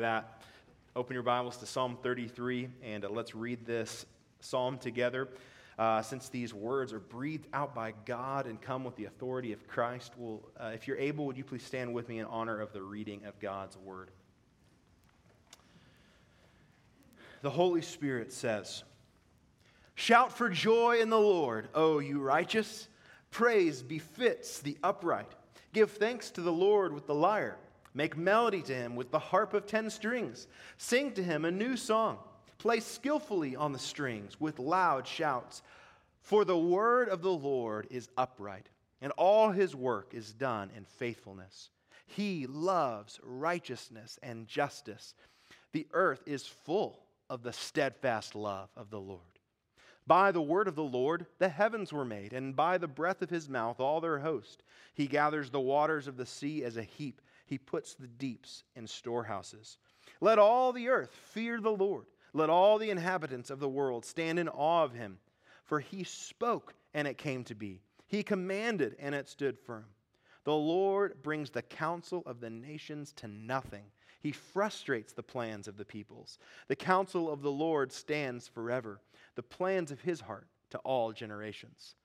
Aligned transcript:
that, 0.00 0.40
open 0.96 1.12
your 1.12 1.22
Bibles 1.22 1.58
to 1.58 1.66
Psalm 1.66 1.98
33 2.02 2.70
and 2.82 3.04
uh, 3.04 3.10
let's 3.10 3.34
read 3.34 3.66
this 3.66 4.06
psalm 4.40 4.78
together. 4.78 5.28
Uh, 5.78 6.00
since 6.00 6.30
these 6.30 6.54
words 6.54 6.94
are 6.94 7.00
breathed 7.00 7.46
out 7.52 7.74
by 7.74 7.92
God 8.06 8.46
and 8.46 8.58
come 8.62 8.82
with 8.82 8.96
the 8.96 9.04
authority 9.04 9.52
of 9.52 9.68
Christ, 9.68 10.18
will, 10.18 10.42
uh, 10.58 10.70
if 10.74 10.88
you're 10.88 10.96
able, 10.96 11.26
would 11.26 11.36
you 11.36 11.44
please 11.44 11.62
stand 11.62 11.92
with 11.92 12.08
me 12.08 12.18
in 12.18 12.24
honor 12.24 12.60
of 12.60 12.72
the 12.72 12.80
reading 12.80 13.26
of 13.26 13.38
God's 13.40 13.76
word? 13.76 14.10
The 17.42 17.50
Holy 17.50 17.82
Spirit 17.82 18.32
says, 18.32 18.84
Shout 19.96 20.32
for 20.32 20.48
joy 20.48 21.00
in 21.00 21.10
the 21.10 21.20
Lord, 21.20 21.68
O 21.74 21.98
you 21.98 22.20
righteous. 22.20 22.88
Praise 23.30 23.82
befits 23.82 24.60
the 24.60 24.78
upright. 24.82 25.30
Give 25.74 25.90
thanks 25.90 26.30
to 26.30 26.40
the 26.40 26.52
Lord 26.52 26.94
with 26.94 27.06
the 27.06 27.14
lyre. 27.14 27.58
Make 27.94 28.16
melody 28.16 28.62
to 28.62 28.74
him 28.74 28.96
with 28.96 29.10
the 29.10 29.18
harp 29.18 29.54
of 29.54 29.66
ten 29.66 29.90
strings. 29.90 30.46
Sing 30.76 31.12
to 31.14 31.22
him 31.22 31.44
a 31.44 31.50
new 31.50 31.76
song. 31.76 32.18
Play 32.58 32.80
skillfully 32.80 33.56
on 33.56 33.72
the 33.72 33.78
strings 33.78 34.38
with 34.40 34.58
loud 34.58 35.06
shouts. 35.06 35.62
For 36.20 36.44
the 36.44 36.58
word 36.58 37.08
of 37.08 37.22
the 37.22 37.32
Lord 37.32 37.88
is 37.90 38.08
upright, 38.16 38.68
and 39.00 39.12
all 39.12 39.50
his 39.50 39.74
work 39.74 40.12
is 40.12 40.32
done 40.32 40.70
in 40.76 40.84
faithfulness. 40.84 41.70
He 42.06 42.46
loves 42.46 43.18
righteousness 43.22 44.18
and 44.22 44.46
justice. 44.46 45.14
The 45.72 45.86
earth 45.92 46.22
is 46.26 46.46
full 46.46 47.00
of 47.28 47.42
the 47.42 47.52
steadfast 47.52 48.34
love 48.34 48.68
of 48.76 48.90
the 48.90 49.00
Lord. 49.00 49.20
By 50.06 50.32
the 50.32 50.42
word 50.42 50.66
of 50.66 50.74
the 50.74 50.82
Lord 50.82 51.26
the 51.38 51.48
heavens 51.48 51.92
were 51.92 52.04
made, 52.04 52.32
and 52.32 52.56
by 52.56 52.78
the 52.78 52.88
breath 52.88 53.22
of 53.22 53.30
his 53.30 53.48
mouth 53.48 53.80
all 53.80 54.00
their 54.00 54.18
host. 54.18 54.62
He 54.92 55.06
gathers 55.06 55.50
the 55.50 55.60
waters 55.60 56.08
of 56.08 56.16
the 56.16 56.26
sea 56.26 56.64
as 56.64 56.76
a 56.76 56.82
heap, 56.82 57.20
he 57.50 57.58
puts 57.58 57.94
the 57.94 58.06
deeps 58.06 58.62
in 58.76 58.86
storehouses. 58.86 59.76
Let 60.20 60.38
all 60.38 60.72
the 60.72 60.88
earth 60.88 61.10
fear 61.10 61.60
the 61.60 61.72
Lord. 61.72 62.06
Let 62.32 62.48
all 62.48 62.78
the 62.78 62.90
inhabitants 62.90 63.50
of 63.50 63.58
the 63.58 63.68
world 63.68 64.04
stand 64.04 64.38
in 64.38 64.48
awe 64.48 64.84
of 64.84 64.92
him. 64.92 65.18
For 65.64 65.80
he 65.80 66.04
spoke, 66.04 66.74
and 66.94 67.08
it 67.08 67.18
came 67.18 67.42
to 67.44 67.56
be. 67.56 67.80
He 68.06 68.22
commanded, 68.22 68.94
and 69.00 69.16
it 69.16 69.28
stood 69.28 69.58
firm. 69.58 69.86
The 70.44 70.54
Lord 70.54 71.24
brings 71.24 71.50
the 71.50 71.62
counsel 71.62 72.22
of 72.24 72.40
the 72.40 72.50
nations 72.50 73.12
to 73.14 73.26
nothing. 73.26 73.86
He 74.20 74.30
frustrates 74.30 75.12
the 75.12 75.24
plans 75.24 75.66
of 75.66 75.76
the 75.76 75.84
peoples. 75.84 76.38
The 76.68 76.76
counsel 76.76 77.28
of 77.28 77.42
the 77.42 77.50
Lord 77.50 77.90
stands 77.90 78.46
forever, 78.46 79.00
the 79.34 79.42
plans 79.42 79.90
of 79.90 80.00
his 80.00 80.20
heart 80.20 80.46
to 80.70 80.78
all 80.78 81.12
generations. 81.12 81.96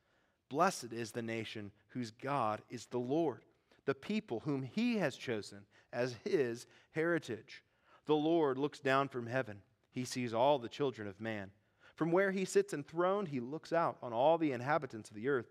Blessed 0.50 0.92
is 0.92 1.12
the 1.12 1.22
nation 1.22 1.72
whose 1.90 2.10
God 2.10 2.64
is 2.72 2.88
the 2.88 2.98
Lord, 2.98 3.44
the 3.86 3.96
people 3.96 4.42
whom 4.42 4.64
he 4.64 4.98
has 4.98 5.16
chosen 5.16 5.66
as 5.94 6.16
his 6.24 6.68
heritage. 6.92 7.64
The 8.06 8.16
Lord 8.16 8.58
looks 8.58 8.80
down 8.80 9.08
from 9.08 9.28
heaven. 9.28 9.62
He 9.92 10.06
sees 10.06 10.34
all 10.34 10.60
the 10.60 10.70
children 10.70 11.08
of 11.08 11.22
man. 11.22 11.52
From 11.96 12.12
where 12.12 12.32
he 12.32 12.46
sits 12.46 12.74
enthroned, 12.74 13.30
he 13.30 13.40
looks 13.40 13.72
out 13.72 13.98
on 14.02 14.12
all 14.12 14.38
the 14.38 14.52
inhabitants 14.52 15.10
of 15.10 15.16
the 15.16 15.30
earth. 15.30 15.48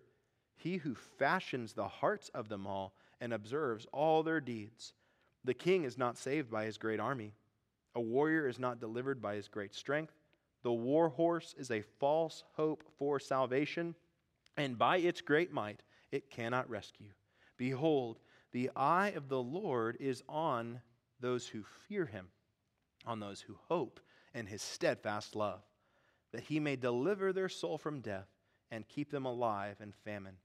He 0.57 0.77
who 0.77 0.95
fashions 0.95 1.73
the 1.73 1.89
hearts 1.89 2.29
of 2.35 2.49
them 2.49 2.67
all 2.67 2.95
and 3.21 3.33
observes 3.33 3.87
all 3.93 4.23
their 4.23 4.41
deeds. 4.41 4.93
The 5.45 5.55
king 5.55 5.85
is 5.85 5.99
not 5.99 6.19
saved 6.19 6.51
by 6.51 6.65
his 6.65 6.79
great 6.79 7.01
army. 7.01 7.33
A 7.95 8.01
warrior 8.01 8.49
is 8.49 8.59
not 8.59 8.81
delivered 8.81 9.23
by 9.23 9.37
his 9.37 9.49
great 9.49 9.75
strength. 9.75 10.13
The 10.63 10.73
war 10.73 11.09
horse 11.09 11.55
is 11.59 11.71
a 11.71 11.83
false 12.01 12.45
hope 12.55 12.83
for 12.99 13.21
salvation, 13.21 13.95
and 14.57 14.79
by 14.79 14.99
its 14.99 15.21
great 15.21 15.53
might 15.53 15.83
it 16.11 16.31
cannot 16.31 16.69
rescue. 16.69 17.11
Behold, 17.57 18.19
the 18.53 18.71
eye 18.77 19.13
of 19.17 19.29
the 19.29 19.43
Lord 19.43 19.97
is 20.01 20.23
on 20.29 20.81
those 21.21 21.47
who 21.47 21.65
fear 21.89 22.07
him, 22.07 22.29
on 23.07 23.21
those 23.21 23.41
who 23.41 23.57
hope 23.69 24.01
in 24.35 24.47
his 24.47 24.63
steadfast 24.63 25.35
love, 25.35 25.63
that 26.33 26.43
he 26.43 26.61
may 26.61 26.77
deliver 26.77 27.33
their 27.33 27.49
soul 27.49 27.79
from 27.79 28.01
death 28.01 28.29
and 28.71 28.89
keep 28.89 29.11
them 29.11 29.25
alive 29.25 29.77
in 29.81 29.93
famine. 30.05 30.37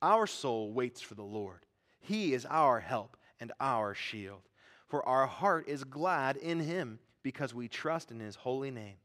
Our 0.00 0.26
soul 0.26 0.72
waits 0.72 1.00
for 1.00 1.14
the 1.14 1.22
Lord. 1.22 1.66
He 2.00 2.34
is 2.34 2.46
our 2.46 2.80
help 2.80 3.16
and 3.40 3.52
our 3.60 3.94
shield. 3.94 4.42
For 4.86 5.06
our 5.06 5.26
heart 5.26 5.68
is 5.68 5.84
glad 5.84 6.36
in 6.36 6.60
him 6.60 6.98
because 7.22 7.54
we 7.54 7.68
trust 7.68 8.10
in 8.10 8.20
his 8.20 8.36
holy 8.36 8.70
name. 8.70 8.96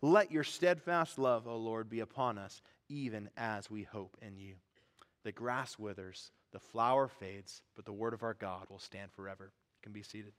Let 0.00 0.32
your 0.32 0.44
steadfast 0.44 1.18
love, 1.18 1.46
O 1.46 1.56
Lord, 1.56 1.90
be 1.90 2.00
upon 2.00 2.38
us, 2.38 2.62
even 2.88 3.28
as 3.36 3.70
we 3.70 3.82
hope 3.82 4.16
in 4.22 4.38
you. 4.38 4.54
The 5.24 5.32
grass 5.32 5.78
withers, 5.78 6.30
the 6.52 6.58
flower 6.58 7.08
fades, 7.08 7.62
but 7.76 7.84
the 7.84 7.92
word 7.92 8.14
of 8.14 8.22
our 8.22 8.34
God 8.34 8.66
will 8.70 8.78
stand 8.78 9.12
forever. 9.12 9.44
You 9.44 9.82
can 9.82 9.92
be 9.92 10.02
seated. 10.02 10.32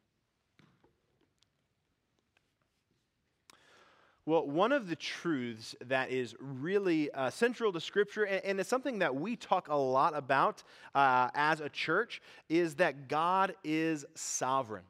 Well, 4.26 4.48
one 4.48 4.72
of 4.72 4.88
the 4.88 4.96
truths 4.96 5.76
that 5.88 6.12
is 6.12 6.36
really 6.40 7.10
uh, 7.12 7.32
central 7.32 7.74
to 7.74 7.82
Scripture, 7.82 8.24
and, 8.24 8.46
and, 8.46 8.60
it's 8.60 8.70
something 8.70 9.00
that 9.00 9.16
we 9.16 9.36
talk 9.36 9.68
a 9.68 9.76
lot 9.76 10.16
about 10.16 10.62
uh, 10.94 11.30
as 11.34 11.60
a 11.60 11.70
church, 11.70 12.22
is 12.48 12.76
that 12.76 13.08
God 13.08 13.56
is 13.64 14.06
sovereign. 14.14 14.84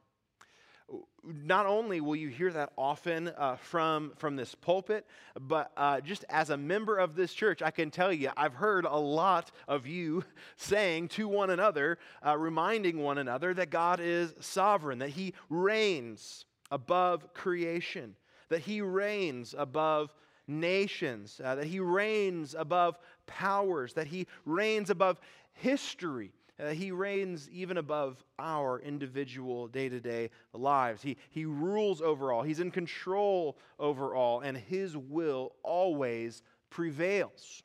Not 1.23 1.65
only 1.65 2.01
will 2.01 2.15
you 2.15 2.29
hear 2.29 2.51
that 2.51 2.73
often 2.77 3.27
uh, 3.29 3.55
from, 3.57 4.13
from 4.17 4.35
this 4.35 4.55
pulpit, 4.55 5.05
but 5.39 5.71
uh, 5.77 6.01
just 6.01 6.25
as 6.29 6.49
a 6.49 6.57
member 6.57 6.97
of 6.97 7.15
this 7.15 7.33
church, 7.33 7.61
I 7.61 7.69
can 7.69 7.91
tell 7.91 8.11
you, 8.11 8.31
I've 8.35 8.55
heard 8.55 8.85
a 8.85 8.97
lot 8.97 9.51
of 9.67 9.85
you 9.85 10.23
saying 10.57 11.09
to 11.09 11.27
one 11.27 11.51
another, 11.51 11.99
uh, 12.25 12.37
reminding 12.37 12.97
one 12.97 13.19
another 13.19 13.53
that 13.53 13.69
God 13.69 13.99
is 13.99 14.33
sovereign, 14.39 14.99
that 14.99 15.09
He 15.09 15.33
reigns 15.49 16.45
above 16.71 17.33
creation 17.33 18.15
that 18.51 18.59
he 18.59 18.81
reigns 18.81 19.55
above 19.57 20.13
nations, 20.45 21.39
uh, 21.41 21.55
that 21.55 21.65
he 21.65 21.79
reigns 21.79 22.53
above 22.53 22.99
powers, 23.25 23.93
that 23.93 24.07
he 24.07 24.27
reigns 24.45 24.89
above 24.89 25.21
history. 25.53 26.33
Uh, 26.61 26.69
he 26.69 26.91
reigns 26.91 27.49
even 27.49 27.77
above 27.77 28.23
our 28.37 28.79
individual 28.79 29.67
day 29.67 29.89
to 29.89 29.99
day 29.99 30.29
lives. 30.53 31.01
He, 31.01 31.17
he 31.31 31.45
rules 31.45 32.01
over 32.01 32.31
all, 32.31 32.43
he's 32.43 32.59
in 32.59 32.71
control 32.71 33.57
over 33.79 34.13
all, 34.13 34.41
and 34.41 34.55
his 34.55 34.95
will 34.95 35.53
always 35.63 36.43
prevails. 36.69 37.63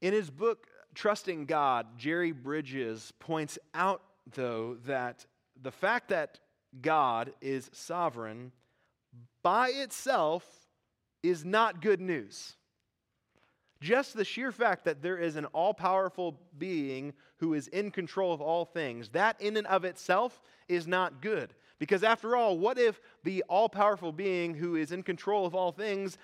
In 0.00 0.12
his 0.12 0.30
book, 0.30 0.66
Trusting 0.94 1.46
God, 1.46 1.98
Jerry 1.98 2.32
Bridges 2.32 3.12
points 3.20 3.58
out, 3.74 4.02
though, 4.34 4.78
that 4.86 5.26
the 5.60 5.70
fact 5.70 6.08
that 6.08 6.40
God 6.80 7.32
is 7.40 7.70
sovereign 7.72 8.52
by 9.42 9.68
itself 9.68 10.44
is 11.22 11.44
not 11.44 11.82
good 11.82 12.00
news. 12.00 12.56
Just 13.80 14.16
the 14.16 14.24
sheer 14.24 14.50
fact 14.50 14.84
that 14.84 15.02
there 15.02 15.18
is 15.18 15.36
an 15.36 15.44
all 15.46 15.72
powerful 15.72 16.40
being 16.58 17.12
who 17.36 17.54
is 17.54 17.68
in 17.68 17.90
control 17.90 18.32
of 18.32 18.40
all 18.40 18.64
things, 18.64 19.10
that 19.10 19.40
in 19.40 19.56
and 19.56 19.66
of 19.68 19.84
itself 19.84 20.42
is 20.68 20.86
not 20.86 21.22
good. 21.22 21.54
Because 21.78 22.02
after 22.02 22.34
all, 22.34 22.58
what 22.58 22.76
if 22.76 23.00
the 23.22 23.44
all 23.48 23.68
powerful 23.68 24.10
being 24.10 24.54
who 24.54 24.74
is 24.74 24.90
in 24.90 25.04
control 25.04 25.46
of 25.46 25.54
all 25.54 25.70
things 25.70 26.18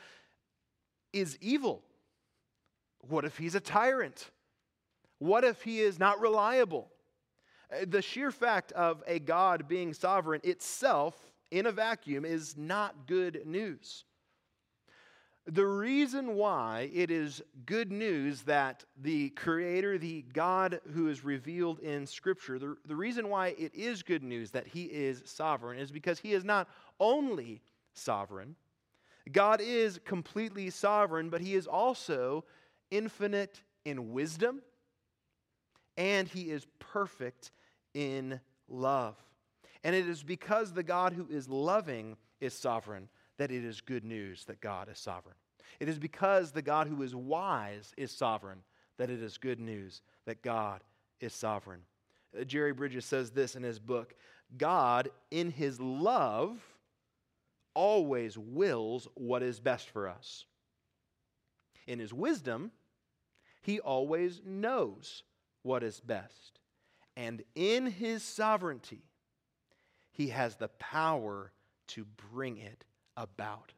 is 1.13 1.39
evil? 1.41 1.83
What 3.09 3.25
if 3.25 3.39
he's 3.39 3.55
a 3.55 3.61
tyrant? 3.61 4.31
What 5.19 5.45
if 5.45 5.63
he 5.63 5.81
is 5.81 5.99
not 5.99 6.21
reliable? 6.21 6.91
Uh, 7.73 7.85
the 7.87 8.03
sheer 8.03 8.33
fact 8.33 8.73
of 8.73 9.03
a 9.07 9.21
God 9.21 9.69
being 9.69 9.95
sovereign 9.95 10.41
itself 10.43 11.31
in 11.53 11.67
a 11.67 11.73
vacuum 11.73 12.25
is 12.25 12.57
not 12.57 13.07
good 13.07 13.47
news. 13.47 14.05
The 15.47 15.67
reason 15.67 16.37
why 16.37 16.91
it 16.95 17.11
is 17.11 17.43
good 17.67 17.93
news 17.93 18.43
that 18.43 18.85
the 19.03 19.29
Creator, 19.31 19.99
the 19.99 20.23
God 20.33 20.81
who 20.95 21.09
is 21.09 21.23
revealed 21.23 21.81
in 21.81 22.07
Scripture, 22.07 22.59
the, 22.59 22.77
the 22.87 22.97
reason 22.97 23.29
why 23.29 23.49
it 23.59 23.75
is 23.75 24.03
good 24.03 24.23
news 24.23 24.53
that 24.53 24.67
He 24.67 24.85
is 24.85 25.23
sovereign 25.27 25.79
is 25.79 25.91
because 25.91 26.19
He 26.19 26.33
is 26.33 26.45
not 26.45 26.69
only 26.99 27.61
sovereign, 27.93 28.57
God 29.33 29.61
is 29.61 30.01
completely 30.07 30.71
sovereign, 30.71 31.29
but 31.29 31.43
He 31.43 31.55
is 31.55 31.67
also 31.67 32.45
infinite 32.91 33.61
in 33.85 34.13
wisdom 34.13 34.63
and 35.99 36.27
He 36.27 36.51
is 36.51 36.67
perfect 36.79 37.51
in 37.93 38.41
love. 38.67 39.17
And 39.83 39.95
it 39.95 40.09
is 40.09 40.23
because 40.23 40.73
the 40.73 40.83
God 40.83 41.13
who 41.13 41.27
is 41.29 41.51
loving 41.51 42.17
is 42.41 42.55
sovereign 42.55 43.11
that 43.39 43.51
it 43.51 43.65
is 43.65 43.81
good 43.81 44.05
news 44.05 44.45
that 44.45 44.61
God 44.61 44.89
is 44.89 44.99
sovereign. 44.99 45.37
It 45.81 45.89
is 45.89 45.99
because 45.99 46.53
the 46.53 46.63
God 46.63 46.87
who 46.87 47.03
is 47.03 47.15
wise 47.15 47.93
is 47.97 48.13
sovereign 48.13 48.61
that 48.99 49.11
it 49.11 49.23
is 49.23 49.39
good 49.39 49.61
news 49.61 50.03
that 50.27 50.43
God 50.43 50.83
is 51.21 51.33
sovereign. 51.33 51.81
Uh, 52.39 52.45
Jerry 52.45 52.73
Bridges 52.73 53.05
says 53.05 53.31
this 53.31 53.57
in 53.57 53.63
his 53.63 53.79
book 53.79 54.15
God, 54.57 55.11
in 55.31 55.51
his 55.51 55.81
love, 55.81 56.61
always 57.75 58.39
wills 58.39 59.09
what 59.15 59.43
is 59.43 59.59
best 59.59 59.91
for 59.91 60.09
us. 60.09 60.45
In 61.87 61.99
his 61.99 62.13
wisdom, 62.13 62.71
he 63.63 63.81
always 63.81 64.43
knows 64.45 65.25
what 65.63 65.83
is 65.83 66.01
best. 66.01 66.61
And 67.17 67.43
in 67.55 67.87
his 67.87 68.23
sovereignty, 68.23 69.03
he 70.13 70.29
has 70.29 70.57
the 70.57 70.69
power 70.69 71.53
to 71.89 72.05
bring 72.33 72.59
it 72.59 72.85
about. 73.17 73.73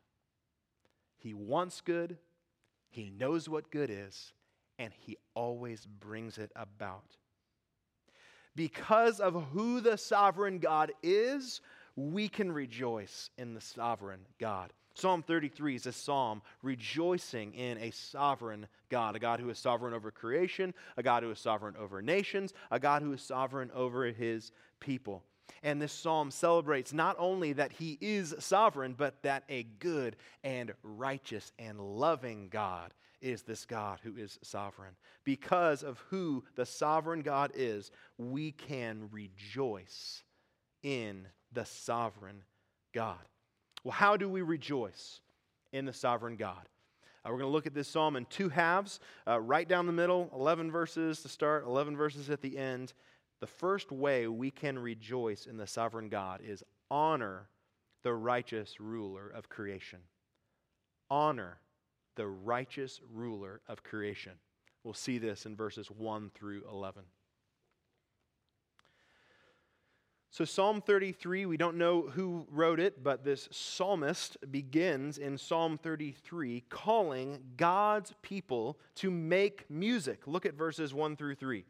He 1.18 1.34
wants 1.34 1.80
good, 1.80 2.18
he 2.88 3.10
knows 3.10 3.48
what 3.48 3.70
good 3.70 3.90
is, 3.90 4.32
and 4.78 4.92
he 4.92 5.16
always 5.34 5.86
brings 5.86 6.38
it 6.38 6.52
about. 6.54 7.16
Because 8.54 9.20
of 9.20 9.34
who 9.52 9.80
the 9.80 9.98
sovereign 9.98 10.58
God 10.58 10.92
is, 11.02 11.60
we 11.94 12.28
can 12.28 12.50
rejoice 12.50 13.30
in 13.36 13.54
the 13.54 13.60
sovereign 13.60 14.20
God. 14.38 14.72
Psalm 14.94 15.22
33 15.22 15.76
is 15.76 15.86
a 15.86 15.92
psalm 15.92 16.40
rejoicing 16.62 17.52
in 17.52 17.76
a 17.78 17.90
sovereign 17.90 18.66
God, 18.88 19.14
a 19.14 19.18
God 19.18 19.40
who 19.40 19.50
is 19.50 19.58
sovereign 19.58 19.92
over 19.92 20.10
creation, 20.10 20.72
a 20.96 21.02
God 21.02 21.22
who 21.22 21.30
is 21.30 21.38
sovereign 21.38 21.74
over 21.78 22.00
nations, 22.00 22.54
a 22.70 22.80
God 22.80 23.02
who 23.02 23.12
is 23.12 23.20
sovereign 23.20 23.70
over 23.74 24.06
his 24.06 24.52
people. 24.80 25.22
And 25.62 25.80
this 25.80 25.92
psalm 25.92 26.30
celebrates 26.30 26.92
not 26.92 27.16
only 27.18 27.52
that 27.54 27.72
he 27.72 27.98
is 28.00 28.34
sovereign, 28.38 28.94
but 28.96 29.22
that 29.22 29.44
a 29.48 29.64
good 29.78 30.16
and 30.44 30.72
righteous 30.82 31.52
and 31.58 31.80
loving 31.80 32.48
God 32.48 32.92
is 33.20 33.42
this 33.42 33.64
God 33.64 33.98
who 34.02 34.16
is 34.16 34.38
sovereign. 34.42 34.94
Because 35.24 35.82
of 35.82 35.98
who 36.10 36.44
the 36.54 36.66
sovereign 36.66 37.22
God 37.22 37.52
is, 37.54 37.90
we 38.18 38.52
can 38.52 39.08
rejoice 39.10 40.22
in 40.82 41.26
the 41.52 41.64
sovereign 41.64 42.42
God. 42.92 43.18
Well, 43.82 43.92
how 43.92 44.16
do 44.16 44.28
we 44.28 44.42
rejoice 44.42 45.20
in 45.72 45.84
the 45.84 45.92
sovereign 45.92 46.36
God? 46.36 46.68
Uh, 47.24 47.30
we're 47.30 47.38
going 47.38 47.48
to 47.48 47.52
look 47.52 47.66
at 47.66 47.74
this 47.74 47.88
psalm 47.88 48.14
in 48.14 48.24
two 48.26 48.48
halves, 48.48 49.00
uh, 49.26 49.40
right 49.40 49.68
down 49.68 49.86
the 49.86 49.92
middle, 49.92 50.30
11 50.32 50.70
verses 50.70 51.22
to 51.22 51.28
start, 51.28 51.64
11 51.64 51.96
verses 51.96 52.30
at 52.30 52.40
the 52.40 52.56
end. 52.56 52.92
The 53.40 53.46
first 53.46 53.92
way 53.92 54.26
we 54.28 54.50
can 54.50 54.78
rejoice 54.78 55.46
in 55.46 55.56
the 55.56 55.66
sovereign 55.66 56.08
God 56.08 56.40
is 56.42 56.64
honor 56.90 57.48
the 58.02 58.14
righteous 58.14 58.80
ruler 58.80 59.28
of 59.28 59.48
creation. 59.48 60.00
Honor 61.10 61.58
the 62.16 62.26
righteous 62.26 63.00
ruler 63.12 63.60
of 63.68 63.82
creation. 63.82 64.32
We'll 64.84 64.94
see 64.94 65.18
this 65.18 65.46
in 65.46 65.56
verses 65.56 65.90
1 65.90 66.30
through 66.34 66.62
11. 66.70 67.02
So, 70.30 70.44
Psalm 70.44 70.82
33, 70.82 71.46
we 71.46 71.56
don't 71.56 71.78
know 71.78 72.02
who 72.02 72.46
wrote 72.50 72.78
it, 72.78 73.02
but 73.02 73.24
this 73.24 73.48
psalmist 73.50 74.36
begins 74.50 75.16
in 75.16 75.38
Psalm 75.38 75.78
33 75.78 76.62
calling 76.68 77.42
God's 77.56 78.12
people 78.20 78.78
to 78.96 79.10
make 79.10 79.64
music. 79.70 80.26
Look 80.26 80.44
at 80.44 80.54
verses 80.54 80.92
1 80.92 81.16
through 81.16 81.36
3. 81.36 81.64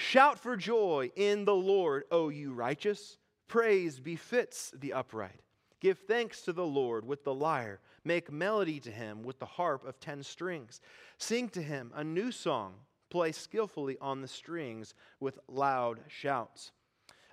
Shout 0.00 0.38
for 0.38 0.56
joy 0.56 1.10
in 1.14 1.44
the 1.44 1.54
Lord, 1.54 2.04
O 2.10 2.30
you 2.30 2.54
righteous. 2.54 3.18
Praise 3.48 4.00
befits 4.00 4.72
the 4.80 4.94
upright. 4.94 5.42
Give 5.78 5.98
thanks 5.98 6.40
to 6.42 6.54
the 6.54 6.64
Lord 6.64 7.06
with 7.06 7.22
the 7.22 7.34
lyre. 7.34 7.80
Make 8.02 8.32
melody 8.32 8.80
to 8.80 8.90
him 8.90 9.22
with 9.22 9.38
the 9.38 9.44
harp 9.44 9.86
of 9.86 10.00
ten 10.00 10.22
strings. 10.22 10.80
Sing 11.18 11.50
to 11.50 11.60
him 11.60 11.92
a 11.94 12.02
new 12.02 12.32
song. 12.32 12.76
Play 13.10 13.32
skillfully 13.32 13.98
on 14.00 14.22
the 14.22 14.26
strings 14.26 14.94
with 15.20 15.38
loud 15.48 16.00
shouts. 16.08 16.72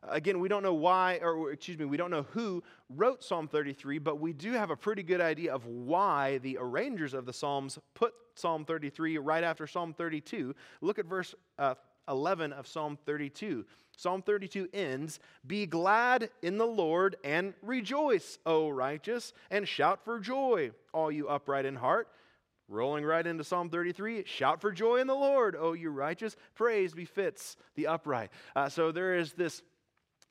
Again, 0.03 0.41
we 0.41 0.49
don't 0.49 0.61
know 0.61 0.73
why, 0.73 1.19
or 1.21 1.53
excuse 1.53 1.79
me, 1.79 1.85
we 1.85 1.95
don't 1.95 2.11
know 2.11 2.25
who 2.31 2.61
wrote 2.89 3.23
Psalm 3.23 3.47
33, 3.47 3.97
but 3.99 4.19
we 4.19 4.33
do 4.33 4.51
have 4.51 4.71
a 4.71 4.75
pretty 4.75 5.03
good 5.03 5.21
idea 5.21 5.53
of 5.53 5.65
why 5.65 6.39
the 6.39 6.57
arrangers 6.59 7.13
of 7.13 7.25
the 7.25 7.33
Psalms 7.33 7.79
put 7.93 8.13
Psalm 8.35 8.65
33 8.65 9.19
right 9.19 9.45
after 9.45 9.65
Psalm 9.67 9.93
32. 9.93 10.53
Look 10.81 10.99
at 10.99 11.05
verse 11.05 11.33
uh, 11.57 11.75
11 12.07 12.53
of 12.53 12.67
Psalm 12.67 12.97
32. 13.05 13.65
Psalm 13.95 14.21
32 14.21 14.69
ends 14.73 15.19
Be 15.45 15.65
glad 15.65 16.29
in 16.41 16.57
the 16.57 16.67
Lord 16.67 17.15
and 17.23 17.53
rejoice, 17.61 18.37
O 18.45 18.69
righteous, 18.69 19.33
and 19.49 19.67
shout 19.67 20.03
for 20.03 20.19
joy, 20.19 20.71
all 20.93 21.11
you 21.11 21.27
upright 21.27 21.65
in 21.65 21.75
heart. 21.75 22.07
Rolling 22.69 23.05
right 23.05 23.25
into 23.25 23.45
Psalm 23.45 23.69
33, 23.69 24.25
shout 24.25 24.59
for 24.59 24.73
joy 24.73 24.97
in 24.97 25.07
the 25.07 25.15
Lord, 25.15 25.55
O 25.55 25.71
you 25.71 25.89
righteous. 25.89 26.35
Praise 26.53 26.93
befits 26.93 27.55
the 27.75 27.87
upright. 27.87 28.29
Uh, 28.55 28.67
so 28.67 28.91
there 28.91 29.15
is 29.15 29.33
this 29.33 29.61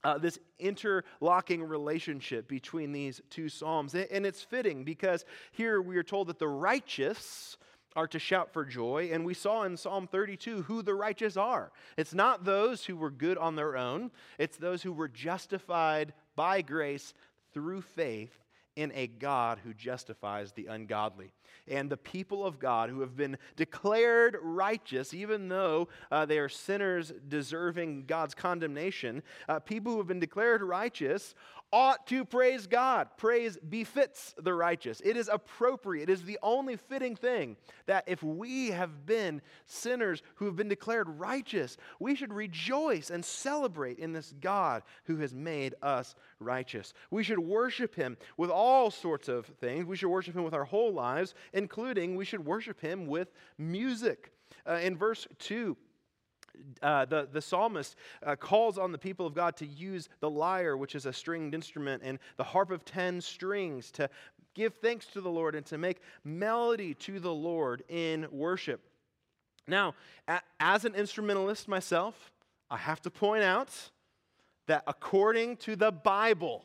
uh, 0.05 0.19
this 0.19 0.39
interlocking 0.61 1.65
relationship 1.65 2.47
between 2.47 2.93
these 2.93 3.21
two 3.29 3.49
Psalms. 3.49 3.93
And 3.95 4.25
it's 4.25 4.43
fitting 4.43 4.85
because 4.85 5.25
here 5.51 5.83
we 5.83 5.97
are 5.97 6.05
told 6.05 6.29
that 6.29 6.39
the 6.39 6.47
righteous 6.47 7.57
are 7.97 8.07
to 8.09 8.19
shout 8.19 8.53
for 8.53 8.65
joy. 8.65 9.11
And 9.13 9.25
we 9.25 9.35
saw 9.35 9.63
in 9.63 9.77
Psalm 9.77 10.07
32 10.07 10.63
who 10.63 10.83
the 10.83 10.95
righteous 10.95 11.37
are. 11.37 11.73
It's 11.97 12.15
not 12.15 12.45
those 12.45 12.85
who 12.85 12.97
were 12.97 13.11
good 13.11 13.39
on 13.39 13.57
their 13.57 13.77
own, 13.77 14.11
it's 14.39 14.59
those 14.59 14.83
who 14.83 14.93
were 14.93 15.09
justified 15.09 16.13
by 16.37 16.63
grace 16.63 17.15
through 17.53 17.81
faith 17.81 18.39
in 18.77 18.93
a 18.95 19.07
God 19.07 19.59
who 19.65 19.73
justifies 19.73 20.53
the 20.53 20.67
ungodly. 20.67 21.33
And 21.67 21.91
the 21.91 21.97
people 21.97 22.45
of 22.45 22.59
God 22.59 22.91
who 22.91 23.01
have 23.01 23.17
been 23.17 23.39
declared 23.57 24.37
righteous, 24.43 25.15
even 25.15 25.49
though 25.49 25.89
uh, 26.13 26.27
they 26.27 26.39
are 26.39 26.49
sinners 26.49 27.13
deserving 27.27 28.05
God's 28.05 28.35
condemnation, 28.35 29.23
uh, 29.49 29.59
people 29.59 29.93
who 29.93 29.99
have 29.99 30.07
been 30.07 30.21
declared 30.21 30.63
righteous 30.63 31.35
ought 31.73 32.07
to 32.07 32.25
praise 32.25 32.67
God. 32.67 33.09
Praise 33.17 33.59
befits 33.69 34.35
the 34.39 34.55
righteous. 34.55 35.01
It 35.05 35.17
is 35.17 35.29
appropriate. 35.29 36.09
It 36.09 36.13
is 36.13 36.23
the 36.23 36.39
only 36.43 36.77
fitting 36.77 37.17
thing 37.17 37.57
that 37.87 38.05
if 38.07 38.23
we 38.23 38.71
have 38.71 39.05
been 39.05 39.43
sinners 39.67 40.23
who 40.37 40.47
have 40.47 40.57
been 40.57 40.69
declared 40.69 41.09
righteous, 41.09 41.77
we 41.99 42.15
should 42.15 42.33
rejoice 42.33 43.11
and 43.11 43.25
celebrate 43.25 43.99
in 43.99 44.13
this 44.13 44.33
God 44.41 44.83
who 45.05 45.17
has 45.17 45.35
made 45.35 45.75
us 45.83 46.15
righteous. 46.39 46.93
We 47.11 47.23
should 47.23 47.39
worship 47.39 47.95
Him 47.95 48.17
with 48.37 48.51
all 48.51 48.91
sorts 48.91 49.29
of 49.29 49.47
things. 49.47 49.87
We 49.87 49.97
should 49.97 50.09
worship 50.09 50.37
Him 50.37 50.45
with 50.45 50.55
our 50.55 50.65
whole 50.65 50.93
lives, 50.93 51.35
including 51.53 52.17
we 52.17 52.25
should 52.25 52.45
worship 52.45 52.81
Him 52.81 53.07
with 53.07 53.33
music. 53.59 54.33
Uh, 54.67 54.75
in 54.75 54.97
verse 54.97 55.27
2, 55.41 55.77
uh, 56.83 57.05
the, 57.05 57.29
the 57.33 57.41
psalmist 57.41 57.97
uh, 58.25 58.37
calls 58.37 58.79
on 58.79 58.93
the 58.93 58.99
people 58.99 59.27
of 59.27 59.35
God 59.35 59.57
to 59.57 59.67
use 59.67 60.09
the 60.21 60.31
lyre, 60.31 60.77
which 60.77 60.95
is 60.95 61.07
a 61.07 61.13
stringed 61.13 61.55
instrument, 61.55 62.03
and 62.05 62.19
the 62.37 62.45
harp 62.45 62.71
of 62.71 62.85
ten 62.85 63.21
strings 63.21 63.91
to 63.93 64.09
give 64.55 64.75
thanks 64.77 65.07
to 65.07 65.21
the 65.21 65.31
Lord 65.31 65.55
and 65.55 65.67
to 65.67 65.79
make 65.79 66.01
melody 66.25 66.95
to 66.95 67.21
the 67.21 67.33
Lord 67.33 67.83
in 67.89 68.27
worship. 68.31 68.81
Now, 69.69 69.95
a- 70.29 70.41
as 70.61 70.85
an 70.85 70.95
instrumentalist 70.95 71.69
myself, 71.69 72.33
I 72.71 72.77
have 72.79 73.03
to 73.03 73.11
point 73.11 73.43
out 73.43 73.71
that 74.67 74.83
according 74.87 75.59
to 75.59 75.77
the 75.77 75.93
Bible, 75.93 76.65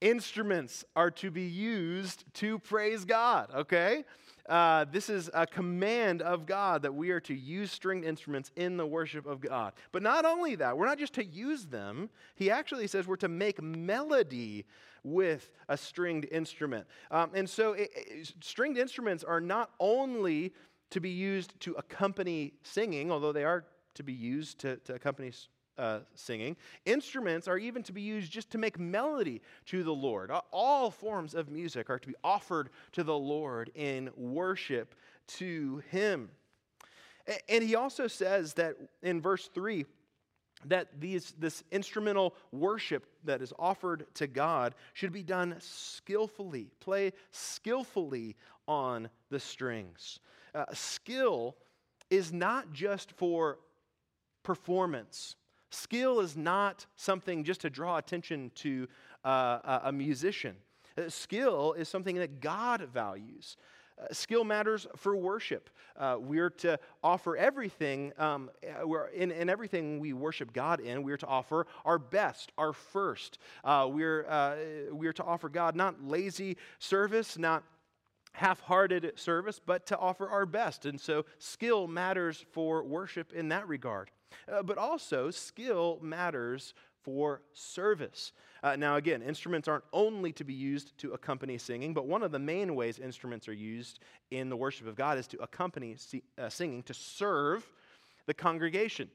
instruments 0.00 0.84
are 0.96 1.10
to 1.10 1.30
be 1.30 1.42
used 1.42 2.24
to 2.34 2.58
praise 2.58 3.04
God, 3.04 3.50
okay? 3.54 4.04
Uh, 4.48 4.84
this 4.90 5.08
is 5.08 5.30
a 5.34 5.46
command 5.46 6.20
of 6.20 6.46
God 6.46 6.82
that 6.82 6.94
we 6.94 7.10
are 7.10 7.20
to 7.20 7.34
use 7.34 7.70
stringed 7.70 8.04
instruments 8.04 8.50
in 8.56 8.76
the 8.76 8.86
worship 8.86 9.26
of 9.26 9.40
God. 9.40 9.72
But 9.92 10.02
not 10.02 10.24
only 10.24 10.56
that, 10.56 10.76
we're 10.76 10.86
not 10.86 10.98
just 10.98 11.14
to 11.14 11.24
use 11.24 11.66
them, 11.66 12.10
he 12.34 12.50
actually 12.50 12.86
says 12.88 13.06
we're 13.06 13.16
to 13.16 13.28
make 13.28 13.62
melody 13.62 14.64
with 15.04 15.50
a 15.68 15.76
stringed 15.76 16.26
instrument. 16.30 16.86
Um, 17.10 17.30
and 17.34 17.48
so, 17.48 17.72
it, 17.72 17.90
it, 17.94 18.34
stringed 18.40 18.78
instruments 18.78 19.24
are 19.24 19.40
not 19.40 19.70
only 19.80 20.52
to 20.90 21.00
be 21.00 21.10
used 21.10 21.58
to 21.60 21.72
accompany 21.74 22.52
singing, 22.62 23.10
although 23.10 23.32
they 23.32 23.44
are 23.44 23.64
to 23.94 24.02
be 24.02 24.12
used 24.12 24.58
to, 24.60 24.76
to 24.78 24.94
accompany 24.94 25.32
uh, 25.78 26.00
singing. 26.14 26.56
Instruments 26.84 27.48
are 27.48 27.58
even 27.58 27.82
to 27.84 27.92
be 27.92 28.02
used 28.02 28.30
just 28.30 28.50
to 28.50 28.58
make 28.58 28.78
melody 28.78 29.40
to 29.66 29.82
the 29.82 29.94
Lord. 29.94 30.30
All 30.52 30.90
forms 30.90 31.34
of 31.34 31.50
music 31.50 31.90
are 31.90 31.98
to 31.98 32.08
be 32.08 32.14
offered 32.22 32.70
to 32.92 33.02
the 33.02 33.16
Lord 33.16 33.70
in 33.74 34.10
worship 34.16 34.94
to 35.38 35.82
Him. 35.90 36.30
And 37.48 37.62
he 37.62 37.76
also 37.76 38.06
says 38.08 38.54
that 38.54 38.76
in 39.02 39.20
verse 39.20 39.48
3 39.54 39.86
that 40.66 41.00
these, 41.00 41.34
this 41.38 41.64
instrumental 41.72 42.34
worship 42.52 43.06
that 43.24 43.42
is 43.42 43.52
offered 43.58 44.06
to 44.14 44.26
God 44.26 44.74
should 44.92 45.12
be 45.12 45.22
done 45.22 45.56
skillfully, 45.58 46.70
play 46.80 47.12
skillfully 47.32 48.36
on 48.68 49.08
the 49.30 49.40
strings. 49.40 50.20
Uh, 50.54 50.66
skill 50.72 51.56
is 52.10 52.32
not 52.32 52.72
just 52.72 53.10
for 53.12 53.58
performance 54.42 55.36
Skill 55.72 56.20
is 56.20 56.36
not 56.36 56.84
something 56.96 57.44
just 57.44 57.62
to 57.62 57.70
draw 57.70 57.96
attention 57.96 58.50
to 58.56 58.86
uh, 59.24 59.80
a 59.84 59.92
musician. 59.92 60.56
Uh, 60.98 61.08
skill 61.08 61.72
is 61.72 61.88
something 61.88 62.16
that 62.16 62.40
God 62.40 62.82
values. 62.92 63.56
Uh, 63.98 64.12
skill 64.12 64.44
matters 64.44 64.86
for 64.96 65.16
worship. 65.16 65.70
Uh, 65.96 66.16
we're 66.18 66.50
to 66.50 66.78
offer 67.02 67.38
everything, 67.38 68.12
um, 68.18 68.50
uh, 68.66 69.06
in, 69.14 69.30
in, 69.30 69.48
everything 69.48 69.98
we 69.98 70.12
worship 70.12 70.52
God 70.52 70.80
in, 70.80 71.02
we're 71.02 71.16
to 71.16 71.26
offer 71.26 71.66
our 71.86 71.98
best, 71.98 72.52
our 72.58 72.74
first. 72.74 73.38
Uh, 73.64 73.88
we're, 73.90 74.26
we're 74.90 75.14
to 75.14 75.24
offer 75.24 75.48
God 75.48 75.74
not 75.74 76.04
lazy 76.04 76.58
service, 76.80 77.38
not 77.38 77.64
half 78.32 78.60
hearted 78.60 79.12
service, 79.16 79.58
but 79.64 79.86
to 79.86 79.96
offer 79.96 80.28
our 80.28 80.44
best. 80.44 80.84
And 80.84 81.00
so 81.00 81.24
skill 81.38 81.86
matters 81.86 82.44
for 82.52 82.84
worship 82.84 83.32
in 83.32 83.48
that 83.48 83.66
regard. 83.68 84.10
Uh, 84.50 84.62
but 84.62 84.78
also, 84.78 85.30
skill 85.30 85.98
matters 86.02 86.74
for 87.02 87.42
service. 87.52 88.32
Uh, 88.62 88.76
now, 88.76 88.96
again, 88.96 89.22
instruments 89.22 89.66
aren't 89.66 89.84
only 89.92 90.32
to 90.32 90.44
be 90.44 90.54
used 90.54 90.96
to 90.98 91.12
accompany 91.12 91.58
singing, 91.58 91.92
but 91.92 92.06
one 92.06 92.22
of 92.22 92.30
the 92.30 92.38
main 92.38 92.74
ways 92.74 92.98
instruments 92.98 93.48
are 93.48 93.52
used 93.52 93.98
in 94.30 94.48
the 94.48 94.56
worship 94.56 94.86
of 94.86 94.94
God 94.94 95.18
is 95.18 95.26
to 95.28 95.42
accompany 95.42 95.96
uh, 96.38 96.48
singing, 96.48 96.82
to 96.84 96.94
serve 96.94 97.66
the 98.26 98.34
congregation. 98.34 99.08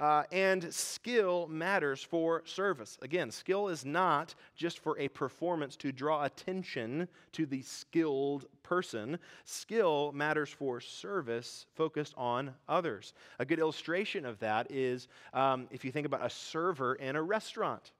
Uh, 0.00 0.22
and 0.32 0.72
skill 0.72 1.46
matters 1.48 2.02
for 2.02 2.42
service. 2.46 2.96
Again, 3.02 3.30
skill 3.30 3.68
is 3.68 3.84
not 3.84 4.34
just 4.56 4.78
for 4.78 4.98
a 4.98 5.08
performance 5.08 5.76
to 5.76 5.92
draw 5.92 6.24
attention 6.24 7.06
to 7.32 7.44
the 7.44 7.60
skilled 7.60 8.46
person. 8.62 9.18
Skill 9.44 10.10
matters 10.12 10.48
for 10.48 10.80
service 10.80 11.66
focused 11.74 12.14
on 12.16 12.54
others. 12.66 13.12
A 13.40 13.44
good 13.44 13.58
illustration 13.58 14.24
of 14.24 14.38
that 14.38 14.70
is 14.70 15.06
um, 15.34 15.68
if 15.70 15.84
you 15.84 15.92
think 15.92 16.06
about 16.06 16.24
a 16.24 16.30
server 16.30 16.94
in 16.94 17.14
a 17.14 17.22
restaurant. 17.22 17.92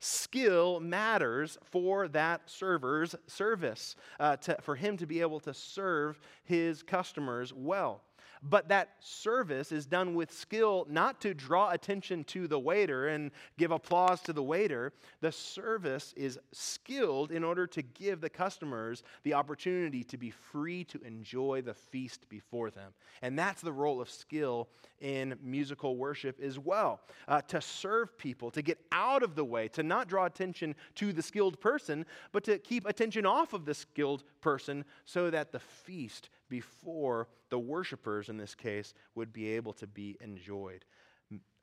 Skill 0.00 0.80
matters 0.80 1.56
for 1.62 2.08
that 2.08 2.42
server's 2.46 3.14
service, 3.28 3.94
uh, 4.18 4.36
to, 4.38 4.56
for 4.60 4.74
him 4.74 4.96
to 4.96 5.06
be 5.06 5.20
able 5.20 5.38
to 5.40 5.54
serve 5.54 6.18
his 6.42 6.82
customers 6.82 7.52
well. 7.54 8.02
But 8.42 8.68
that 8.68 8.90
service 9.00 9.72
is 9.72 9.86
done 9.86 10.14
with 10.14 10.32
skill, 10.32 10.86
not 10.88 11.20
to 11.22 11.34
draw 11.34 11.70
attention 11.70 12.24
to 12.24 12.46
the 12.46 12.58
waiter 12.58 13.08
and 13.08 13.30
give 13.56 13.70
applause 13.70 14.20
to 14.22 14.32
the 14.32 14.42
waiter. 14.42 14.92
The 15.20 15.32
service 15.32 16.14
is 16.16 16.38
skilled 16.52 17.32
in 17.32 17.44
order 17.44 17.66
to 17.66 17.82
give 17.82 18.20
the 18.20 18.30
customers 18.30 19.02
the 19.22 19.34
opportunity 19.34 20.04
to 20.04 20.16
be 20.16 20.30
free 20.30 20.84
to 20.84 21.00
enjoy 21.02 21.62
the 21.62 21.74
feast 21.74 22.28
before 22.28 22.70
them. 22.70 22.92
And 23.22 23.38
that's 23.38 23.62
the 23.62 23.72
role 23.72 24.00
of 24.00 24.10
skill 24.10 24.68
in 25.00 25.36
musical 25.42 25.96
worship 25.96 26.40
as 26.40 26.58
well 26.58 27.00
uh, 27.26 27.40
to 27.42 27.60
serve 27.60 28.16
people, 28.18 28.50
to 28.50 28.62
get 28.62 28.78
out 28.92 29.22
of 29.22 29.34
the 29.34 29.44
way, 29.44 29.68
to 29.68 29.82
not 29.82 30.08
draw 30.08 30.26
attention 30.26 30.74
to 30.96 31.12
the 31.12 31.22
skilled 31.22 31.60
person, 31.60 32.04
but 32.32 32.44
to 32.44 32.58
keep 32.58 32.86
attention 32.86 33.26
off 33.26 33.52
of 33.52 33.64
the 33.64 33.74
skilled 33.74 34.24
person 34.40 34.84
so 35.04 35.30
that 35.30 35.52
the 35.52 35.60
feast 35.60 36.30
before 36.48 37.28
the 37.50 37.58
worshipers, 37.58 38.28
in 38.28 38.36
this 38.36 38.54
case, 38.54 38.94
would 39.14 39.32
be 39.32 39.50
able 39.50 39.72
to 39.74 39.86
be 39.86 40.16
enjoyed. 40.20 40.84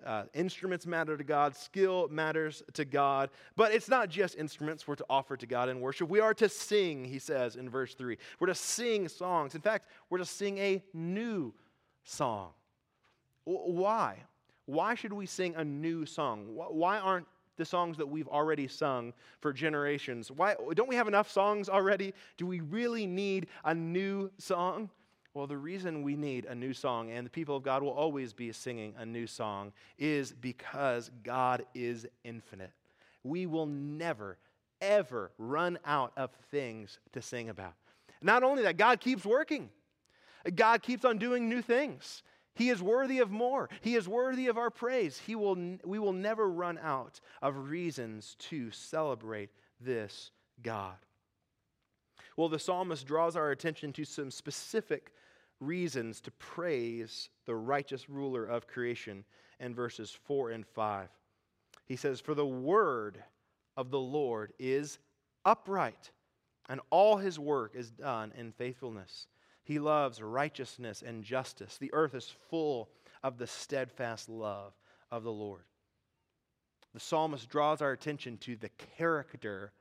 Uh, 0.06 0.24
instruments 0.34 0.86
matter 0.86 1.18
to 1.18 1.24
God, 1.24 1.56
skill 1.56 2.08
matters 2.10 2.62
to 2.74 2.86
God, 2.86 3.32
but 3.56 3.74
it's 3.74 3.90
not 3.90 4.10
just 4.10 4.38
instruments 4.38 4.88
we're 4.88 4.96
to 4.96 5.06
offer 5.10 5.36
to 5.38 5.48
God 5.48 5.70
in 5.70 5.80
worship. 5.80 6.10
We 6.10 6.20
are 6.20 6.34
to 6.36 6.50
sing, 6.50 7.06
he 7.06 7.18
says 7.18 7.56
in 7.56 7.70
verse 7.70 7.96
3. 7.96 8.18
We're 8.40 8.48
to 8.48 8.56
sing 8.56 9.08
songs. 9.08 9.56
In 9.56 9.62
fact, 9.62 9.90
we're 10.10 10.20
to 10.20 10.26
sing 10.26 10.60
a 10.60 10.84
new 10.94 11.54
song. 12.04 12.52
Why? 13.46 14.18
Why 14.66 14.96
should 14.96 15.14
we 15.14 15.26
sing 15.26 15.56
a 15.56 15.64
new 15.64 16.06
song? 16.06 16.48
Why 16.52 17.00
aren't 17.00 17.28
the 17.58 17.66
songs 17.66 17.98
that 17.98 18.08
we've 18.08 18.28
already 18.28 18.68
sung 18.68 19.14
for 19.40 19.54
generations. 19.54 20.32
Why 20.32 20.56
don't 20.74 20.90
we 20.90 20.96
have 20.96 21.08
enough 21.08 21.30
songs 21.30 21.70
already? 21.70 22.14
Do 22.38 22.46
we 22.46 22.60
really 22.60 23.06
need 23.06 23.48
a 23.64 23.74
new 23.74 24.32
song? 24.38 24.90
Well, 25.34 25.48
the 25.48 25.58
reason 25.58 26.02
we 26.02 26.16
need 26.16 26.46
a 26.46 26.56
new 26.56 26.74
song, 26.74 27.12
and 27.12 27.26
the 27.26 27.30
people 27.30 27.58
of 27.58 27.64
God 27.64 27.84
will 27.84 27.92
always 27.92 28.32
be 28.32 28.54
singing 28.54 28.94
a 28.98 29.06
new 29.06 29.28
song, 29.28 29.74
is 29.98 30.32
because 30.32 31.12
God 31.24 31.66
is 31.74 32.08
infinite. 32.24 32.72
We 33.24 33.46
will 33.46 33.66
never, 33.66 34.38
ever 34.80 35.32
run 35.38 35.78
out 35.86 36.14
of 36.16 36.32
things 36.52 37.00
to 37.12 37.22
sing 37.22 37.50
about. 37.50 37.74
Not 38.22 38.44
only 38.44 38.64
that, 38.64 38.78
God 38.78 39.02
keeps 39.02 39.26
working, 39.26 39.70
God 40.56 40.82
keeps 40.82 41.04
on 41.04 41.18
doing 41.18 41.50
new 41.50 41.62
things. 41.62 42.24
He 42.56 42.70
is 42.70 42.82
worthy 42.82 43.20
of 43.20 43.32
more. 43.32 43.70
He 43.82 43.96
is 43.96 44.08
worthy 44.08 44.48
of 44.48 44.58
our 44.58 44.70
praise. 44.70 45.20
He 45.20 45.36
will, 45.36 45.78
we 45.84 46.00
will 46.00 46.14
never 46.14 46.50
run 46.50 46.80
out 46.82 47.20
of 47.42 47.70
reasons 47.70 48.36
to 48.40 48.72
celebrate 48.72 49.50
this 49.80 50.32
God. 50.64 50.96
Well, 52.38 52.50
the 52.50 52.60
psalmist 52.60 53.06
draws 53.06 53.36
our 53.36 53.52
attention 53.52 53.94
to 53.94 54.06
some 54.06 54.32
specific 54.32 55.14
reasons 55.60 56.22
to 56.22 56.32
praise 56.32 57.30
the 57.46 57.56
righteous 57.56 58.10
ruler 58.10 58.46
of 58.46 58.68
creation 58.68 59.24
in 59.60 59.74
verses 59.74 60.18
4 60.26 60.52
and 60.52 60.66
5. 60.66 61.10
He 61.86 61.96
says, 61.96 62.20
For 62.20 62.34
the 62.34 62.46
word 62.46 63.24
of 63.78 63.90
the 63.92 64.00
Lord 64.00 64.54
is 64.60 65.00
upright, 65.46 66.12
and 66.68 66.82
all 66.90 67.18
his 67.18 67.40
work 67.40 67.74
is 67.76 67.92
done 67.92 68.34
in 68.38 68.52
faithfulness. 68.52 69.28
He 69.66 69.80
loves 69.80 70.22
righteousness 70.22 71.04
and 71.06 71.24
justice. 71.24 71.78
The 71.78 71.94
earth 71.94 72.14
is 72.14 72.34
full 72.50 72.90
of 73.24 73.40
the 73.40 73.48
steadfast 73.48 74.30
love 74.30 74.74
of 75.12 75.24
the 75.24 75.32
Lord. 75.32 75.64
The 76.94 77.00
psalmist 77.00 77.50
draws 77.50 77.82
our 77.82 77.92
attention 77.92 78.38
to 78.38 78.56
the 78.56 78.70
character 78.98 79.74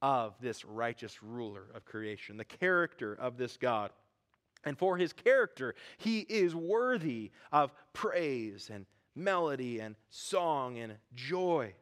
of 0.00 0.34
this 0.40 0.64
righteous 0.64 1.22
ruler 1.22 1.66
of 1.74 1.84
creation, 1.84 2.38
the 2.38 2.44
character 2.44 3.14
of 3.14 3.36
this 3.36 3.58
God. 3.58 3.90
And 4.64 4.78
for 4.78 4.96
his 4.96 5.12
character, 5.12 5.74
he 5.98 6.20
is 6.20 6.54
worthy 6.54 7.30
of 7.52 7.72
praise 7.92 8.70
and 8.72 8.86
melody 9.14 9.80
and 9.80 9.96
song 10.08 10.78
and 10.78 10.94
joy. 11.14 11.74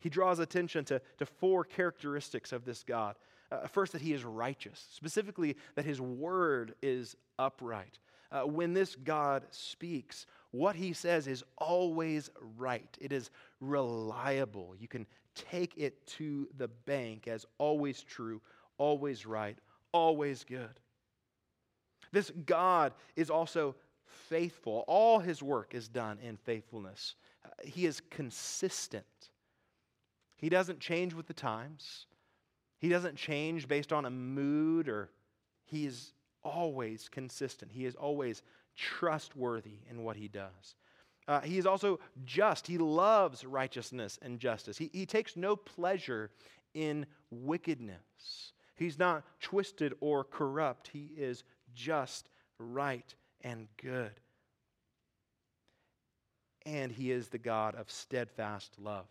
He 0.00 0.08
draws 0.08 0.38
attention 0.38 0.86
to, 0.86 1.00
to 1.18 1.26
four 1.26 1.62
characteristics 1.62 2.52
of 2.52 2.64
this 2.64 2.82
God 2.82 3.16
uh, 3.50 3.66
first, 3.66 3.92
that 3.92 4.02
he 4.02 4.12
is 4.12 4.24
righteous, 4.24 4.86
specifically, 4.92 5.56
that 5.74 5.84
his 5.84 6.00
word 6.00 6.74
is 6.82 7.16
upright. 7.38 7.98
Uh, 8.32 8.42
when 8.42 8.74
this 8.74 8.96
God 8.96 9.44
speaks, 9.50 10.26
what 10.50 10.74
he 10.74 10.92
says 10.92 11.26
is 11.26 11.44
always 11.58 12.30
right, 12.56 12.96
it 13.00 13.12
is 13.12 13.30
reliable. 13.60 14.74
You 14.78 14.88
can 14.88 15.06
take 15.34 15.76
it 15.76 16.06
to 16.06 16.48
the 16.56 16.68
bank 16.68 17.28
as 17.28 17.46
always 17.58 18.02
true, 18.02 18.40
always 18.78 19.26
right, 19.26 19.58
always 19.92 20.44
good. 20.44 20.80
This 22.12 22.30
God 22.46 22.92
is 23.16 23.30
also 23.30 23.74
faithful. 24.06 24.84
All 24.86 25.18
his 25.18 25.42
work 25.42 25.74
is 25.74 25.88
done 25.88 26.18
in 26.22 26.36
faithfulness. 26.36 27.14
Uh, 27.44 27.48
he 27.64 27.86
is 27.86 28.00
consistent. 28.10 29.04
He 30.36 30.48
doesn't 30.48 30.80
change 30.80 31.14
with 31.14 31.26
the 31.26 31.34
times. 31.34 32.06
He 32.84 32.90
doesn't 32.90 33.16
change 33.16 33.66
based 33.66 33.94
on 33.94 34.04
a 34.04 34.10
mood 34.10 34.90
or 34.90 35.08
he 35.64 35.86
is 35.86 36.12
always 36.42 37.08
consistent. 37.08 37.72
He 37.72 37.86
is 37.86 37.94
always 37.94 38.42
trustworthy 38.76 39.78
in 39.88 40.04
what 40.04 40.16
he 40.16 40.28
does. 40.28 40.74
Uh, 41.26 41.40
he 41.40 41.56
is 41.56 41.64
also 41.64 41.98
just. 42.26 42.66
He 42.66 42.76
loves 42.76 43.42
righteousness 43.42 44.18
and 44.20 44.38
justice. 44.38 44.76
He, 44.76 44.90
he 44.92 45.06
takes 45.06 45.34
no 45.34 45.56
pleasure 45.56 46.30
in 46.74 47.06
wickedness. 47.30 48.52
He's 48.76 48.98
not 48.98 49.24
twisted 49.40 49.94
or 50.00 50.22
corrupt. 50.22 50.90
He 50.92 51.08
is 51.16 51.42
just, 51.74 52.28
right, 52.58 53.14
and 53.40 53.66
good. 53.82 54.12
And 56.66 56.92
he 56.92 57.12
is 57.12 57.28
the 57.28 57.38
God 57.38 57.76
of 57.76 57.90
steadfast 57.90 58.74
love. 58.78 59.06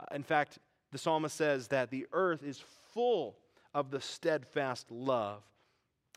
Uh, 0.00 0.16
in 0.16 0.24
fact, 0.24 0.58
the 0.90 0.98
psalmist 0.98 1.36
says 1.36 1.68
that 1.68 1.90
the 1.90 2.06
earth 2.12 2.42
is 2.42 2.58
full 2.92 3.36
of 3.74 3.90
the 3.90 4.00
steadfast 4.00 4.90
love 4.90 5.42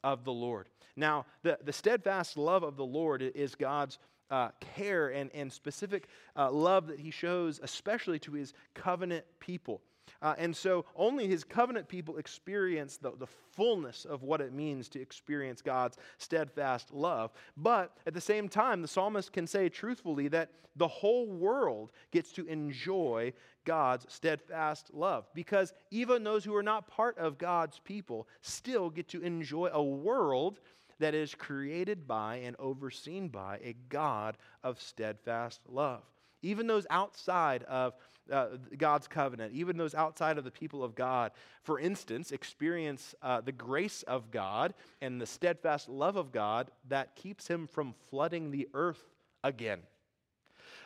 of 0.03 0.23
the 0.23 0.31
Lord. 0.31 0.69
Now, 0.95 1.25
the, 1.43 1.57
the 1.63 1.73
steadfast 1.73 2.37
love 2.37 2.63
of 2.63 2.75
the 2.75 2.85
Lord 2.85 3.21
is 3.21 3.55
God's 3.55 3.97
uh, 4.31 4.50
care 4.75 5.09
and, 5.09 5.29
and 5.33 5.51
specific 5.51 6.07
uh, 6.35 6.50
love 6.50 6.88
that 6.88 7.00
he 7.00 7.11
shows, 7.11 7.59
especially 7.61 8.17
to 8.19 8.31
his 8.31 8.53
covenant 8.73 9.25
people. 9.39 9.81
Uh, 10.21 10.35
and 10.38 10.55
so 10.55 10.85
only 10.95 11.27
his 11.27 11.43
covenant 11.43 11.88
people 11.88 12.17
experience 12.17 12.97
the, 12.97 13.11
the 13.17 13.27
fullness 13.27 14.05
of 14.05 14.23
what 14.23 14.39
it 14.39 14.53
means 14.53 14.88
to 14.89 15.01
experience 15.01 15.61
God's 15.61 15.97
steadfast 16.17 16.93
love. 16.93 17.31
But 17.57 17.97
at 18.05 18.13
the 18.13 18.21
same 18.21 18.47
time, 18.47 18.81
the 18.81 18.88
psalmist 18.88 19.33
can 19.33 19.47
say 19.47 19.67
truthfully 19.69 20.27
that 20.29 20.51
the 20.75 20.88
whole 20.88 21.27
world 21.27 21.91
gets 22.11 22.31
to 22.33 22.45
enjoy 22.45 23.33
God's 23.65 24.05
steadfast 24.09 24.93
love 24.93 25.25
because 25.33 25.73
even 25.91 26.23
those 26.23 26.43
who 26.45 26.55
are 26.55 26.63
not 26.63 26.88
part 26.88 27.17
of 27.17 27.38
God's 27.38 27.79
people 27.79 28.27
still 28.41 28.89
get 28.89 29.09
to 29.09 29.21
enjoy 29.21 29.69
a 29.71 29.83
world 29.83 30.59
that 31.01 31.13
is 31.13 31.36
created 31.36 32.08
by 32.08 32.38
and 32.38 32.55
overseen 32.58 33.27
by 33.27 33.60
a 33.63 33.75
God 33.89 34.38
of 34.63 34.81
steadfast 34.81 35.62
love. 35.67 36.01
Even 36.41 36.65
those 36.65 36.88
outside 36.89 37.63
of 37.63 37.93
uh, 38.31 38.48
God's 38.77 39.08
covenant, 39.08 39.53
even 39.53 39.77
those 39.77 39.93
outside 39.93 40.38
of 40.38 40.43
the 40.43 40.51
people 40.51 40.84
of 40.84 40.96
God, 40.96 41.31
for 41.63 41.79
instance, 41.79 42.31
experience 42.31 43.13
uh, 43.22 43.41
the 43.41 43.51
grace 43.51 44.03
of 44.03 44.31
God 44.31 44.74
and 45.01 45.22
the 45.22 45.25
steadfast 45.25 45.89
love 45.89 46.15
of 46.15 46.31
God 46.31 46.72
that 46.88 47.15
keeps 47.15 47.48
him 47.48 47.67
from 47.67 47.93
flooding 48.10 48.50
the 48.50 48.67
earth 48.74 49.03
again. 49.43 49.79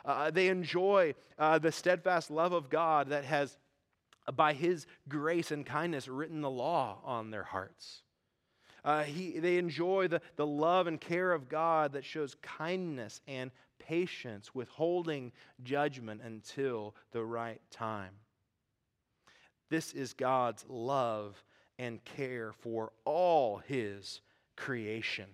Uh, 0.04 0.30
they 0.30 0.48
enjoy 0.48 1.14
uh, 1.38 1.58
the 1.58 1.72
steadfast 1.72 2.30
love 2.30 2.52
of 2.52 2.68
God 2.68 3.08
that 3.10 3.24
has, 3.24 3.56
by 4.34 4.52
his 4.52 4.86
grace 5.08 5.50
and 5.50 5.64
kindness, 5.64 6.08
written 6.08 6.40
the 6.40 6.50
law 6.50 6.98
on 7.04 7.30
their 7.30 7.44
hearts. 7.44 8.02
Uh, 8.86 9.02
he, 9.02 9.40
they 9.40 9.58
enjoy 9.58 10.06
the, 10.06 10.22
the 10.36 10.46
love 10.46 10.86
and 10.86 11.00
care 11.00 11.32
of 11.32 11.48
God 11.48 11.92
that 11.92 12.04
shows 12.04 12.36
kindness 12.40 13.20
and 13.26 13.50
patience, 13.80 14.54
withholding 14.54 15.32
judgment 15.64 16.22
until 16.24 16.94
the 17.10 17.24
right 17.24 17.60
time. 17.70 18.12
This 19.68 19.92
is 19.92 20.12
God's 20.12 20.64
love 20.68 21.42
and 21.80 22.02
care 22.04 22.52
for 22.52 22.92
all 23.04 23.58
his 23.58 24.20
creation. 24.56 25.26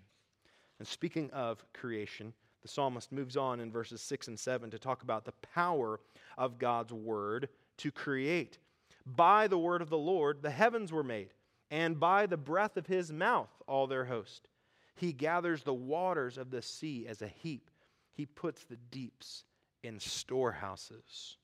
And 0.79 0.89
speaking 0.89 1.31
of 1.33 1.63
creation, 1.75 2.33
the 2.63 2.69
psalmist 2.69 3.13
moves 3.13 3.37
on 3.37 3.61
in 3.61 3.71
verses 3.71 4.01
6 4.01 4.29
and 4.29 4.41
7 4.41 4.71
to 4.71 4.79
talk 4.79 5.03
about 5.03 5.27
the 5.27 5.35
power 5.55 6.01
of 6.39 6.59
God's 6.59 6.95
word 6.95 7.51
to 7.77 7.91
create. 7.91 8.59
By 9.05 9.47
the 9.47 9.59
word 9.59 9.83
of 9.83 9.91
the 9.91 9.99
Lord, 9.99 10.43
the 10.43 10.51
heavens 10.51 10.91
were 10.91 11.05
made, 11.05 11.35
and 11.73 11.99
by 11.99 12.27
the 12.27 12.37
breath 12.37 12.77
of 12.77 12.87
his 12.87 13.11
mouth, 13.11 13.49
all 13.67 13.87
their 13.87 14.05
host. 14.05 14.47
He 14.95 15.15
gathers 15.15 15.63
the 15.63 15.73
waters 15.73 16.37
of 16.37 16.51
the 16.51 16.61
sea 16.61 17.07
as 17.09 17.23
a 17.23 17.27
heap, 17.27 17.71
he 18.13 18.27
puts 18.27 18.65
the 18.65 18.77
deeps 18.77 19.45
in 19.83 19.99
storehouses. 19.99 21.39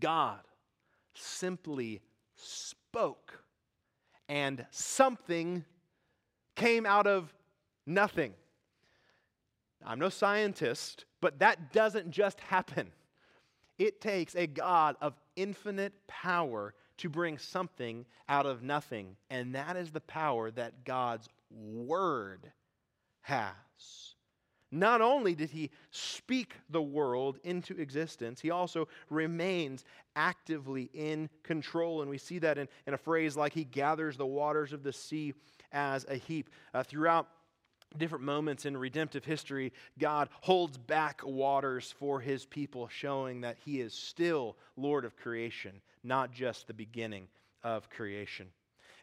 God 0.00 0.40
simply 1.14 2.02
spoke, 2.34 3.38
and 4.28 4.66
something 4.72 5.64
came 6.56 6.84
out 6.84 7.06
of 7.06 7.32
nothing. 7.86 8.34
I'm 9.86 10.00
no 10.00 10.08
scientist, 10.08 11.04
but 11.20 11.38
that 11.38 11.72
doesn't 11.72 12.10
just 12.10 12.40
happen. 12.40 12.90
It 13.78 14.00
takes 14.00 14.34
a 14.34 14.48
God 14.48 14.96
of 15.00 15.14
infinite 15.36 15.92
power 16.08 16.74
to 16.98 17.08
bring 17.08 17.38
something 17.38 18.06
out 18.28 18.46
of 18.46 18.62
nothing, 18.62 19.16
and 19.30 19.54
that 19.54 19.76
is 19.76 19.90
the 19.90 20.00
power 20.00 20.50
that 20.52 20.84
God's 20.84 21.28
Word 21.50 22.50
has. 23.22 23.52
Not 24.70 25.00
only 25.00 25.36
did 25.36 25.50
he 25.50 25.70
speak 25.92 26.54
the 26.68 26.82
world 26.82 27.38
into 27.44 27.80
existence, 27.80 28.40
he 28.40 28.50
also 28.50 28.88
remains 29.08 29.84
actively 30.16 30.90
in 30.92 31.30
control. 31.44 32.02
And 32.02 32.10
we 32.10 32.18
see 32.18 32.40
that 32.40 32.58
in, 32.58 32.66
in 32.86 32.94
a 32.94 32.98
phrase 32.98 33.36
like, 33.36 33.52
He 33.52 33.62
gathers 33.62 34.16
the 34.16 34.26
waters 34.26 34.72
of 34.72 34.82
the 34.82 34.92
sea 34.92 35.32
as 35.70 36.04
a 36.08 36.16
heap. 36.16 36.50
Uh, 36.72 36.82
throughout 36.82 37.28
different 37.98 38.24
moments 38.24 38.66
in 38.66 38.76
redemptive 38.76 39.24
history, 39.24 39.72
God 39.98 40.28
holds 40.40 40.76
back 40.76 41.20
waters 41.24 41.94
for 41.96 42.20
his 42.20 42.44
people, 42.44 42.88
showing 42.88 43.42
that 43.42 43.56
he 43.64 43.80
is 43.80 43.94
still 43.94 44.56
Lord 44.76 45.04
of 45.04 45.16
creation, 45.16 45.80
not 46.04 46.32
just 46.32 46.66
the 46.66 46.74
beginning 46.74 47.28
of 47.62 47.88
creation. 47.90 48.48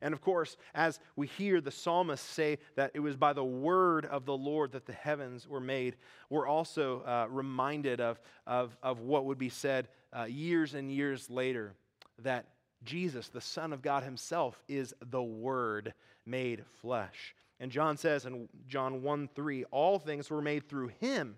And 0.02 0.14
of 0.14 0.22
course, 0.22 0.58
as 0.74 1.00
we 1.16 1.28
hear 1.28 1.62
the 1.62 1.72
psalmist 1.72 2.28
say 2.28 2.58
that 2.76 2.92
it 2.96 3.00
was 3.00 3.16
by 3.16 3.34
the 3.34 3.44
word 3.44 4.06
of 4.06 4.26
the 4.26 4.36
Lord 4.36 4.72
that 4.72 4.88
the 4.88 4.94
heavens 4.94 5.48
were 5.48 5.60
made, 5.60 5.96
we're 6.30 6.48
also 6.48 7.02
uh, 7.02 7.28
reminded 7.30 8.02
of, 8.02 8.20
of, 8.48 8.76
of 8.82 9.00
what 9.02 9.26
would 9.26 9.38
be 9.38 9.50
said 9.50 9.90
uh, 10.18 10.24
years 10.24 10.74
and 10.74 10.92
years 10.92 11.30
later 11.30 11.74
that 12.20 12.48
Jesus, 12.84 13.28
the 13.28 13.42
Son 13.42 13.74
of 13.74 13.84
God 13.84 14.04
Himself, 14.04 14.62
is 14.68 14.94
the 15.12 15.22
Word 15.22 15.94
made 16.26 16.64
flesh. 16.82 17.36
And 17.60 17.72
John 17.72 17.96
says 17.96 18.26
in 18.26 18.50
John 18.68 19.04
1 19.04 19.30
3, 19.36 19.66
all 19.66 20.00
things 20.00 20.32
were 20.32 20.42
made 20.42 20.68
through 20.68 20.88
him, 21.00 21.36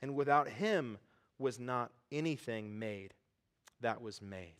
and 0.00 0.14
without 0.14 0.48
him 0.48 0.98
was 1.36 1.58
not 1.58 1.90
anything 2.12 2.78
made 2.78 3.12
that 3.80 4.00
was 4.00 4.22
made. 4.22 4.54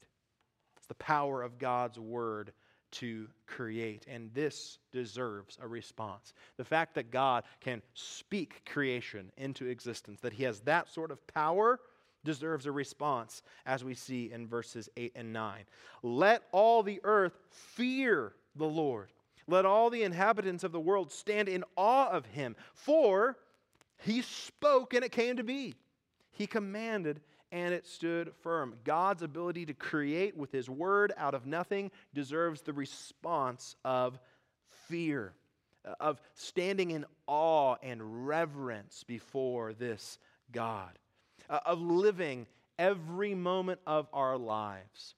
The 0.88 0.94
power 0.94 1.42
of 1.42 1.58
God's 1.58 1.98
word 1.98 2.52
to 2.90 3.28
create, 3.46 4.06
and 4.08 4.32
this 4.32 4.78
deserves 4.92 5.58
a 5.60 5.68
response. 5.68 6.32
The 6.56 6.64
fact 6.64 6.94
that 6.94 7.10
God 7.10 7.44
can 7.60 7.82
speak 7.94 8.64
creation 8.64 9.30
into 9.36 9.66
existence, 9.66 10.20
that 10.20 10.32
he 10.32 10.44
has 10.44 10.60
that 10.60 10.88
sort 10.88 11.10
of 11.10 11.26
power, 11.26 11.80
deserves 12.24 12.66
a 12.66 12.72
response, 12.72 13.42
as 13.66 13.84
we 13.84 13.94
see 13.94 14.32
in 14.32 14.46
verses 14.46 14.88
8 14.96 15.12
and 15.14 15.32
9. 15.32 15.64
Let 16.02 16.42
all 16.52 16.82
the 16.82 17.00
earth 17.04 17.38
fear 17.50 18.32
the 18.56 18.66
Lord. 18.66 19.12
Let 19.46 19.64
all 19.64 19.88
the 19.88 20.02
inhabitants 20.02 20.64
of 20.64 20.72
the 20.72 20.80
world 20.80 21.12
stand 21.12 21.48
in 21.48 21.64
awe 21.76 22.08
of 22.08 22.26
him, 22.26 22.56
for 22.74 23.36
he 23.98 24.22
spoke 24.22 24.94
and 24.94 25.04
it 25.04 25.12
came 25.12 25.36
to 25.36 25.44
be. 25.44 25.74
He 26.32 26.46
commanded 26.46 27.20
and 27.52 27.72
it 27.72 27.86
stood 27.86 28.32
firm. 28.42 28.74
God's 28.84 29.22
ability 29.22 29.66
to 29.66 29.74
create 29.74 30.36
with 30.36 30.52
his 30.52 30.68
word 30.68 31.12
out 31.16 31.34
of 31.34 31.46
nothing 31.46 31.90
deserves 32.14 32.62
the 32.62 32.72
response 32.72 33.76
of 33.84 34.18
fear, 34.88 35.32
uh, 35.84 35.94
of 36.00 36.20
standing 36.34 36.90
in 36.90 37.04
awe 37.26 37.76
and 37.82 38.26
reverence 38.26 39.04
before 39.04 39.72
this 39.72 40.18
God, 40.52 40.98
uh, 41.48 41.60
of 41.64 41.80
living 41.80 42.46
every 42.78 43.34
moment 43.34 43.80
of 43.86 44.08
our 44.12 44.36
lives 44.36 45.14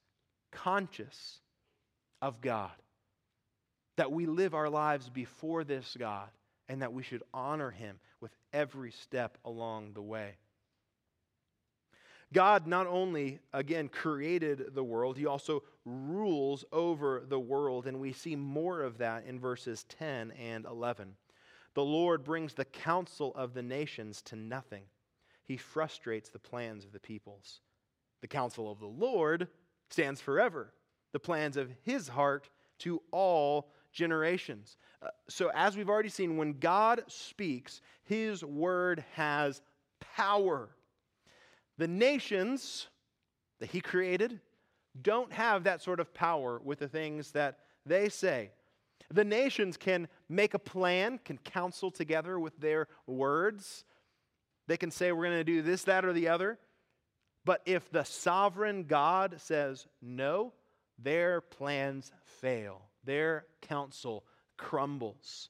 conscious 0.51 1.39
of 2.21 2.41
God 2.41 2.71
that 3.97 4.11
we 4.11 4.25
live 4.25 4.53
our 4.53 4.69
lives 4.69 5.09
before 5.09 5.63
this 5.63 5.95
God 5.99 6.29
and 6.69 6.81
that 6.81 6.93
we 6.93 7.03
should 7.03 7.23
honor 7.33 7.71
him 7.71 7.99
with 8.19 8.31
every 8.53 8.91
step 8.91 9.37
along 9.45 9.93
the 9.93 10.01
way. 10.01 10.31
God 12.33 12.65
not 12.65 12.87
only, 12.87 13.39
again, 13.53 13.89
created 13.89 14.73
the 14.73 14.83
world, 14.83 15.17
he 15.17 15.25
also 15.25 15.63
rules 15.85 16.63
over 16.71 17.23
the 17.27 17.39
world, 17.39 17.87
and 17.87 17.99
we 17.99 18.13
see 18.13 18.35
more 18.35 18.81
of 18.81 18.99
that 18.99 19.25
in 19.25 19.39
verses 19.39 19.83
10 19.89 20.31
and 20.31 20.65
11. 20.65 21.15
The 21.73 21.83
Lord 21.83 22.23
brings 22.23 22.53
the 22.53 22.65
counsel 22.65 23.33
of 23.35 23.53
the 23.53 23.63
nations 23.63 24.21
to 24.23 24.35
nothing, 24.35 24.83
he 25.43 25.57
frustrates 25.57 26.29
the 26.29 26.39
plans 26.39 26.85
of 26.85 26.93
the 26.93 26.99
peoples. 26.99 27.61
The 28.21 28.27
counsel 28.27 28.71
of 28.71 28.79
the 28.79 28.85
Lord 28.85 29.47
stands 29.89 30.21
forever, 30.21 30.73
the 31.11 31.19
plans 31.19 31.57
of 31.57 31.71
his 31.83 32.07
heart 32.07 32.49
to 32.79 33.01
all 33.11 33.71
generations. 33.91 34.77
Uh, 35.01 35.09
so, 35.27 35.51
as 35.53 35.75
we've 35.75 35.89
already 35.89 36.09
seen, 36.09 36.37
when 36.37 36.53
God 36.53 37.03
speaks, 37.07 37.81
his 38.03 38.43
word 38.43 39.03
has 39.15 39.61
power. 40.15 40.69
The 41.81 41.87
nations 41.87 42.85
that 43.59 43.71
he 43.71 43.81
created 43.81 44.39
don't 45.01 45.33
have 45.33 45.63
that 45.63 45.81
sort 45.81 45.99
of 45.99 46.13
power 46.13 46.61
with 46.63 46.77
the 46.77 46.87
things 46.87 47.31
that 47.31 47.57
they 47.87 48.07
say. 48.07 48.51
The 49.09 49.25
nations 49.25 49.77
can 49.77 50.07
make 50.29 50.53
a 50.53 50.59
plan, 50.59 51.19
can 51.25 51.39
counsel 51.39 51.89
together 51.89 52.39
with 52.39 52.55
their 52.59 52.87
words. 53.07 53.83
They 54.67 54.77
can 54.77 54.91
say, 54.91 55.11
we're 55.11 55.25
going 55.25 55.39
to 55.39 55.43
do 55.43 55.63
this, 55.63 55.85
that, 55.85 56.05
or 56.05 56.13
the 56.13 56.27
other. 56.27 56.59
But 57.45 57.63
if 57.65 57.89
the 57.89 58.03
sovereign 58.03 58.83
God 58.83 59.41
says 59.41 59.87
no, 60.03 60.53
their 60.99 61.41
plans 61.41 62.11
fail 62.41 62.83
their 63.03 63.47
counsel 63.63 64.23
crumbles. 64.55 65.49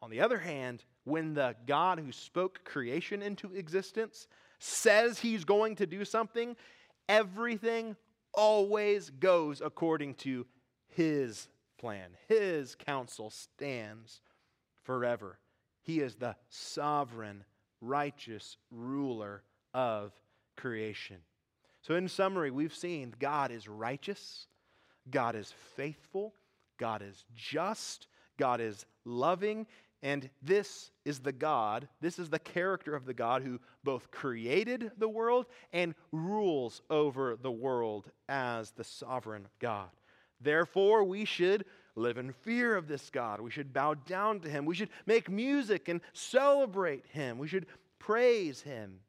On 0.00 0.10
the 0.10 0.20
other 0.20 0.38
hand, 0.38 0.84
when 1.02 1.34
the 1.34 1.56
God 1.66 1.98
who 1.98 2.12
spoke 2.12 2.64
creation 2.64 3.20
into 3.20 3.52
existence 3.52 4.28
says 4.64 5.18
he's 5.18 5.44
going 5.44 5.76
to 5.76 5.86
do 5.86 6.04
something, 6.04 6.56
everything 7.08 7.96
always 8.32 9.10
goes 9.10 9.60
according 9.60 10.14
to 10.14 10.46
his 10.88 11.48
plan. 11.78 12.08
His 12.28 12.74
counsel 12.74 13.28
stands 13.30 14.20
forever. 14.82 15.38
He 15.82 16.00
is 16.00 16.14
the 16.14 16.36
sovereign, 16.48 17.44
righteous 17.82 18.56
ruler 18.70 19.42
of 19.74 20.12
creation. 20.56 21.18
So, 21.82 21.94
in 21.94 22.08
summary, 22.08 22.50
we've 22.50 22.74
seen 22.74 23.14
God 23.18 23.50
is 23.50 23.68
righteous, 23.68 24.46
God 25.10 25.36
is 25.36 25.52
faithful, 25.76 26.32
God 26.78 27.02
is 27.02 27.26
just, 27.36 28.06
God 28.38 28.62
is 28.62 28.86
loving, 29.04 29.66
and 30.04 30.28
this 30.42 30.90
is 31.06 31.20
the 31.20 31.32
God, 31.32 31.88
this 32.02 32.18
is 32.18 32.28
the 32.28 32.38
character 32.38 32.94
of 32.94 33.06
the 33.06 33.14
God 33.14 33.42
who 33.42 33.58
both 33.84 34.10
created 34.10 34.92
the 34.98 35.08
world 35.08 35.46
and 35.72 35.94
rules 36.12 36.82
over 36.90 37.36
the 37.40 37.50
world 37.50 38.10
as 38.28 38.70
the 38.72 38.84
sovereign 38.84 39.48
God. 39.60 39.88
Therefore, 40.42 41.04
we 41.04 41.24
should 41.24 41.64
live 41.96 42.18
in 42.18 42.32
fear 42.32 42.76
of 42.76 42.86
this 42.86 43.08
God. 43.08 43.40
We 43.40 43.50
should 43.50 43.72
bow 43.72 43.94
down 43.94 44.40
to 44.40 44.50
him. 44.50 44.66
We 44.66 44.74
should 44.74 44.90
make 45.06 45.30
music 45.30 45.88
and 45.88 46.02
celebrate 46.12 47.06
him. 47.06 47.38
We 47.38 47.48
should 47.48 47.64
praise 47.98 48.60
him. 48.60 49.00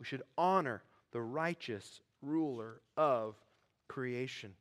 We 0.00 0.04
should 0.04 0.22
honor 0.36 0.82
the 1.12 1.20
righteous 1.20 2.00
ruler 2.22 2.80
of 2.96 3.36
creation. 3.86 4.54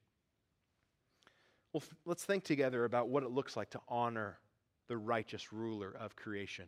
Well, 1.73 1.81
let's 2.05 2.25
think 2.25 2.43
together 2.43 2.85
about 2.85 3.09
what 3.09 3.23
it 3.23 3.31
looks 3.31 3.57
like 3.57 3.71
to 3.71 3.81
honor 3.87 4.37
the 4.89 4.97
righteous 4.97 5.53
ruler 5.53 5.95
of 5.97 6.17
creation. 6.17 6.65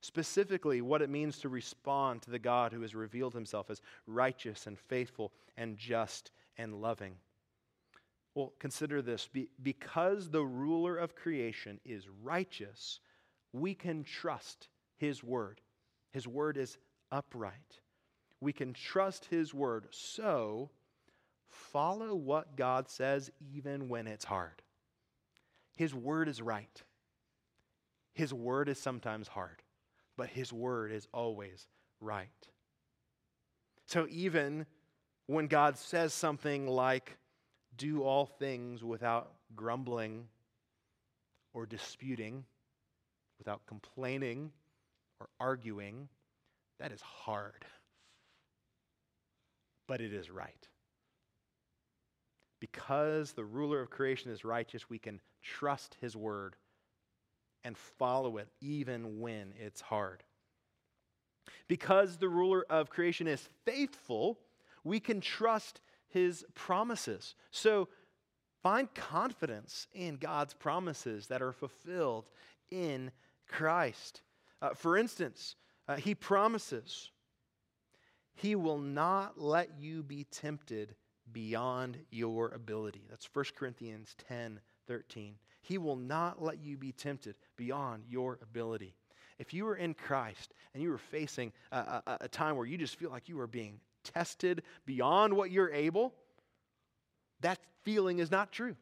Specifically, 0.00 0.80
what 0.80 1.02
it 1.02 1.10
means 1.10 1.38
to 1.38 1.50
respond 1.50 2.22
to 2.22 2.30
the 2.30 2.38
God 2.38 2.72
who 2.72 2.80
has 2.80 2.94
revealed 2.94 3.34
himself 3.34 3.68
as 3.68 3.82
righteous 4.06 4.66
and 4.66 4.78
faithful 4.78 5.32
and 5.58 5.76
just 5.76 6.30
and 6.56 6.80
loving. 6.80 7.16
Well, 8.34 8.54
consider 8.58 9.02
this. 9.02 9.28
Be- 9.30 9.50
because 9.62 10.30
the 10.30 10.44
ruler 10.44 10.96
of 10.96 11.14
creation 11.14 11.80
is 11.84 12.08
righteous, 12.22 13.00
we 13.52 13.74
can 13.74 14.04
trust 14.04 14.68
his 14.96 15.22
word. 15.22 15.60
His 16.12 16.26
word 16.26 16.56
is 16.56 16.78
upright. 17.12 17.80
We 18.40 18.52
can 18.54 18.72
trust 18.72 19.26
his 19.26 19.52
word. 19.52 19.86
So, 19.90 20.70
follow 21.48 22.14
what 22.14 22.56
God 22.56 22.88
says 22.88 23.30
even 23.54 23.88
when 23.88 24.06
it's 24.06 24.24
hard. 24.24 24.62
His 25.76 25.94
word 25.94 26.28
is 26.28 26.40
right. 26.40 26.82
His 28.20 28.34
word 28.34 28.68
is 28.68 28.78
sometimes 28.78 29.28
hard, 29.28 29.62
but 30.18 30.28
his 30.28 30.52
word 30.52 30.92
is 30.92 31.08
always 31.10 31.66
right. 32.02 32.28
So, 33.86 34.06
even 34.10 34.66
when 35.26 35.46
God 35.46 35.78
says 35.78 36.12
something 36.12 36.68
like, 36.68 37.16
do 37.78 38.02
all 38.02 38.26
things 38.26 38.84
without 38.84 39.32
grumbling 39.56 40.26
or 41.54 41.64
disputing, 41.64 42.44
without 43.38 43.64
complaining 43.64 44.52
or 45.18 45.30
arguing, 45.40 46.10
that 46.78 46.92
is 46.92 47.00
hard. 47.00 47.64
But 49.86 50.02
it 50.02 50.12
is 50.12 50.28
right. 50.28 50.68
Because 52.60 53.32
the 53.32 53.46
ruler 53.46 53.80
of 53.80 53.88
creation 53.88 54.30
is 54.30 54.44
righteous, 54.44 54.90
we 54.90 54.98
can 54.98 55.22
trust 55.42 55.96
his 56.02 56.14
word 56.14 56.56
and 57.64 57.76
follow 57.76 58.38
it 58.38 58.48
even 58.60 59.20
when 59.20 59.52
it's 59.58 59.80
hard. 59.80 60.22
Because 61.68 62.16
the 62.16 62.28
ruler 62.28 62.64
of 62.68 62.90
creation 62.90 63.26
is 63.26 63.48
faithful, 63.64 64.38
we 64.84 65.00
can 65.00 65.20
trust 65.20 65.80
his 66.08 66.44
promises. 66.54 67.34
So 67.50 67.88
find 68.62 68.92
confidence 68.94 69.86
in 69.92 70.16
God's 70.16 70.54
promises 70.54 71.28
that 71.28 71.42
are 71.42 71.52
fulfilled 71.52 72.30
in 72.70 73.10
Christ. 73.46 74.22
Uh, 74.60 74.70
for 74.74 74.96
instance, 74.96 75.56
uh, 75.88 75.96
he 75.96 76.14
promises 76.14 77.10
he 78.34 78.54
will 78.54 78.78
not 78.78 79.38
let 79.38 79.78
you 79.78 80.02
be 80.02 80.24
tempted 80.24 80.94
beyond 81.30 81.98
your 82.10 82.48
ability. 82.48 83.02
That's 83.10 83.28
1 83.32 83.44
Corinthians 83.54 84.14
10 84.28 84.60
13. 84.88 85.34
He 85.62 85.78
will 85.78 85.96
not 85.96 86.42
let 86.42 86.64
you 86.64 86.76
be 86.76 86.90
tempted 86.90 87.36
beyond 87.60 88.04
your 88.08 88.38
ability. 88.40 88.94
If 89.38 89.52
you 89.52 89.68
are 89.68 89.76
in 89.76 89.92
Christ 89.92 90.54
and 90.72 90.82
you 90.82 90.90
are 90.94 90.98
facing 90.98 91.52
a, 91.70 91.76
a, 92.06 92.18
a 92.22 92.28
time 92.28 92.56
where 92.56 92.64
you 92.64 92.78
just 92.78 92.96
feel 92.96 93.10
like 93.10 93.28
you 93.28 93.38
are 93.38 93.46
being 93.46 93.80
tested 94.02 94.62
beyond 94.86 95.34
what 95.34 95.50
you're 95.50 95.70
able, 95.70 96.14
that 97.42 97.58
feeling 97.82 98.18
is 98.18 98.30
not 98.30 98.50
true. 98.50 98.76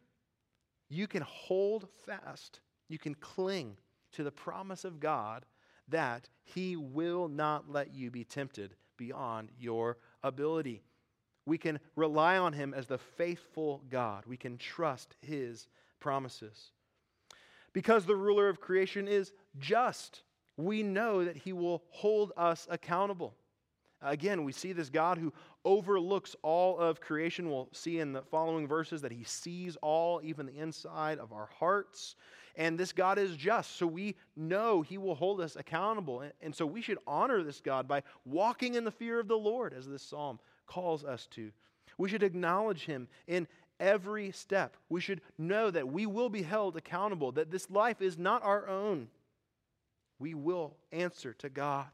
You 0.89 1.09
can 1.09 1.23
hold 1.23 1.89
fast, 2.07 2.61
you 2.89 3.01
can 3.01 3.17
cling 3.17 3.77
to 4.13 4.23
the 4.23 4.31
promise 4.31 4.85
of 4.85 5.01
God 5.01 5.45
that 5.89 6.29
He 6.45 6.77
will 6.77 7.27
not 7.27 7.69
let 7.69 7.93
you 7.93 8.13
be 8.13 8.23
tempted 8.23 8.77
beyond 8.97 9.51
your 9.59 9.97
ability. 10.23 10.83
We 11.47 11.59
can 11.59 11.81
rely 11.97 12.39
on 12.39 12.53
Him 12.53 12.75
as 12.75 12.87
the 12.87 12.99
faithful 12.99 13.83
God, 13.91 14.23
we 14.25 14.37
can 14.37 14.57
trust 14.57 15.17
His 15.21 15.67
promises. 15.99 16.71
Because 17.73 18.07
the 18.07 18.17
ruler 18.17 18.49
of 18.49 18.61
creation 18.61 19.09
is 19.09 19.33
just, 19.59 20.23
we 20.57 20.83
know 20.83 21.25
that 21.25 21.37
He 21.37 21.53
will 21.53 21.83
hold 21.91 22.33
us 22.37 22.67
accountable. 22.71 23.35
Again, 24.01 24.45
we 24.45 24.53
see 24.53 24.73
this 24.73 24.91
God 24.91 25.19
who 25.19 25.33
overlooks 25.65 26.37
all 26.43 26.79
of 26.79 27.01
creation. 27.01 27.51
We'll 27.51 27.69
see 27.73 27.99
in 27.99 28.13
the 28.13 28.23
following 28.23 28.69
verses 28.69 29.03
that 29.03 29.11
he 29.11 29.25
sees 29.25 29.77
all, 29.83 30.21
even 30.23 30.47
the 30.47 30.57
inside 30.57 31.19
of 31.19 31.33
our 31.33 31.49
hearts. 31.59 32.15
And 32.55 32.79
this 32.79 32.93
God 32.93 33.19
is 33.19 33.37
just, 33.37 33.77
so 33.77 33.87
we 33.87 34.15
know 34.37 34.83
he 34.83 34.99
will 34.99 35.17
hold 35.17 35.41
us 35.41 35.57
accountable. 35.57 36.23
And 36.41 36.55
so 36.55 36.65
we 36.65 36.81
should 36.81 36.99
honor 37.07 37.43
this 37.43 37.61
God 37.61 37.89
by 37.89 38.03
walking 38.25 38.75
in 38.75 38.85
the 38.85 38.91
fear 38.91 39.19
of 39.19 39.27
the 39.27 39.39
Lord, 39.39 39.75
as 39.75 39.89
this 39.89 40.03
psalm 40.03 40.39
calls 40.67 41.05
us 41.05 41.27
to. 41.33 41.51
We 41.99 42.09
should 42.09 42.23
acknowledge 42.23 42.85
him 42.85 43.09
in 43.27 43.49
every 43.81 44.31
step. 44.33 44.77
We 44.89 45.01
should 45.01 45.21
know 45.37 45.71
that 45.71 45.89
we 45.89 46.07
will 46.07 46.29
be 46.29 46.43
held 46.43 46.77
accountable, 46.77 47.33
that 47.33 47.51
this 47.51 47.71
life 47.71 48.01
is 48.01 48.19
not 48.19 48.45
our 48.45 48.69
own. 48.69 49.09
We 50.19 50.35
will 50.35 50.77
answer 50.93 51.33
to 51.35 51.49
God. 51.49 51.87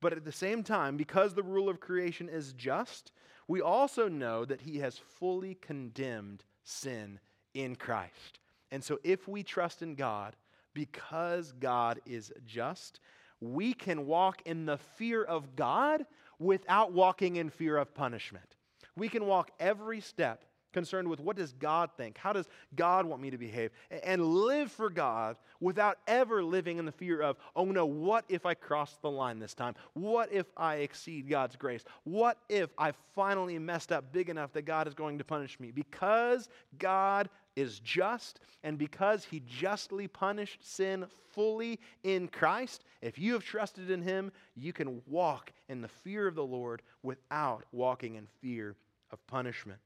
But 0.00 0.12
at 0.12 0.24
the 0.24 0.32
same 0.32 0.62
time, 0.62 0.96
because 0.96 1.34
the 1.34 1.42
rule 1.42 1.68
of 1.68 1.80
creation 1.80 2.28
is 2.28 2.52
just, 2.52 3.12
we 3.48 3.60
also 3.60 4.08
know 4.08 4.44
that 4.44 4.60
he 4.60 4.78
has 4.78 4.98
fully 4.98 5.54
condemned 5.54 6.44
sin 6.64 7.18
in 7.54 7.76
Christ. 7.76 8.40
And 8.70 8.82
so 8.82 8.98
if 9.04 9.26
we 9.28 9.42
trust 9.42 9.82
in 9.82 9.94
God, 9.94 10.36
because 10.74 11.52
God 11.52 12.00
is 12.04 12.32
just, 12.44 13.00
we 13.40 13.72
can 13.72 14.06
walk 14.06 14.42
in 14.44 14.66
the 14.66 14.78
fear 14.78 15.22
of 15.22 15.56
God 15.56 16.04
without 16.38 16.92
walking 16.92 17.36
in 17.36 17.48
fear 17.48 17.76
of 17.76 17.94
punishment. 17.94 18.56
We 18.96 19.08
can 19.08 19.26
walk 19.26 19.50
every 19.58 20.00
step 20.00 20.44
concerned 20.72 21.08
with 21.08 21.20
what 21.20 21.36
does 21.36 21.52
God 21.52 21.90
think? 21.96 22.18
How 22.18 22.32
does 22.32 22.48
God 22.74 23.06
want 23.06 23.22
me 23.22 23.30
to 23.30 23.38
behave? 23.38 23.70
And 24.02 24.22
live 24.24 24.70
for 24.70 24.90
God 24.90 25.36
without 25.60 25.98
ever 26.06 26.42
living 26.42 26.78
in 26.78 26.84
the 26.84 26.92
fear 26.92 27.20
of, 27.22 27.36
oh 27.54 27.64
no, 27.64 27.86
what 27.86 28.24
if 28.28 28.46
I 28.46 28.54
cross 28.54 28.96
the 29.00 29.10
line 29.10 29.38
this 29.38 29.54
time? 29.54 29.74
What 29.94 30.32
if 30.32 30.46
I 30.56 30.76
exceed 30.76 31.28
God's 31.28 31.56
grace? 31.56 31.84
What 32.04 32.38
if 32.48 32.70
I 32.78 32.92
finally 33.14 33.58
messed 33.58 33.92
up 33.92 34.12
big 34.12 34.28
enough 34.28 34.52
that 34.52 34.62
God 34.62 34.86
is 34.86 34.94
going 34.94 35.18
to 35.18 35.24
punish 35.24 35.58
me? 35.58 35.70
Because 35.70 36.48
God 36.78 37.28
is 37.56 37.80
just 37.80 38.40
and 38.62 38.78
because 38.78 39.24
he 39.24 39.42
justly 39.46 40.06
punished 40.06 40.58
sin 40.62 41.06
fully 41.32 41.80
in 42.04 42.28
Christ, 42.28 42.84
if 43.00 43.18
you 43.18 43.32
have 43.32 43.44
trusted 43.44 43.90
in 43.90 44.02
him, 44.02 44.30
you 44.54 44.72
can 44.72 45.02
walk 45.06 45.52
in 45.68 45.80
the 45.80 45.88
fear 45.88 46.26
of 46.26 46.34
the 46.34 46.44
Lord 46.44 46.82
without 47.02 47.64
walking 47.72 48.16
in 48.16 48.26
fear 48.40 48.76
of 49.10 49.26
punishment. 49.26 49.78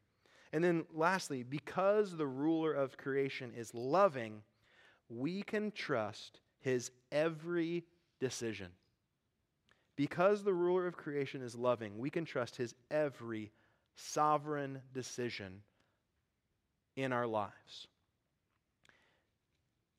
And 0.52 0.64
then 0.64 0.84
lastly, 0.92 1.42
because 1.42 2.16
the 2.16 2.26
ruler 2.26 2.72
of 2.72 2.96
creation 2.96 3.52
is 3.56 3.74
loving, 3.74 4.42
we 5.08 5.42
can 5.42 5.70
trust 5.70 6.40
his 6.60 6.90
every 7.12 7.84
decision. 8.18 8.68
Because 9.96 10.42
the 10.42 10.52
ruler 10.52 10.86
of 10.86 10.96
creation 10.96 11.42
is 11.42 11.54
loving, 11.54 11.98
we 11.98 12.10
can 12.10 12.24
trust 12.24 12.56
his 12.56 12.74
every 12.90 13.52
sovereign 13.94 14.80
decision 14.94 15.62
in 16.96 17.12
our 17.12 17.26
lives. 17.26 17.86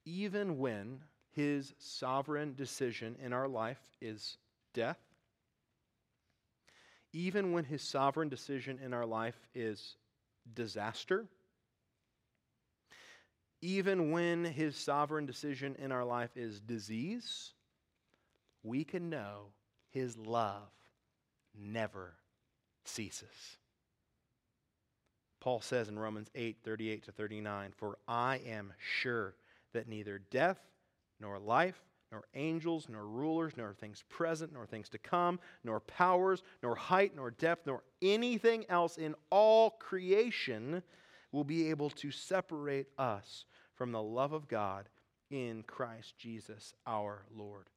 Even 0.06 0.58
when 0.58 1.02
his 1.32 1.74
sovereign 1.78 2.56
decision 2.56 3.16
in 3.24 3.32
our 3.32 3.48
life 3.48 3.80
is 4.02 4.38
death, 4.74 4.98
even 7.14 7.52
when 7.52 7.66
his 7.66 7.82
sovereign 7.82 8.30
decision 8.30 8.80
in 8.84 8.94
our 8.94 9.06
life 9.06 9.40
is 9.54 9.96
disaster, 10.54 11.28
even 13.62 14.12
when 14.12 14.44
his 14.44 14.76
sovereign 14.76 15.26
decision 15.26 15.76
in 15.78 15.92
our 15.92 16.04
life 16.04 16.36
is 16.36 16.60
disease, 16.60 17.54
we 18.64 18.84
can 18.84 19.10
know 19.10 19.48
his 19.90 20.18
love 20.18 20.70
never 21.58 22.14
ceases. 22.86 23.58
Paul 25.40 25.62
says 25.62 25.90
in 25.90 25.98
Romans 25.98 26.30
8 26.36 26.58
38 26.64 27.04
to 27.06 27.12
39, 27.12 27.74
For 27.76 27.98
I 28.08 28.38
am 28.46 28.74
sure 28.78 29.36
that 29.74 29.88
neither 29.88 30.20
death, 30.20 30.60
nor 31.20 31.40
life, 31.40 31.82
nor 32.12 32.24
angels, 32.36 32.88
nor 32.90 33.06
rulers, 33.06 33.54
nor 33.56 33.74
things 33.74 34.04
present, 34.10 34.52
nor 34.54 34.66
things 34.66 34.90
to 34.90 34.98
come, 34.98 35.40
nor 35.64 35.80
powers, 35.80 36.44
nor 36.62 36.76
height, 36.76 37.16
nor 37.16 37.32
depth, 37.32 37.66
nor 37.66 37.84
anything 38.02 38.66
else 38.70 38.98
in 38.98 39.16
all 39.30 39.72
creation 39.72 40.84
will 41.32 41.44
be 41.44 41.70
able 41.70 41.90
to 41.90 42.12
separate 42.12 42.88
us 42.98 43.46
from 43.76 43.92
the 43.92 44.02
love 44.02 44.34
of 44.34 44.48
God 44.48 44.90
in 45.30 45.64
Christ 45.64 46.18
Jesus 46.18 46.74
our 46.86 47.24
Lord. 47.34 47.70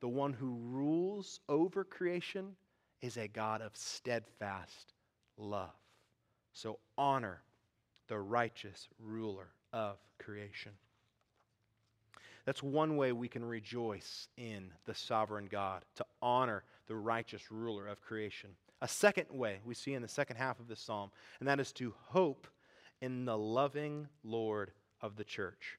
The 0.00 0.08
one 0.08 0.32
who 0.32 0.58
rules 0.62 1.40
over 1.48 1.84
creation 1.84 2.56
is 3.00 3.16
a 3.16 3.28
God 3.28 3.60
of 3.60 3.76
steadfast 3.76 4.94
love. 5.36 5.70
So 6.52 6.78
honor 6.96 7.42
the 8.08 8.18
righteous 8.18 8.88
ruler 9.00 9.48
of 9.72 9.96
creation. 10.18 10.72
That's 12.44 12.62
one 12.62 12.96
way 12.96 13.12
we 13.12 13.28
can 13.28 13.44
rejoice 13.44 14.28
in 14.36 14.72
the 14.84 14.94
sovereign 14.94 15.46
God, 15.50 15.84
to 15.96 16.04
honor 16.20 16.64
the 16.88 16.96
righteous 16.96 17.50
ruler 17.50 17.86
of 17.86 18.00
creation. 18.00 18.50
A 18.80 18.88
second 18.88 19.26
way 19.30 19.60
we 19.64 19.74
see 19.74 19.94
in 19.94 20.02
the 20.02 20.08
second 20.08 20.36
half 20.36 20.58
of 20.58 20.66
this 20.66 20.80
psalm, 20.80 21.10
and 21.38 21.48
that 21.48 21.60
is 21.60 21.72
to 21.74 21.94
hope 22.08 22.48
in 23.00 23.24
the 23.24 23.38
loving 23.38 24.08
Lord 24.24 24.72
of 25.00 25.16
the 25.16 25.24
church. 25.24 25.78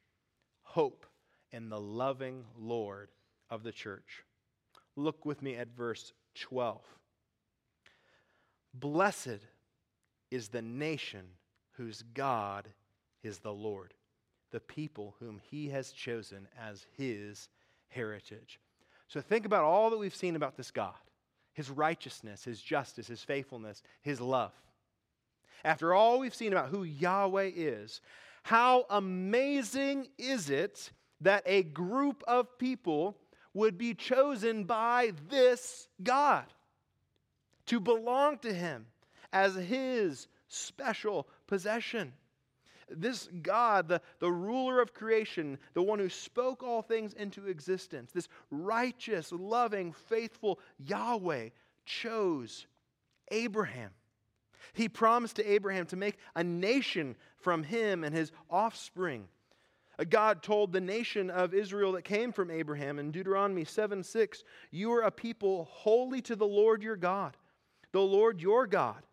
Hope 0.61 1.05
in 1.51 1.69
the 1.69 1.79
loving 1.79 2.45
Lord 2.57 3.09
of 3.49 3.63
the 3.63 3.71
church. 3.71 4.23
Look 4.95 5.25
with 5.25 5.41
me 5.41 5.55
at 5.55 5.75
verse 5.75 6.13
12. 6.35 6.81
Blessed 8.73 9.39
is 10.31 10.47
the 10.47 10.61
nation 10.61 11.25
whose 11.73 12.03
God 12.13 12.69
is 13.21 13.39
the 13.39 13.53
Lord, 13.53 13.93
the 14.53 14.59
people 14.59 15.15
whom 15.19 15.41
he 15.49 15.67
has 15.69 15.91
chosen 15.91 16.47
as 16.57 16.85
his 16.95 17.49
heritage. 17.89 18.59
So 19.07 19.19
think 19.19 19.45
about 19.45 19.63
all 19.63 19.89
that 19.89 19.97
we've 19.97 20.15
seen 20.15 20.37
about 20.37 20.55
this 20.55 20.71
God 20.71 20.93
his 21.55 21.69
righteousness, 21.69 22.43
his 22.43 22.59
justice, 22.59 23.05
his 23.05 23.23
faithfulness, 23.23 23.83
his 24.01 24.19
love. 24.19 24.51
After 25.63 25.93
all 25.93 26.19
we've 26.19 26.33
seen 26.33 26.51
about 26.51 26.69
who 26.69 26.83
Yahweh 26.83 27.51
is, 27.55 28.01
how 28.41 28.85
amazing 28.89 30.07
is 30.17 30.49
it 30.49 30.89
that 31.21 31.43
a 31.45 31.61
group 31.61 32.23
of 32.27 32.57
people 32.57 33.15
would 33.53 33.77
be 33.77 33.93
chosen 33.93 34.63
by 34.63 35.11
this 35.29 35.87
God 36.01 36.45
to 37.67 37.79
belong 37.79 38.39
to 38.39 38.51
him 38.51 38.87
as 39.31 39.53
his 39.53 40.27
special 40.47 41.27
possession? 41.45 42.13
This 42.89 43.29
God, 43.41 43.87
the, 43.87 44.01
the 44.19 44.31
ruler 44.31 44.81
of 44.81 44.93
creation, 44.93 45.57
the 45.73 45.81
one 45.81 45.99
who 45.99 46.09
spoke 46.09 46.63
all 46.63 46.81
things 46.81 47.13
into 47.13 47.47
existence, 47.47 48.11
this 48.11 48.27
righteous, 48.51 49.31
loving, 49.31 49.93
faithful 49.93 50.59
Yahweh 50.79 51.49
chose 51.85 52.67
Abraham. 53.31 53.91
He 54.73 54.89
promised 54.89 55.35
to 55.37 55.51
Abraham 55.51 55.85
to 55.87 55.95
make 55.95 56.17
a 56.35 56.43
nation 56.43 57.15
from 57.37 57.63
him 57.63 58.03
and 58.03 58.15
his 58.15 58.31
offspring. 58.49 59.27
God 60.09 60.41
told 60.41 60.71
the 60.71 60.81
nation 60.81 61.29
of 61.29 61.53
Israel 61.53 61.91
that 61.91 62.03
came 62.03 62.31
from 62.31 62.49
Abraham 62.49 62.97
in 62.97 63.11
Deuteronomy 63.11 63.63
7 63.63 64.03
6, 64.03 64.43
You 64.71 64.91
are 64.93 65.03
a 65.03 65.11
people 65.11 65.69
holy 65.71 66.21
to 66.23 66.35
the 66.35 66.47
Lord 66.47 66.81
your 66.81 66.95
God. 66.95 67.37
The 67.91 68.01
Lord 68.01 68.41
your 68.41 68.65
God 68.65 69.03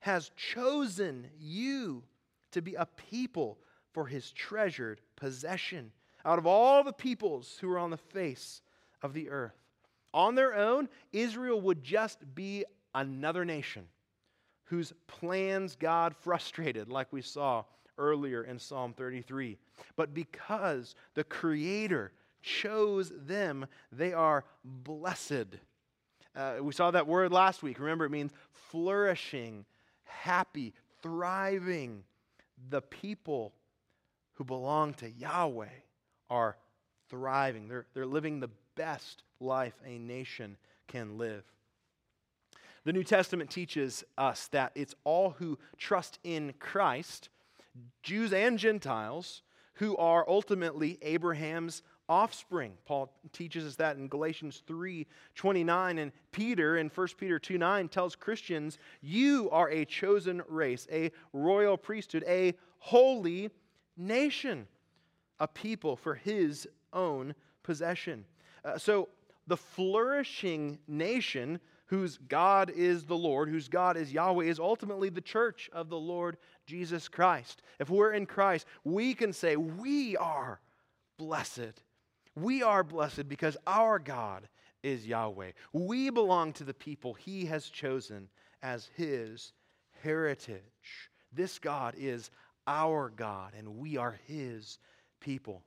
has 0.00 0.30
chosen 0.34 1.28
you 1.38 2.02
to 2.52 2.62
be 2.62 2.74
a 2.74 2.86
people 2.86 3.58
for 3.92 4.06
his 4.06 4.30
treasured 4.32 5.00
possession 5.16 5.92
out 6.24 6.38
of 6.38 6.46
all 6.46 6.84
the 6.84 6.92
peoples 6.92 7.56
who 7.60 7.70
are 7.70 7.78
on 7.78 7.90
the 7.90 7.96
face 7.96 8.62
of 9.02 9.14
the 9.14 9.30
earth. 9.30 9.56
On 10.12 10.34
their 10.34 10.54
own, 10.54 10.88
Israel 11.12 11.60
would 11.60 11.82
just 11.82 12.34
be 12.34 12.64
another 12.94 13.44
nation 13.44 13.86
whose 14.64 14.92
plans 15.06 15.76
God 15.76 16.14
frustrated, 16.14 16.88
like 16.88 17.12
we 17.12 17.22
saw 17.22 17.64
earlier 17.98 18.44
in 18.44 18.58
Psalm 18.58 18.92
33. 18.92 19.56
But 19.96 20.14
because 20.14 20.94
the 21.14 21.24
Creator 21.24 22.12
chose 22.42 23.12
them, 23.14 23.66
they 23.92 24.12
are 24.12 24.44
blessed. 24.64 25.58
Uh, 26.34 26.56
we 26.60 26.72
saw 26.72 26.90
that 26.90 27.06
word 27.06 27.32
last 27.32 27.62
week. 27.62 27.78
Remember, 27.78 28.04
it 28.04 28.10
means 28.10 28.32
flourishing, 28.52 29.64
happy, 30.04 30.72
thriving 31.02 32.04
the 32.68 32.82
people 32.82 33.52
who 34.34 34.44
belong 34.44 34.94
to 34.94 35.10
Yahweh 35.10 35.68
are 36.28 36.56
thriving. 37.08 37.68
They're, 37.68 37.86
they're 37.94 38.06
living 38.06 38.40
the 38.40 38.50
best 38.76 39.22
life 39.40 39.74
a 39.84 39.98
nation 39.98 40.56
can 40.88 41.18
live. 41.18 41.44
The 42.84 42.92
New 42.92 43.04
Testament 43.04 43.50
teaches 43.50 44.04
us 44.16 44.48
that 44.48 44.72
it's 44.74 44.94
all 45.04 45.30
who 45.38 45.58
trust 45.76 46.18
in 46.24 46.54
Christ, 46.58 47.28
Jews 48.02 48.32
and 48.32 48.58
Gentiles, 48.58 49.42
who 49.74 49.96
are 49.96 50.28
ultimately 50.28 50.98
Abraham's 51.02 51.82
offspring. 52.10 52.72
Paul 52.84 53.12
teaches 53.32 53.64
us 53.64 53.76
that 53.76 53.96
in 53.96 54.08
Galatians 54.08 54.62
3 54.66 55.06
29. 55.36 55.98
And 55.98 56.12
Peter 56.32 56.76
in 56.76 56.88
1 56.88 57.08
Peter 57.16 57.38
2 57.38 57.56
9 57.56 57.88
tells 57.88 58.16
Christians, 58.16 58.76
You 59.00 59.48
are 59.50 59.70
a 59.70 59.86
chosen 59.86 60.42
race, 60.48 60.86
a 60.92 61.12
royal 61.32 61.78
priesthood, 61.78 62.24
a 62.26 62.54
holy 62.78 63.50
nation, 63.96 64.66
a 65.38 65.46
people 65.46 65.96
for 65.96 66.16
his 66.16 66.68
own 66.92 67.34
possession. 67.62 68.26
Uh, 68.64 68.76
so, 68.76 69.08
the 69.46 69.56
flourishing 69.56 70.78
nation 70.86 71.60
whose 71.86 72.18
God 72.18 72.70
is 72.70 73.04
the 73.04 73.16
Lord, 73.16 73.48
whose 73.48 73.68
God 73.68 73.96
is 73.96 74.12
Yahweh, 74.12 74.44
is 74.44 74.60
ultimately 74.60 75.08
the 75.08 75.20
church 75.20 75.70
of 75.72 75.88
the 75.88 75.98
Lord 75.98 76.36
Jesus 76.66 77.08
Christ. 77.08 77.62
If 77.78 77.88
we're 77.88 78.12
in 78.12 78.26
Christ, 78.26 78.66
we 78.84 79.14
can 79.14 79.32
say, 79.32 79.56
We 79.56 80.16
are 80.16 80.60
blessed 81.18 81.82
we 82.42 82.62
are 82.62 82.82
blessed 82.82 83.28
because 83.28 83.56
our 83.66 83.98
God 83.98 84.48
is 84.82 85.06
Yahweh. 85.06 85.52
We 85.72 86.10
belong 86.10 86.52
to 86.54 86.64
the 86.64 86.74
people 86.74 87.14
He 87.14 87.46
has 87.46 87.68
chosen 87.68 88.28
as 88.62 88.90
His 88.96 89.52
heritage. 90.02 91.10
This 91.32 91.58
God 91.58 91.94
is 91.96 92.30
our 92.66 93.10
God, 93.10 93.52
and 93.56 93.76
we 93.76 93.96
are 93.96 94.18
His 94.26 94.78
people. 95.20 95.62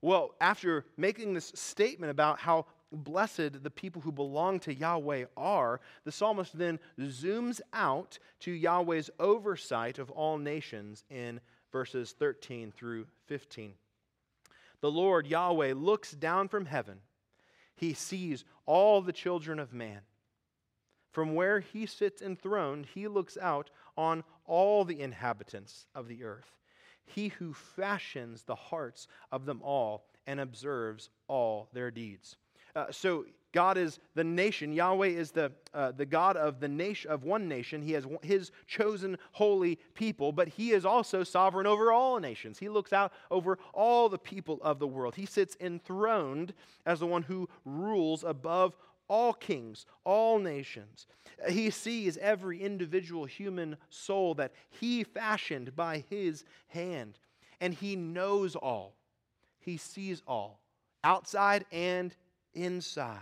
Well, 0.00 0.34
after 0.40 0.84
making 0.96 1.34
this 1.34 1.52
statement 1.54 2.10
about 2.10 2.40
how 2.40 2.66
blessed 2.90 3.62
the 3.62 3.70
people 3.70 4.02
who 4.02 4.12
belong 4.12 4.58
to 4.60 4.74
Yahweh 4.74 5.26
are, 5.36 5.80
the 6.04 6.12
psalmist 6.12 6.58
then 6.58 6.80
zooms 7.00 7.60
out 7.72 8.18
to 8.40 8.50
Yahweh's 8.50 9.10
oversight 9.20 9.98
of 9.98 10.10
all 10.10 10.38
nations 10.38 11.04
in 11.08 11.40
verses 11.70 12.12
13 12.18 12.72
through 12.72 13.06
15 13.26 13.74
the 14.82 14.90
Lord 14.90 15.26
Yahweh 15.26 15.72
looks 15.74 16.10
down 16.10 16.48
from 16.48 16.66
heaven. 16.66 16.98
He 17.74 17.94
sees 17.94 18.44
all 18.66 19.00
the 19.00 19.12
children 19.12 19.58
of 19.58 19.72
man. 19.72 20.00
From 21.12 21.34
where 21.34 21.60
he 21.60 21.86
sits 21.86 22.20
enthroned, 22.20 22.86
he 22.94 23.08
looks 23.08 23.38
out 23.40 23.70
on 23.96 24.24
all 24.44 24.84
the 24.84 25.00
inhabitants 25.00 25.86
of 25.94 26.08
the 26.08 26.24
earth. 26.24 26.58
He 27.04 27.28
who 27.28 27.54
fashions 27.54 28.42
the 28.42 28.54
hearts 28.54 29.06
of 29.30 29.46
them 29.46 29.60
all 29.62 30.04
and 30.26 30.40
observes 30.40 31.10
all 31.28 31.68
their 31.72 31.90
deeds. 31.90 32.36
Uh, 32.74 32.86
so 32.90 33.24
God 33.52 33.76
is 33.76 33.98
the 34.14 34.24
nation. 34.24 34.72
Yahweh 34.72 35.08
is 35.08 35.30
the, 35.30 35.52
uh, 35.74 35.92
the 35.92 36.06
God 36.06 36.36
of 36.36 36.58
the 36.58 36.68
nation 36.68 37.10
of 37.10 37.24
one 37.24 37.48
nation. 37.48 37.82
He 37.82 37.92
has 37.92 38.06
his 38.22 38.50
chosen 38.66 39.18
holy 39.32 39.78
people, 39.94 40.32
but 40.32 40.48
he 40.48 40.72
is 40.72 40.86
also 40.86 41.22
sovereign 41.22 41.66
over 41.66 41.92
all 41.92 42.18
nations. 42.18 42.58
He 42.58 42.70
looks 42.70 42.92
out 42.92 43.12
over 43.30 43.58
all 43.74 44.08
the 44.08 44.18
people 44.18 44.58
of 44.62 44.78
the 44.78 44.86
world. 44.86 45.14
He 45.14 45.26
sits 45.26 45.56
enthroned 45.60 46.54
as 46.86 47.00
the 47.00 47.06
one 47.06 47.22
who 47.22 47.48
rules 47.64 48.24
above 48.24 48.74
all 49.08 49.34
kings, 49.34 49.84
all 50.04 50.38
nations. 50.38 51.06
He 51.48 51.68
sees 51.68 52.16
every 52.16 52.62
individual 52.62 53.26
human 53.26 53.76
soul 53.90 54.34
that 54.36 54.52
he 54.70 55.04
fashioned 55.04 55.76
by 55.76 56.04
his 56.08 56.44
hand, 56.68 57.18
and 57.60 57.74
he 57.74 57.96
knows 57.96 58.56
all. 58.56 58.94
He 59.60 59.76
sees 59.76 60.22
all, 60.26 60.60
outside 61.04 61.66
and 61.70 62.14
inside. 62.54 63.18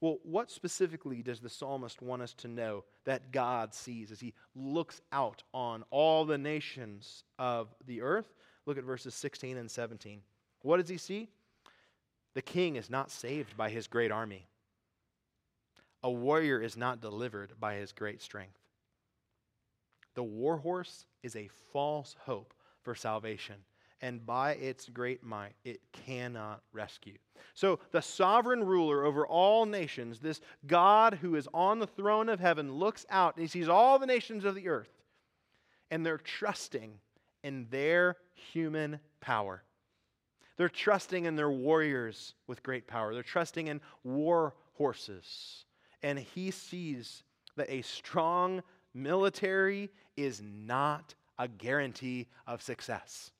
Well, 0.00 0.18
what 0.22 0.50
specifically 0.50 1.22
does 1.22 1.40
the 1.40 1.48
psalmist 1.48 2.00
want 2.00 2.22
us 2.22 2.32
to 2.34 2.48
know 2.48 2.84
that 3.04 3.32
God 3.32 3.74
sees 3.74 4.12
as 4.12 4.20
he 4.20 4.34
looks 4.54 5.00
out 5.10 5.42
on 5.52 5.82
all 5.90 6.24
the 6.24 6.38
nations 6.38 7.24
of 7.38 7.74
the 7.86 8.00
earth? 8.00 8.32
Look 8.64 8.78
at 8.78 8.84
verses 8.84 9.14
16 9.14 9.56
and 9.56 9.70
17. 9.70 10.20
What 10.62 10.76
does 10.76 10.88
he 10.88 10.98
see? 10.98 11.28
The 12.34 12.42
king 12.42 12.76
is 12.76 12.88
not 12.88 13.10
saved 13.10 13.56
by 13.56 13.70
his 13.70 13.88
great 13.88 14.12
army, 14.12 14.46
a 16.02 16.10
warrior 16.10 16.60
is 16.60 16.76
not 16.76 17.00
delivered 17.00 17.54
by 17.58 17.74
his 17.74 17.90
great 17.90 18.22
strength. 18.22 18.60
The 20.14 20.22
war 20.22 20.58
horse 20.58 21.06
is 21.24 21.34
a 21.34 21.48
false 21.72 22.14
hope 22.24 22.54
for 22.82 22.94
salvation 22.94 23.56
and 24.00 24.24
by 24.24 24.52
its 24.52 24.88
great 24.88 25.24
might 25.24 25.54
it 25.64 25.80
cannot 25.92 26.62
rescue. 26.72 27.18
So, 27.54 27.80
the 27.90 28.02
sovereign 28.02 28.64
ruler 28.64 29.04
over 29.04 29.26
all 29.26 29.66
nations, 29.66 30.20
this 30.20 30.40
God 30.66 31.14
who 31.14 31.34
is 31.34 31.48
on 31.52 31.78
the 31.78 31.86
throne 31.86 32.28
of 32.28 32.40
heaven, 32.40 32.72
looks 32.72 33.04
out 33.10 33.36
and 33.36 33.42
he 33.42 33.48
sees 33.48 33.68
all 33.68 33.98
the 33.98 34.06
nations 34.06 34.44
of 34.44 34.54
the 34.54 34.68
earth, 34.68 34.92
and 35.90 36.04
they're 36.04 36.18
trusting 36.18 36.92
in 37.42 37.66
their 37.70 38.16
human 38.34 39.00
power. 39.20 39.62
They're 40.56 40.68
trusting 40.68 41.24
in 41.24 41.36
their 41.36 41.50
warriors 41.50 42.34
with 42.46 42.62
great 42.62 42.86
power. 42.86 43.14
They're 43.14 43.22
trusting 43.22 43.68
in 43.68 43.80
war 44.02 44.54
horses. 44.74 45.64
And 46.02 46.18
he 46.18 46.50
sees 46.50 47.22
that 47.56 47.70
a 47.70 47.82
strong 47.82 48.62
military 48.92 49.90
is 50.16 50.42
not 50.42 51.14
a 51.38 51.46
guarantee 51.46 52.26
of 52.46 52.60
success 52.60 53.30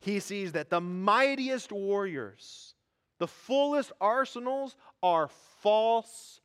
he 0.00 0.20
sees 0.20 0.52
that 0.52 0.70
the 0.70 0.80
mightiest 0.80 1.72
warriors, 1.72 2.74
the 3.18 3.26
fullest 3.26 3.92
arsenals, 4.00 4.76
are 5.02 5.28
false 5.60 6.40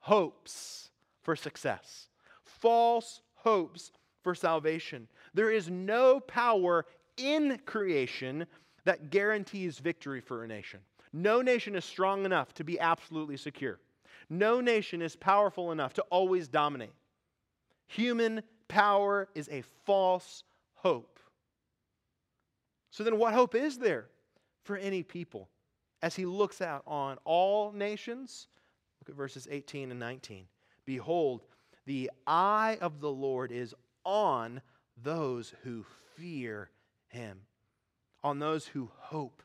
hopes 0.00 0.90
for 1.22 1.36
success, 1.36 2.08
false 2.44 3.20
hopes 3.34 3.92
for 4.22 4.34
salvation. 4.34 5.08
There 5.34 5.50
is 5.50 5.68
no 5.70 6.20
power 6.20 6.86
in 7.16 7.60
creation 7.64 8.46
that 8.84 9.10
guarantees 9.10 9.78
victory 9.78 10.20
for 10.20 10.44
a 10.44 10.48
nation. 10.48 10.80
No 11.12 11.42
nation 11.42 11.74
is 11.74 11.84
strong 11.84 12.24
enough 12.24 12.52
to 12.54 12.64
be 12.64 12.78
absolutely 12.78 13.36
secure. 13.36 13.78
No 14.28 14.60
nation 14.60 15.02
is 15.02 15.16
powerful 15.16 15.72
enough 15.72 15.94
to 15.94 16.02
always 16.10 16.48
dominate. 16.48 16.92
Human 17.88 18.42
power 18.68 19.28
is 19.34 19.48
a 19.48 19.62
false 19.84 20.42
hope. 20.74 21.15
So 22.96 23.04
then, 23.04 23.18
what 23.18 23.34
hope 23.34 23.54
is 23.54 23.76
there 23.76 24.06
for 24.64 24.78
any 24.78 25.02
people 25.02 25.50
as 26.00 26.16
he 26.16 26.24
looks 26.24 26.62
out 26.62 26.82
on 26.86 27.18
all 27.26 27.70
nations? 27.70 28.48
Look 28.98 29.10
at 29.10 29.14
verses 29.14 29.46
18 29.50 29.90
and 29.90 30.00
19. 30.00 30.46
Behold, 30.86 31.42
the 31.84 32.10
eye 32.26 32.78
of 32.80 33.02
the 33.02 33.10
Lord 33.10 33.52
is 33.52 33.74
on 34.06 34.62
those 35.02 35.52
who 35.62 35.84
fear 36.14 36.70
him, 37.08 37.42
on 38.24 38.38
those 38.38 38.66
who 38.66 38.90
hope 38.96 39.42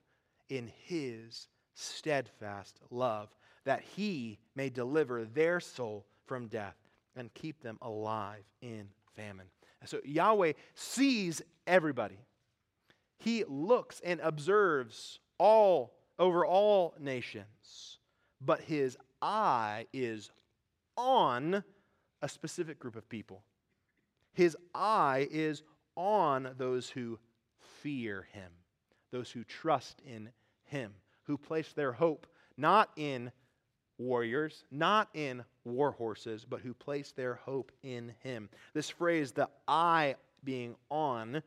in 0.47 0.71
his 0.85 1.49
steadfast 1.73 2.79
love, 2.89 3.35
that 3.65 3.81
he 3.81 4.39
may 4.55 4.69
deliver 4.69 5.25
their 5.25 5.59
soul 5.59 6.05
from 6.25 6.47
death 6.47 6.77
and 7.17 7.33
keep 7.33 7.61
them 7.61 7.77
alive 7.81 8.45
in 8.61 8.87
famine. 9.13 9.47
So 9.83 9.99
Yahweh 10.05 10.53
sees 10.73 11.41
everybody. 11.67 12.19
He 13.23 13.43
looks 13.47 14.01
and 14.03 14.19
observes 14.21 15.19
all 15.37 15.93
over 16.17 16.45
all 16.45 16.95
nations, 16.99 17.99
but 18.39 18.61
his 18.61 18.97
eye 19.21 19.85
is 19.93 20.31
on 20.97 21.63
a 22.21 22.29
specific 22.29 22.79
group 22.79 22.95
of 22.95 23.07
people. 23.09 23.43
His 24.33 24.57
eye 24.73 25.27
is 25.29 25.63
on 25.95 26.55
those 26.57 26.89
who 26.89 27.19
fear 27.81 28.27
him, 28.31 28.51
those 29.11 29.29
who 29.29 29.43
trust 29.43 30.01
in 30.05 30.29
him, 30.63 30.93
who 31.23 31.37
place 31.37 31.73
their 31.73 31.91
hope 31.91 32.25
not 32.57 32.89
in 32.95 33.31
warriors, 33.97 34.63
not 34.71 35.09
in 35.13 35.43
war 35.63 35.91
horses, 35.91 36.43
but 36.43 36.61
who 36.61 36.73
place 36.73 37.11
their 37.11 37.35
hope 37.35 37.71
in 37.83 38.13
him. 38.23 38.49
This 38.73 38.89
phrase, 38.89 39.31
the 39.31 39.49
eye 39.67 40.15
being 40.43 40.75
on, 40.89 41.43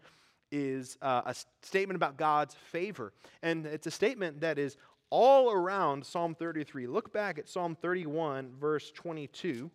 is 0.54 0.96
uh, 1.02 1.22
a 1.26 1.34
statement 1.62 1.96
about 1.96 2.16
God's 2.16 2.54
favor. 2.54 3.12
And 3.42 3.66
it's 3.66 3.88
a 3.88 3.90
statement 3.90 4.40
that 4.40 4.56
is 4.56 4.76
all 5.10 5.50
around 5.50 6.06
Psalm 6.06 6.34
33. 6.34 6.86
Look 6.86 7.12
back 7.12 7.38
at 7.38 7.48
Psalm 7.48 7.76
31, 7.80 8.52
verse 8.58 8.92
22. 8.92 9.70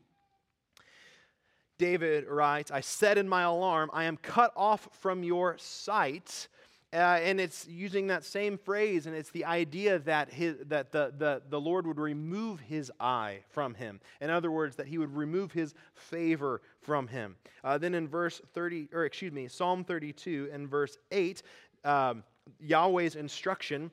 David 1.77 2.25
writes, 2.27 2.71
I 2.71 2.81
said 2.81 3.17
in 3.17 3.27
my 3.27 3.43
alarm, 3.43 3.89
I 3.93 4.05
am 4.05 4.17
cut 4.17 4.51
off 4.55 4.87
from 4.99 5.23
your 5.23 5.57
sight. 5.57 6.47
Uh, 6.91 7.19
and 7.21 7.39
it's 7.39 7.67
using 7.67 8.07
that 8.07 8.25
same 8.25 8.57
phrase, 8.57 9.05
and 9.05 9.15
it's 9.15 9.29
the 9.29 9.45
idea 9.45 9.99
that, 9.99 10.27
his, 10.31 10.55
that 10.65 10.91
the, 10.91 11.13
the, 11.15 11.41
the 11.49 11.61
Lord 11.61 11.85
would 11.85 11.99
remove 11.99 12.59
his 12.61 12.91
eye 12.99 13.41
from 13.49 13.75
him. 13.75 13.99
In 14.21 14.31
other 14.31 14.49
words, 14.49 14.75
that 14.77 14.87
he 14.87 14.97
would 14.97 15.15
remove 15.15 15.51
his 15.51 15.75
favor 15.93 16.61
from 16.81 17.07
him. 17.07 17.35
Uh, 17.63 17.77
then 17.77 17.93
in 17.93 18.07
verse 18.07 18.41
30, 18.53 18.89
or 18.91 19.05
excuse 19.05 19.31
me, 19.31 19.47
Psalm 19.47 19.83
32 19.83 20.49
and 20.51 20.67
verse 20.67 20.97
8, 21.11 21.43
um, 21.85 22.23
Yahweh's 22.59 23.15
instruction 23.15 23.91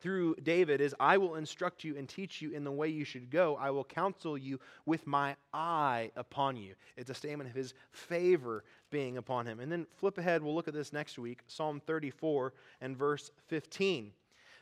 through 0.00 0.36
David 0.42 0.80
is 0.80 0.94
I 1.00 1.18
will 1.18 1.36
instruct 1.36 1.84
you 1.84 1.96
and 1.96 2.08
teach 2.08 2.42
you 2.42 2.52
in 2.52 2.64
the 2.64 2.70
way 2.70 2.88
you 2.88 3.04
should 3.04 3.30
go. 3.30 3.56
I 3.56 3.70
will 3.70 3.84
counsel 3.84 4.36
you 4.36 4.60
with 4.84 5.06
my 5.06 5.36
eye 5.52 6.10
upon 6.16 6.56
you. 6.56 6.74
It's 6.96 7.10
a 7.10 7.14
statement 7.14 7.48
of 7.48 7.56
his 7.56 7.74
favor 7.92 8.64
being 8.90 9.16
upon 9.16 9.46
him. 9.46 9.60
And 9.60 9.70
then 9.70 9.86
flip 9.96 10.18
ahead, 10.18 10.42
we'll 10.42 10.54
look 10.54 10.68
at 10.68 10.74
this 10.74 10.92
next 10.92 11.18
week 11.18 11.40
Psalm 11.46 11.80
34 11.86 12.52
and 12.80 12.96
verse 12.96 13.30
15. 13.48 14.12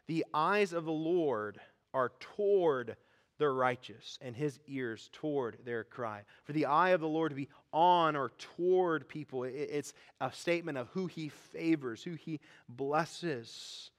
The 0.06 0.24
eyes 0.34 0.72
of 0.72 0.84
the 0.84 0.92
Lord 0.92 1.58
are 1.92 2.12
toward 2.20 2.96
the 3.38 3.48
righteous, 3.48 4.18
and 4.20 4.36
his 4.36 4.60
ears 4.68 5.10
toward 5.12 5.58
their 5.64 5.82
cry. 5.82 6.22
For 6.44 6.52
the 6.52 6.66
eye 6.66 6.90
of 6.90 7.00
the 7.00 7.08
Lord 7.08 7.30
to 7.30 7.36
be 7.36 7.48
on 7.72 8.14
or 8.14 8.30
toward 8.38 9.08
people, 9.08 9.42
it's 9.44 9.92
a 10.20 10.30
statement 10.32 10.78
of 10.78 10.88
who 10.88 11.06
he 11.06 11.28
favors, 11.28 12.02
who 12.02 12.14
he 12.14 12.38
blesses. 12.68 13.90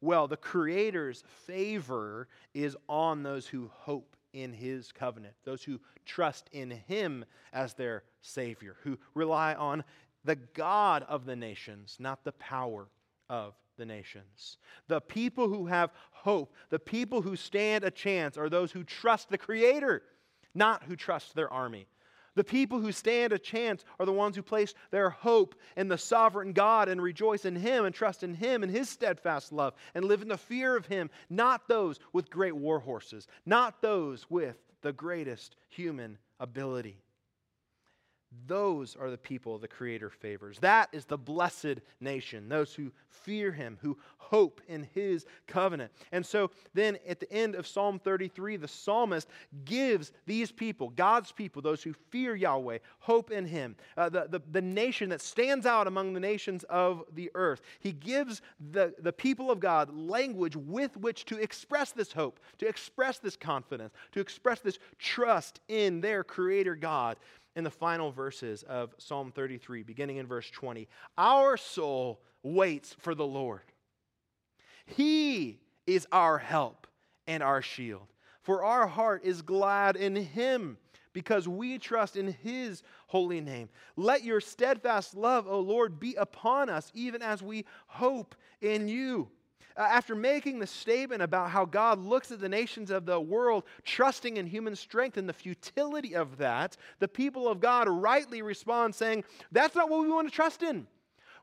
Well, 0.00 0.28
the 0.28 0.36
Creator's 0.36 1.24
favor 1.46 2.28
is 2.54 2.76
on 2.88 3.24
those 3.24 3.48
who 3.48 3.68
hope 3.74 4.16
in 4.42 4.52
His 4.52 4.92
covenant, 4.92 5.34
those 5.44 5.62
who 5.62 5.80
trust 6.04 6.48
in 6.52 6.70
Him 6.70 7.24
as 7.52 7.74
their 7.74 8.04
Savior, 8.20 8.76
who 8.82 8.98
rely 9.14 9.54
on 9.54 9.84
the 10.24 10.36
God 10.36 11.04
of 11.08 11.24
the 11.24 11.36
nations, 11.36 11.96
not 11.98 12.24
the 12.24 12.32
power 12.32 12.88
of 13.28 13.54
the 13.76 13.86
nations. 13.86 14.58
The 14.88 15.00
people 15.00 15.48
who 15.48 15.66
have 15.66 15.90
hope, 16.10 16.52
the 16.70 16.78
people 16.78 17.22
who 17.22 17.36
stand 17.36 17.84
a 17.84 17.90
chance, 17.90 18.36
are 18.36 18.48
those 18.48 18.72
who 18.72 18.84
trust 18.84 19.30
the 19.30 19.38
Creator, 19.38 20.02
not 20.54 20.84
who 20.84 20.96
trust 20.96 21.34
their 21.34 21.52
army. 21.52 21.86
The 22.38 22.44
people 22.44 22.78
who 22.78 22.92
stand 22.92 23.32
a 23.32 23.38
chance 23.38 23.84
are 23.98 24.06
the 24.06 24.12
ones 24.12 24.36
who 24.36 24.44
place 24.44 24.72
their 24.92 25.10
hope 25.10 25.56
in 25.76 25.88
the 25.88 25.98
sovereign 25.98 26.52
God 26.52 26.88
and 26.88 27.02
rejoice 27.02 27.44
in 27.44 27.56
Him 27.56 27.84
and 27.84 27.92
trust 27.92 28.22
in 28.22 28.32
Him 28.32 28.62
and 28.62 28.70
His 28.70 28.88
steadfast 28.88 29.52
love 29.52 29.74
and 29.92 30.04
live 30.04 30.22
in 30.22 30.28
the 30.28 30.38
fear 30.38 30.76
of 30.76 30.86
Him, 30.86 31.10
not 31.28 31.66
those 31.66 31.98
with 32.12 32.30
great 32.30 32.54
war 32.54 32.78
horses, 32.78 33.26
not 33.44 33.82
those 33.82 34.30
with 34.30 34.54
the 34.82 34.92
greatest 34.92 35.56
human 35.68 36.16
ability. 36.38 37.02
Those 38.46 38.94
are 38.94 39.10
the 39.10 39.18
people 39.18 39.58
the 39.58 39.68
Creator 39.68 40.10
favors. 40.10 40.58
That 40.58 40.90
is 40.92 41.06
the 41.06 41.16
blessed 41.16 41.80
nation, 42.00 42.48
those 42.48 42.74
who 42.74 42.92
fear 43.08 43.52
Him, 43.52 43.78
who 43.80 43.96
hope 44.18 44.60
in 44.68 44.86
His 44.94 45.24
covenant. 45.46 45.90
And 46.12 46.24
so 46.24 46.50
then 46.74 46.98
at 47.06 47.20
the 47.20 47.32
end 47.32 47.54
of 47.54 47.66
Psalm 47.66 47.98
33, 47.98 48.56
the 48.56 48.68
psalmist 48.68 49.28
gives 49.64 50.12
these 50.26 50.52
people, 50.52 50.90
God's 50.90 51.32
people, 51.32 51.62
those 51.62 51.82
who 51.82 51.94
fear 52.10 52.34
Yahweh, 52.34 52.78
hope 52.98 53.30
in 53.30 53.46
Him, 53.46 53.76
uh, 53.96 54.10
the, 54.10 54.26
the, 54.28 54.40
the 54.50 54.62
nation 54.62 55.08
that 55.08 55.22
stands 55.22 55.64
out 55.64 55.86
among 55.86 56.12
the 56.12 56.20
nations 56.20 56.64
of 56.64 57.04
the 57.14 57.30
earth. 57.34 57.62
He 57.80 57.92
gives 57.92 58.42
the, 58.72 58.94
the 58.98 59.12
people 59.12 59.50
of 59.50 59.58
God 59.58 59.94
language 59.94 60.56
with 60.56 60.96
which 60.98 61.24
to 61.26 61.38
express 61.38 61.92
this 61.92 62.12
hope, 62.12 62.40
to 62.58 62.68
express 62.68 63.18
this 63.18 63.36
confidence, 63.36 63.94
to 64.12 64.20
express 64.20 64.60
this 64.60 64.78
trust 64.98 65.60
in 65.68 66.02
their 66.02 66.22
Creator 66.22 66.76
God 66.76 67.16
in 67.58 67.64
the 67.64 67.70
final 67.70 68.12
verses 68.12 68.62
of 68.62 68.94
Psalm 68.98 69.32
33, 69.32 69.82
beginning 69.82 70.18
in 70.18 70.28
verse 70.28 70.48
20. 70.48 70.86
Our 71.18 71.56
soul 71.56 72.20
waits 72.44 72.94
for 73.00 73.16
the 73.16 73.26
Lord. 73.26 73.62
He 74.86 75.58
is 75.84 76.06
our 76.12 76.38
help 76.38 76.86
and 77.26 77.42
our 77.42 77.60
shield. 77.60 78.06
For 78.42 78.62
our 78.62 78.86
heart 78.86 79.24
is 79.24 79.42
glad 79.42 79.96
in 79.96 80.14
him 80.14 80.78
because 81.12 81.48
we 81.48 81.78
trust 81.78 82.16
in 82.16 82.28
his 82.44 82.84
holy 83.08 83.40
name. 83.40 83.70
Let 83.96 84.22
your 84.22 84.40
steadfast 84.40 85.16
love, 85.16 85.48
O 85.48 85.58
Lord, 85.58 85.98
be 85.98 86.14
upon 86.14 86.70
us, 86.70 86.92
even 86.94 87.22
as 87.22 87.42
we 87.42 87.64
hope 87.88 88.36
in 88.60 88.86
you. 88.86 89.30
Uh, 89.78 89.82
after 89.82 90.16
making 90.16 90.58
the 90.58 90.66
statement 90.66 91.22
about 91.22 91.50
how 91.50 91.64
God 91.64 92.00
looks 92.00 92.32
at 92.32 92.40
the 92.40 92.48
nations 92.48 92.90
of 92.90 93.06
the 93.06 93.20
world, 93.20 93.62
trusting 93.84 94.36
in 94.36 94.44
human 94.44 94.74
strength 94.74 95.16
and 95.16 95.28
the 95.28 95.32
futility 95.32 96.16
of 96.16 96.36
that, 96.38 96.76
the 96.98 97.06
people 97.06 97.46
of 97.46 97.60
God 97.60 97.88
rightly 97.88 98.42
respond 98.42 98.92
saying, 98.92 99.22
That's 99.52 99.76
not 99.76 99.88
what 99.88 100.00
we 100.00 100.10
want 100.10 100.28
to 100.28 100.34
trust 100.34 100.64
in. 100.64 100.88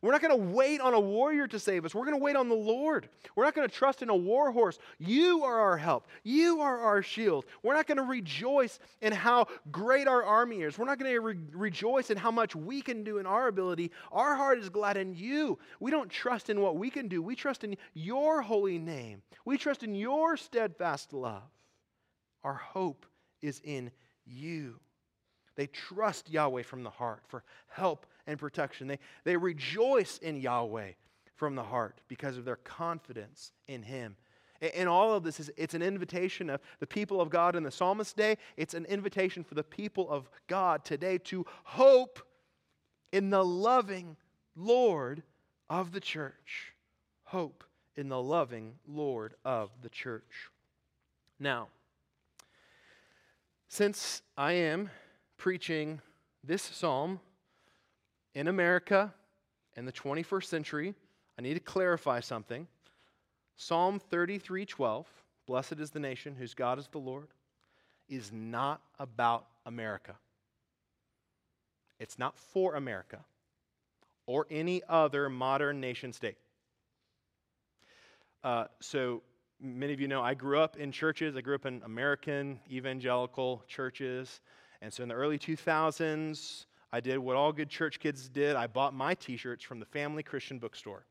We're 0.01 0.11
not 0.11 0.21
going 0.21 0.37
to 0.37 0.55
wait 0.55 0.81
on 0.81 0.93
a 0.93 0.99
warrior 0.99 1.47
to 1.47 1.59
save 1.59 1.85
us. 1.85 1.95
We're 1.95 2.05
going 2.05 2.17
to 2.17 2.23
wait 2.23 2.35
on 2.35 2.49
the 2.49 2.55
Lord. 2.55 3.09
We're 3.35 3.43
not 3.43 3.55
going 3.55 3.67
to 3.67 3.73
trust 3.73 4.01
in 4.01 4.09
a 4.09 4.15
war 4.15 4.51
horse. 4.51 4.77
You 4.99 5.43
are 5.43 5.59
our 5.59 5.77
help. 5.77 6.07
You 6.23 6.61
are 6.61 6.79
our 6.79 7.01
shield. 7.01 7.45
We're 7.63 7.73
not 7.73 7.87
going 7.87 7.97
to 7.97 8.03
rejoice 8.03 8.79
in 9.01 9.13
how 9.13 9.47
great 9.71 10.07
our 10.07 10.23
army 10.23 10.61
is. 10.61 10.77
We're 10.77 10.85
not 10.85 10.99
going 10.99 11.11
to 11.11 11.19
re- 11.19 11.37
rejoice 11.53 12.09
in 12.09 12.17
how 12.17 12.31
much 12.31 12.55
we 12.55 12.81
can 12.81 13.03
do 13.03 13.17
in 13.17 13.25
our 13.25 13.47
ability. 13.47 13.91
Our 14.11 14.35
heart 14.35 14.59
is 14.59 14.69
glad 14.69 14.97
in 14.97 15.15
you. 15.15 15.57
We 15.79 15.91
don't 15.91 16.09
trust 16.09 16.49
in 16.49 16.61
what 16.61 16.77
we 16.77 16.89
can 16.89 17.07
do. 17.07 17.21
We 17.21 17.35
trust 17.35 17.63
in 17.63 17.77
your 17.93 18.41
holy 18.41 18.77
name. 18.77 19.21
We 19.45 19.57
trust 19.57 19.83
in 19.83 19.95
your 19.95 20.37
steadfast 20.37 21.13
love. 21.13 21.43
Our 22.43 22.53
hope 22.53 23.05
is 23.41 23.61
in 23.63 23.91
you. 24.25 24.79
They 25.55 25.67
trust 25.67 26.29
Yahweh 26.29 26.63
from 26.63 26.83
the 26.83 26.89
heart 26.89 27.23
for 27.27 27.43
help 27.67 28.05
and 28.27 28.39
protection. 28.39 28.87
They, 28.87 28.99
they 29.23 29.37
rejoice 29.37 30.17
in 30.17 30.37
Yahweh 30.37 30.91
from 31.35 31.55
the 31.55 31.63
heart 31.63 32.01
because 32.07 32.37
of 32.37 32.45
their 32.45 32.55
confidence 32.55 33.51
in 33.67 33.83
Him. 33.83 34.15
And 34.61 34.87
all 34.87 35.13
of 35.13 35.23
this 35.23 35.39
is 35.39 35.51
it's 35.57 35.73
an 35.73 35.81
invitation 35.81 36.49
of 36.49 36.61
the 36.79 36.87
people 36.87 37.19
of 37.19 37.29
God 37.29 37.55
in 37.55 37.63
the 37.63 37.71
psalmist 37.71 38.15
day. 38.15 38.37
It's 38.55 38.73
an 38.73 38.85
invitation 38.85 39.43
for 39.43 39.53
the 39.53 39.63
people 39.63 40.09
of 40.09 40.29
God 40.47 40.85
today 40.85 41.17
to 41.19 41.45
hope 41.63 42.19
in 43.11 43.29
the 43.29 43.43
loving 43.43 44.15
Lord 44.55 45.23
of 45.69 45.91
the 45.91 45.99
church. 45.99 46.73
Hope 47.25 47.63
in 47.95 48.09
the 48.09 48.21
loving 48.21 48.75
Lord 48.87 49.35
of 49.43 49.71
the 49.81 49.89
church. 49.89 50.49
Now, 51.39 51.67
since 53.67 54.21
I 54.37 54.53
am 54.53 54.89
preaching 55.37 55.99
this 56.43 56.61
psalm 56.61 57.19
in 58.35 58.49
America 58.49 59.13
in 59.75 59.85
the 59.85 59.91
21st 59.91 60.45
century, 60.45 60.93
I 61.39 61.41
need 61.41 61.55
to 61.55 61.59
clarify 61.59 62.19
something. 62.19 62.67
Psalm 63.55 63.99
33:12, 63.99 65.05
blessed 65.47 65.79
is 65.79 65.91
the 65.91 65.99
nation 65.99 66.35
whose 66.35 66.53
God 66.53 66.77
is 66.77 66.87
the 66.87 66.99
Lord, 66.99 67.29
is 68.07 68.31
not 68.31 68.81
about 68.99 69.47
America. 69.65 70.15
It's 71.97 72.19
not 72.19 72.37
for 72.37 72.75
America 72.75 73.23
or 74.27 74.45
any 74.49 74.81
other 74.89 75.29
modern 75.29 75.79
nation 75.79 76.11
state. 76.11 76.37
Uh, 78.43 78.65
so, 78.81 79.23
many 79.61 79.93
of 79.93 80.01
you 80.01 80.07
know 80.07 80.21
I 80.21 80.33
grew 80.33 80.59
up 80.59 80.77
in 80.77 80.91
churches. 80.91 81.35
I 81.35 81.41
grew 81.41 81.55
up 81.55 81.65
in 81.65 81.81
American 81.83 82.59
evangelical 82.69 83.63
churches. 83.67 84.41
And 84.81 84.91
so, 84.91 85.03
in 85.03 85.09
the 85.09 85.15
early 85.15 85.39
2000s, 85.39 86.65
I 86.95 87.01
did 87.01 87.19
what 87.19 87.35
all 87.35 87.51
good 87.51 87.67
church 87.67 87.99
kids 87.99 88.29
did 88.29 88.55
I 88.55 88.67
bought 88.67 88.93
my 88.93 89.15
t 89.15 89.35
shirts 89.35 89.65
from 89.65 89.81
the 89.81 89.85
Family 89.85 90.23
Christian 90.23 90.59
Bookstore. 90.59 91.05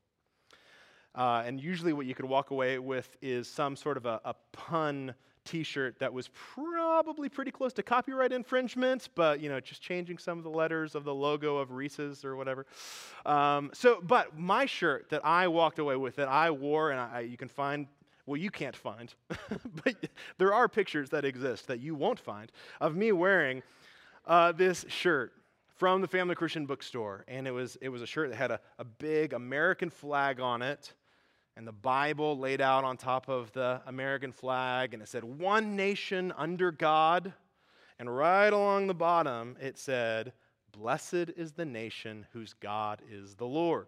Uh, 1.13 1.43
and 1.45 1.61
usually, 1.61 1.93
what 1.93 2.07
you 2.07 2.15
could 2.15 2.25
walk 2.25 2.49
away 2.49 2.79
with 2.79 3.15
is 3.21 3.47
some 3.47 3.75
sort 3.75 3.95
of 3.95 4.07
a, 4.07 4.19
a 4.25 4.33
pun 4.51 5.13
t 5.43 5.61
shirt 5.61 5.99
that 5.99 6.11
was 6.11 6.31
probably 6.33 7.29
pretty 7.29 7.51
close 7.51 7.71
to 7.73 7.83
copyright 7.83 8.31
infringement, 8.31 9.09
but, 9.13 9.39
you 9.39 9.47
know, 9.47 9.59
just 9.59 9.79
changing 9.79 10.17
some 10.17 10.39
of 10.39 10.43
the 10.43 10.49
letters 10.49 10.95
of 10.95 11.03
the 11.03 11.13
logo 11.13 11.57
of 11.57 11.69
Reese's 11.69 12.25
or 12.25 12.35
whatever. 12.35 12.65
Um, 13.23 13.69
so, 13.71 13.99
but 14.01 14.35
my 14.35 14.65
shirt 14.65 15.11
that 15.11 15.23
I 15.23 15.47
walked 15.47 15.77
away 15.77 15.97
with, 15.97 16.15
that 16.15 16.29
I 16.29 16.49
wore, 16.49 16.89
and 16.89 16.99
I, 16.99 17.19
you 17.19 17.37
can 17.37 17.47
find 17.47 17.85
well, 18.25 18.37
you 18.41 18.49
can't 18.49 18.75
find, 18.75 19.13
but 19.83 19.95
there 20.39 20.51
are 20.51 20.67
pictures 20.67 21.11
that 21.11 21.25
exist 21.25 21.67
that 21.67 21.79
you 21.79 21.93
won't 21.93 22.19
find 22.19 22.51
of 22.81 22.95
me 22.95 23.11
wearing 23.11 23.61
uh, 24.25 24.51
this 24.51 24.83
shirt 24.89 25.31
from 25.75 26.01
the 26.01 26.07
Family 26.07 26.35
Christian 26.35 26.65
Bookstore. 26.65 27.25
And 27.27 27.47
it 27.47 27.51
was, 27.51 27.77
it 27.81 27.89
was 27.89 28.01
a 28.01 28.07
shirt 28.07 28.29
that 28.29 28.37
had 28.37 28.51
a, 28.51 28.59
a 28.79 28.83
big 28.83 29.33
American 29.33 29.89
flag 29.89 30.39
on 30.39 30.61
it 30.61 30.93
and 31.57 31.65
the 31.65 31.71
Bible 31.71 32.37
laid 32.37 32.59
out 32.59 32.83
on 32.83 32.97
top 32.97 33.29
of 33.29 33.51
the 33.53 33.81
American 33.87 34.33
flag, 34.33 34.93
and 34.93 35.01
it 35.01 35.07
said, 35.07 35.23
One 35.23 35.75
nation 35.75 36.33
under 36.37 36.71
God. 36.71 37.33
And 37.97 38.13
right 38.13 38.51
along 38.51 38.87
the 38.87 38.93
bottom, 38.93 39.55
it 39.61 39.77
said, 39.77 40.33
Blessed 40.73 41.31
is 41.37 41.53
the 41.53 41.63
nation 41.63 42.25
whose 42.33 42.53
God 42.53 43.01
is 43.09 43.35
the 43.35 43.45
Lord. 43.45 43.87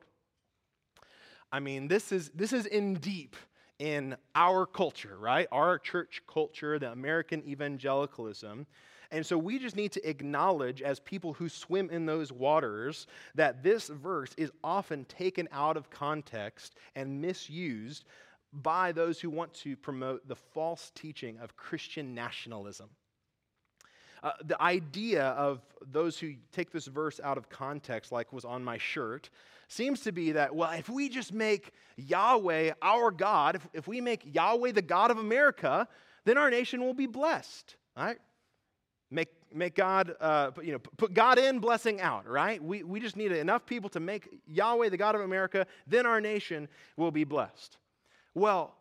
I 1.51 1.59
mean, 1.59 1.89
this 1.89 2.13
is, 2.13 2.29
this 2.29 2.53
is 2.53 2.65
in 2.65 2.95
deep 2.95 3.35
in 3.79 4.15
our 4.33 4.65
culture, 4.65 5.17
right? 5.19 5.47
Our 5.51 5.77
church 5.77 6.21
culture, 6.25 6.79
the 6.79 6.91
American 6.91 7.43
evangelicalism. 7.45 8.65
And 9.11 9.25
so 9.25 9.37
we 9.37 9.57
just 9.59 9.75
need 9.75 9.91
to 9.93 10.09
acknowledge, 10.09 10.81
as 10.81 10.99
people 10.99 11.33
who 11.33 11.49
swim 11.49 11.89
in 11.89 12.05
those 12.05 12.31
waters, 12.31 13.07
that 13.35 13.63
this 13.63 13.87
verse 13.87 14.33
is 14.37 14.51
often 14.63 15.05
taken 15.05 15.47
out 15.51 15.77
of 15.77 15.89
context 15.89 16.75
and 16.95 17.21
misused 17.21 18.05
by 18.53 18.91
those 18.91 19.19
who 19.19 19.29
want 19.29 19.53
to 19.53 19.75
promote 19.75 20.27
the 20.27 20.35
false 20.35 20.91
teaching 20.95 21.37
of 21.39 21.55
Christian 21.55 22.13
nationalism. 22.15 22.89
Uh, 24.23 24.31
the 24.43 24.59
idea 24.61 25.25
of 25.25 25.61
those 25.91 26.17
who 26.17 26.33
take 26.51 26.71
this 26.71 26.87
verse 26.87 27.19
out 27.23 27.37
of 27.37 27.49
context, 27.49 28.11
like 28.11 28.33
was 28.33 28.45
on 28.45 28.63
my 28.63 28.77
shirt, 28.77 29.29
seems 29.67 30.01
to 30.01 30.11
be 30.11 30.31
that, 30.31 30.55
well, 30.55 30.71
if 30.71 30.89
we 30.89 31.07
just 31.07 31.33
make 31.33 31.71
Yahweh 31.97 32.71
our 32.81 33.11
God, 33.11 33.55
if, 33.55 33.67
if 33.73 33.87
we 33.87 34.01
make 34.01 34.33
Yahweh 34.33 34.71
the 34.71 34.81
God 34.81 35.11
of 35.11 35.17
America, 35.17 35.87
then 36.25 36.37
our 36.37 36.49
nation 36.49 36.81
will 36.81 36.93
be 36.93 37.05
blessed. 37.05 37.75
Right? 37.95 38.17
Make, 39.09 39.29
make 39.53 39.75
God, 39.75 40.15
uh, 40.19 40.51
you 40.61 40.73
know, 40.73 40.79
put 40.79 41.13
God 41.13 41.39
in, 41.39 41.59
blessing 41.59 42.01
out, 42.01 42.27
right? 42.27 42.61
We, 42.61 42.83
we 42.83 42.99
just 42.99 43.15
need 43.15 43.31
enough 43.31 43.65
people 43.65 43.89
to 43.91 43.99
make 43.99 44.27
Yahweh 44.47 44.89
the 44.89 44.97
God 44.97 45.15
of 45.15 45.21
America, 45.21 45.65
then 45.85 46.05
our 46.05 46.19
nation 46.19 46.67
will 46.97 47.11
be 47.11 47.23
blessed. 47.23 47.77
Well, 48.33 48.75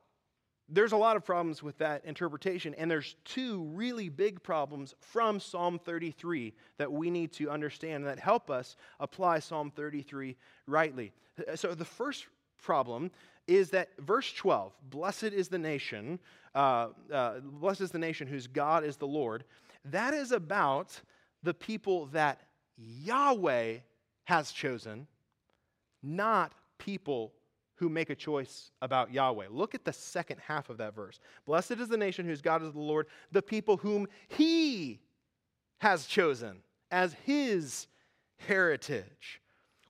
there's 0.69 0.93
a 0.93 0.97
lot 0.97 1.17
of 1.17 1.25
problems 1.25 1.63
with 1.63 1.79
that 1.79 2.05
interpretation, 2.05 2.75
and 2.75 2.91
there's 2.91 3.15
two 3.25 3.63
really 3.73 4.09
big 4.09 4.43
problems 4.43 4.95
from 5.01 5.39
Psalm 5.39 5.79
33 5.79 6.53
that 6.79 6.91
we 6.91 7.09
need 7.09 7.33
to 7.35 7.49
understand 7.51 8.05
that 8.07 8.19
help 8.19 8.51
us 8.51 8.77
apply 8.99 9.39
Psalm 9.39 9.71
33 9.71 10.37
rightly. 10.67 11.13
So 11.55 11.75
the 11.75 11.85
first 11.85 12.27
problem 12.61 13.13
is 13.47 13.71
that 13.71 13.91
verse 14.01 14.33
12, 14.33 14.73
blessed 14.91 15.25
is 15.25 15.49
the 15.49 15.59
nation, 15.59 16.19
uh, 16.55 16.89
uh, 17.13 17.39
blessed 17.41 17.83
is 17.83 17.91
the 17.93 17.99
nation 17.99 18.27
whose 18.27 18.49
God 18.49 18.85
is 18.85 18.97
the 18.97 19.07
Lord 19.07 19.45
that 19.93 20.15
is 20.15 20.33
about 20.33 21.01
the 21.43 21.55
people 21.55 22.07
that 22.07 22.41
Yahweh 22.77 23.79
has 24.25 24.53
chosen, 24.53 25.07
not 26.03 26.53
people 26.79 27.33
who 27.77 27.89
make 27.89 28.11
a 28.11 28.15
choice 28.15 28.71
about 28.81 29.13
Yahweh. 29.13 29.47
Look 29.51 29.75
at 29.75 29.85
the 29.85 29.93
second 29.93 30.39
half 30.47 30.71
of 30.71 30.79
that 30.79 30.95
verse. 30.95 31.21
Blessed 31.45 31.73
is 31.73 31.89
the 31.89 31.97
nation 31.97 32.27
whose 32.27 32.41
God 32.41 32.63
is 32.63 32.73
the 32.73 32.79
Lord, 32.79 33.07
the 33.33 33.43
people 33.43 33.77
whom 33.77 34.07
he 34.29 35.01
has 35.79 36.07
chosen 36.07 36.59
as 36.91 37.15
his 37.25 37.87
heritage. 38.39 39.43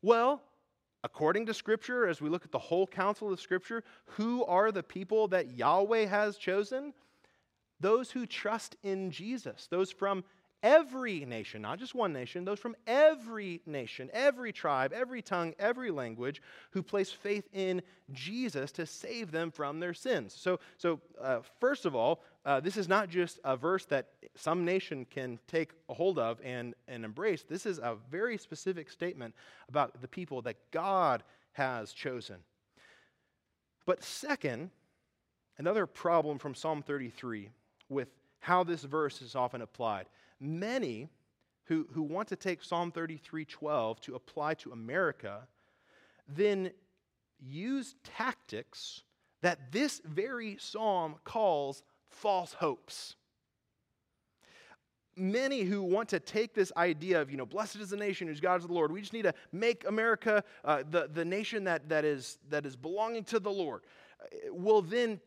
Well, 0.03 0.43
according 1.05 1.47
to 1.47 1.55
Scripture, 1.55 2.09
as 2.09 2.21
we 2.21 2.29
look 2.29 2.45
at 2.45 2.51
the 2.51 2.59
whole 2.59 2.87
counsel 2.87 3.33
of 3.33 3.41
Scripture, 3.41 3.85
who 4.07 4.45
are 4.45 4.73
the 4.73 4.83
people 4.83 5.29
that 5.29 5.53
Yahweh 5.53 6.07
has 6.07 6.37
chosen? 6.37 6.93
Those 7.81 8.11
who 8.11 8.27
trust 8.27 8.77
in 8.83 9.11
Jesus, 9.11 9.69
those 9.71 9.91
from 9.91 10.25
every 10.63 11.25
nation, 11.25 11.63
not 11.63 11.79
just 11.79 11.95
one 11.95 12.13
nation, 12.13 12.45
those 12.45 12.59
from 12.59 12.75
every 12.87 13.61
nation, 13.67 14.11
every 14.13 14.53
tribe, 14.53 14.93
every 14.93 15.23
tongue, 15.23 15.55
every 15.59 15.91
language, 15.91 16.43
who 16.71 16.83
place 16.83 17.13
faith 17.13 17.49
in 17.53 17.83
Jesus 18.13 18.73
to 18.73 18.87
save 18.87 19.31
them 19.31 19.51
from 19.51 19.81
their 19.81 19.95
sins. 19.95 20.35
So, 20.37 20.59
so 20.77 21.01
uh, 21.21 21.41
first 21.61 21.85
of 21.85 21.95
all, 21.95 22.23
uh, 22.45 22.61
this 22.61 22.77
is 22.77 22.89
not 22.89 23.09
just 23.09 23.39
a 23.45 23.57
verse 23.57 23.85
that 23.87 24.09
some 24.35 24.65
nation 24.65 25.07
can 25.09 25.39
take 25.47 25.73
a 25.89 25.95
hold 25.95 26.19
of 26.19 26.41
and, 26.43 26.75
and 26.89 27.05
embrace. 27.05 27.45
This 27.49 27.67
is 27.67 27.79
a 27.79 27.97
very 28.11 28.39
specific 28.39 28.91
statement 28.91 29.35
about 29.69 30.01
the 30.01 30.09
people 30.09 30.43
that 30.43 30.57
God 30.71 31.23
has 31.53 31.93
chosen. 31.93 32.37
But 33.85 34.03
second, 34.03 34.71
another 35.59 35.87
problem 35.87 36.39
from 36.39 36.55
Psalm 36.55 36.83
33 36.83 37.51
with 37.89 38.09
how 38.41 38.65
this 38.65 38.83
verse 38.83 39.23
is 39.23 39.35
often 39.35 39.63
applied. 39.63 40.07
Many 40.41 41.09
who, 41.65 41.87
who 41.93 42.03
want 42.03 42.29
to 42.29 42.37
take 42.37 42.63
Psalm 42.63 42.93
33:12 42.93 44.01
to 44.01 44.15
apply 44.15 44.55
to 44.55 44.73
America 44.73 45.49
then 46.29 46.71
use 47.41 47.95
tactics 48.03 49.03
that 49.43 49.71
this 49.73 50.01
very 50.05 50.57
psalm 50.59 51.17
calls 51.25 51.83
false 52.09 52.55
hopes. 52.55 53.17
Many 55.17 55.63
who 55.63 55.83
want 55.83 56.09
to 56.11 56.21
take 56.21 56.53
this 56.53 56.73
idea 56.77 57.23
of, 57.23 57.31
you 57.31 57.37
know, 57.37 57.47
blessed 57.47 57.77
is 57.77 57.91
the 57.91 57.97
nation 57.97 58.29
whose 58.29 58.41
God 58.41 58.61
is 58.61 58.67
the 58.67 58.73
Lord, 58.73 58.93
we 58.93 59.01
just 59.01 59.13
need 59.13 59.23
to 59.23 59.35
make 59.51 59.87
America 59.87 60.45
uh, 60.65 60.83
the, 60.91 61.09
the 61.13 61.25
nation 61.25 61.65
that, 61.65 61.89
that, 61.89 62.05
is, 62.05 62.39
that 62.51 62.67
is 62.67 62.77
belonging 62.77 63.25
to 63.25 63.39
the 63.39 63.51
Lord, 63.51 63.83
will 64.51 64.83
then 64.83 65.21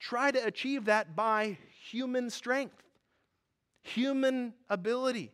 try 0.00 0.30
to 0.30 0.44
achieve 0.44 0.86
that 0.86 1.14
by 1.14 1.58
human 1.90 2.30
strength, 2.30 2.82
human 3.82 4.54
ability. 4.68 5.30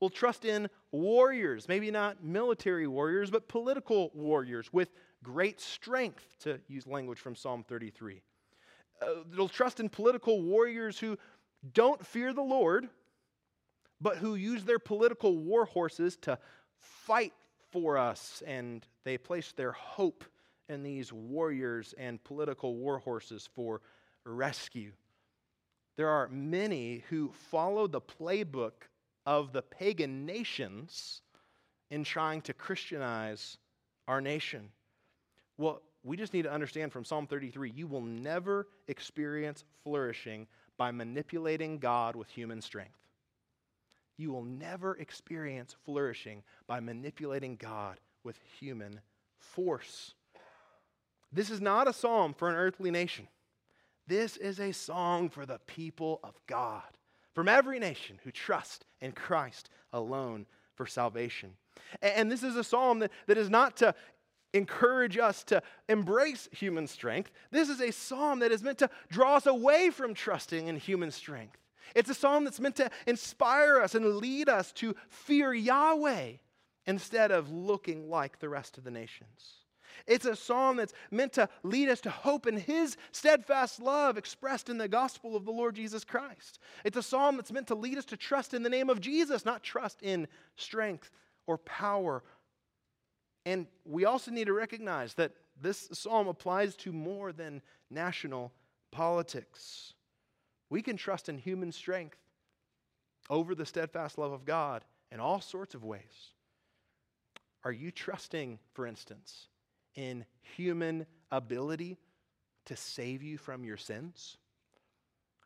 We'll 0.00 0.10
trust 0.10 0.44
in 0.44 0.68
warriors, 0.92 1.68
maybe 1.68 1.90
not 1.90 2.22
military 2.22 2.86
warriors, 2.86 3.30
but 3.30 3.48
political 3.48 4.10
warriors 4.12 4.70
with 4.72 4.90
great 5.22 5.60
strength, 5.60 6.24
to 6.40 6.60
use 6.68 6.86
language 6.86 7.18
from 7.18 7.34
Psalm 7.34 7.64
33. 7.66 8.20
Uh, 9.00 9.06
they'll 9.34 9.48
trust 9.48 9.80
in 9.80 9.88
political 9.88 10.42
warriors 10.42 10.98
who 10.98 11.16
don't 11.72 12.04
fear 12.04 12.32
the 12.32 12.42
Lord, 12.42 12.88
but 14.00 14.18
who 14.18 14.34
use 14.34 14.64
their 14.64 14.78
political 14.78 15.38
war 15.38 15.64
horses 15.64 16.16
to 16.22 16.38
fight 16.78 17.32
for 17.70 17.96
us, 17.96 18.42
and 18.46 18.86
they 19.04 19.16
place 19.16 19.52
their 19.52 19.72
hope 19.72 20.24
in 20.68 20.82
these 20.82 21.12
warriors 21.12 21.94
and 21.98 22.22
political 22.24 22.76
war 22.76 22.98
horses 22.98 23.48
for 23.54 23.80
rescue. 24.24 24.92
There 25.96 26.08
are 26.08 26.28
many 26.28 27.04
who 27.08 27.32
follow 27.50 27.86
the 27.86 28.00
playbook 28.00 28.72
of 29.24 29.52
the 29.52 29.62
pagan 29.62 30.26
nations 30.26 31.22
in 31.90 32.04
trying 32.04 32.42
to 32.42 32.52
Christianize 32.52 33.58
our 34.06 34.20
nation. 34.20 34.68
Well, 35.56 35.82
we 36.04 36.16
just 36.16 36.32
need 36.32 36.42
to 36.42 36.52
understand 36.52 36.92
from 36.92 37.04
Psalm 37.04 37.26
33 37.26 37.70
you 37.70 37.86
will 37.86 38.02
never 38.02 38.68
experience 38.88 39.64
flourishing 39.82 40.46
by 40.76 40.90
manipulating 40.90 41.78
God 41.78 42.14
with 42.14 42.28
human 42.28 42.60
strength. 42.60 42.98
You 44.18 44.32
will 44.32 44.44
never 44.44 44.96
experience 44.96 45.74
flourishing 45.84 46.42
by 46.66 46.80
manipulating 46.80 47.56
God 47.56 48.00
with 48.24 48.38
human 48.58 49.00
force. 49.38 50.14
This 51.32 51.50
is 51.50 51.60
not 51.60 51.88
a 51.88 51.92
psalm 51.92 52.34
for 52.34 52.48
an 52.48 52.56
earthly 52.56 52.90
nation. 52.90 53.28
This 54.06 54.36
is 54.36 54.60
a 54.60 54.72
song 54.72 55.28
for 55.28 55.44
the 55.44 55.58
people 55.66 56.20
of 56.22 56.34
God 56.46 56.82
from 57.34 57.48
every 57.48 57.78
nation 57.78 58.18
who 58.24 58.30
trust 58.30 58.86
in 59.00 59.12
Christ 59.12 59.68
alone 59.92 60.46
for 60.74 60.86
salvation. 60.86 61.52
And 62.00 62.30
this 62.30 62.42
is 62.42 62.56
a 62.56 62.64
psalm 62.64 63.00
that, 63.00 63.10
that 63.26 63.36
is 63.36 63.50
not 63.50 63.76
to 63.78 63.94
encourage 64.54 65.18
us 65.18 65.44
to 65.44 65.62
embrace 65.88 66.48
human 66.52 66.86
strength. 66.86 67.30
This 67.50 67.68
is 67.68 67.80
a 67.80 67.90
psalm 67.90 68.38
that 68.38 68.52
is 68.52 68.62
meant 68.62 68.78
to 68.78 68.90
draw 69.10 69.36
us 69.36 69.46
away 69.46 69.90
from 69.90 70.14
trusting 70.14 70.68
in 70.68 70.76
human 70.76 71.10
strength. 71.10 71.58
It's 71.94 72.10
a 72.10 72.14
psalm 72.14 72.44
that's 72.44 72.60
meant 72.60 72.76
to 72.76 72.90
inspire 73.06 73.80
us 73.80 73.94
and 73.94 74.16
lead 74.16 74.48
us 74.48 74.72
to 74.72 74.94
fear 75.08 75.52
Yahweh 75.52 76.32
instead 76.86 77.30
of 77.32 77.50
looking 77.50 78.08
like 78.08 78.38
the 78.38 78.48
rest 78.48 78.78
of 78.78 78.84
the 78.84 78.90
nations. 78.90 79.65
It's 80.06 80.24
a 80.24 80.36
psalm 80.36 80.76
that's 80.76 80.92
meant 81.10 81.32
to 81.34 81.48
lead 81.62 81.88
us 81.88 82.00
to 82.02 82.10
hope 82.10 82.46
in 82.46 82.56
His 82.56 82.96
steadfast 83.12 83.80
love 83.80 84.16
expressed 84.16 84.68
in 84.68 84.78
the 84.78 84.88
gospel 84.88 85.36
of 85.36 85.44
the 85.44 85.52
Lord 85.52 85.74
Jesus 85.74 86.04
Christ. 86.04 86.58
It's 86.84 86.96
a 86.96 87.02
psalm 87.02 87.36
that's 87.36 87.52
meant 87.52 87.68
to 87.68 87.74
lead 87.74 87.98
us 87.98 88.04
to 88.06 88.16
trust 88.16 88.54
in 88.54 88.62
the 88.62 88.70
name 88.70 88.90
of 88.90 89.00
Jesus, 89.00 89.44
not 89.44 89.62
trust 89.62 90.02
in 90.02 90.28
strength 90.56 91.10
or 91.46 91.58
power. 91.58 92.22
And 93.44 93.66
we 93.84 94.04
also 94.04 94.30
need 94.30 94.46
to 94.46 94.52
recognize 94.52 95.14
that 95.14 95.32
this 95.60 95.88
psalm 95.92 96.28
applies 96.28 96.76
to 96.76 96.92
more 96.92 97.32
than 97.32 97.62
national 97.90 98.52
politics. 98.90 99.94
We 100.68 100.82
can 100.82 100.96
trust 100.96 101.28
in 101.28 101.38
human 101.38 101.72
strength 101.72 102.18
over 103.30 103.54
the 103.54 103.66
steadfast 103.66 104.18
love 104.18 104.32
of 104.32 104.44
God 104.44 104.84
in 105.10 105.20
all 105.20 105.40
sorts 105.40 105.74
of 105.74 105.84
ways. 105.84 106.32
Are 107.64 107.72
you 107.72 107.90
trusting, 107.90 108.58
for 108.74 108.86
instance, 108.86 109.48
in 109.96 110.24
human 110.56 111.06
ability 111.30 111.98
to 112.66 112.76
save 112.76 113.22
you 113.22 113.38
from 113.38 113.64
your 113.64 113.76
sins? 113.76 114.36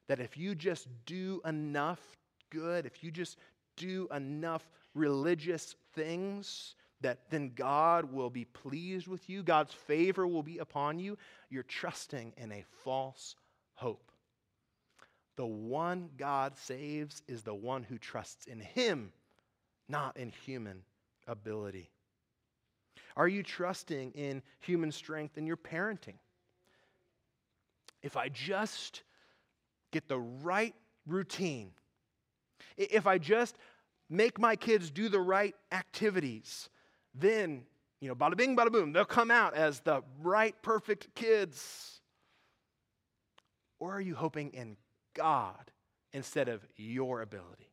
That 0.09 0.21
if 0.21 0.37
you 0.37 0.55
just 0.55 0.89
do 1.07 1.41
enough 1.45 2.01
good, 2.51 2.85
if 2.85 3.03
you 3.03 3.11
just 3.11 3.39
do 3.77 4.09
enough 4.15 4.69
religious 4.95 5.77
things, 5.95 6.75
that 7.01 7.31
then 7.31 7.53
God 7.55 8.13
will 8.13 8.31
be 8.31 8.45
pleased 8.45 9.09
with 9.09 9.31
you, 9.31 9.43
God's 9.43 9.73
favor 9.73 10.27
will 10.27 10.43
be 10.43 10.59
upon 10.59 10.99
you. 10.99 11.17
You're 11.49 11.63
trusting 11.63 12.35
in 12.37 12.53
a 12.53 12.65
false 12.85 13.37
hope. 13.75 14.11
The 15.37 15.47
one 15.47 16.11
God 16.19 16.59
saves 16.59 17.23
is 17.27 17.43
the 17.43 17.55
one 17.55 17.83
who 17.83 17.97
trusts 17.97 18.47
in 18.47 18.61
Him, 18.61 19.13
not 19.89 20.17
in 20.19 20.31
human 20.45 20.83
ability. 21.27 21.91
Are 23.17 23.29
you 23.29 23.43
trusting 23.43 24.13
in 24.13 24.43
human 24.61 24.93
strength 24.93 25.37
in 25.37 25.47
your 25.47 25.57
parenting? 25.57 26.19
If 28.03 28.17
I 28.17 28.29
just 28.29 29.03
get 29.91 30.09
the 30.09 30.19
right 30.19 30.75
routine, 31.07 31.73
if 32.77 33.07
I 33.07 33.19
just 33.19 33.57
make 34.09 34.39
my 34.39 34.57
kids 34.57 34.91
do 34.91 35.09
the 35.09 35.21
right 35.21 35.55
activities, 35.71 36.69
then, 37.15 37.65
you 38.01 38.09
know, 38.09 38.15
bada 38.15 38.37
bing, 38.37 38.57
bada 38.57 38.73
boom, 38.73 38.93
they'll 38.93 39.05
come 39.05 39.31
out 39.31 39.55
as 39.55 39.81
the 39.81 40.03
right, 40.23 40.55
perfect 40.63 41.15
kids. 41.15 42.01
Or 43.79 43.95
are 43.95 44.01
you 44.01 44.15
hoping 44.15 44.51
in 44.51 44.77
God 45.15 45.71
instead 46.13 46.49
of 46.49 46.67
your 46.77 47.23
ability? 47.23 47.70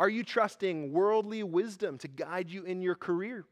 Are 0.00 0.08
you 0.08 0.24
trusting 0.24 0.94
worldly 0.94 1.42
wisdom 1.42 1.98
to 1.98 2.08
guide 2.08 2.50
you 2.50 2.64
in 2.64 2.80
your 2.80 2.94
career? 2.94 3.44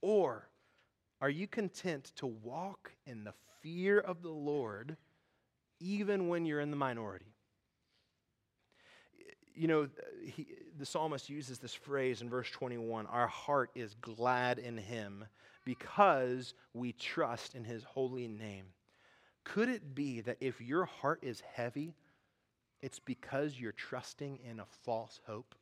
Or 0.00 0.48
are 1.20 1.28
you 1.28 1.48
content 1.48 2.12
to 2.16 2.28
walk 2.28 2.92
in 3.04 3.24
the 3.24 3.34
fear 3.62 3.98
of 3.98 4.22
the 4.22 4.30
Lord 4.30 4.96
even 5.80 6.28
when 6.28 6.46
you're 6.46 6.60
in 6.60 6.70
the 6.70 6.76
minority? 6.76 7.34
You 9.56 9.66
know, 9.66 9.88
he, 10.24 10.46
the 10.78 10.86
psalmist 10.86 11.28
uses 11.28 11.58
this 11.58 11.74
phrase 11.74 12.22
in 12.22 12.30
verse 12.30 12.50
21 12.52 13.06
Our 13.06 13.26
heart 13.26 13.70
is 13.74 13.96
glad 14.00 14.60
in 14.60 14.78
him 14.78 15.24
because 15.64 16.54
we 16.74 16.92
trust 16.92 17.56
in 17.56 17.64
his 17.64 17.82
holy 17.82 18.28
name. 18.28 18.66
Could 19.42 19.68
it 19.68 19.96
be 19.96 20.20
that 20.20 20.36
if 20.40 20.60
your 20.60 20.84
heart 20.84 21.18
is 21.22 21.42
heavy, 21.54 21.96
it's 22.82 22.98
because 22.98 23.58
you're 23.58 23.72
trusting 23.72 24.38
in 24.48 24.60
a 24.60 24.66
false 24.84 25.20
hope. 25.26 25.54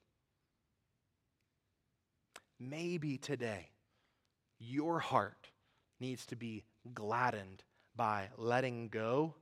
Maybe 2.59 3.19
today 3.19 3.71
your 4.59 5.01
heart 5.01 5.49
needs 6.01 6.27
to 6.27 6.37
be 6.37 6.65
gladdened 6.95 7.65
by 7.97 8.29
letting 8.37 8.89
go 8.89 9.35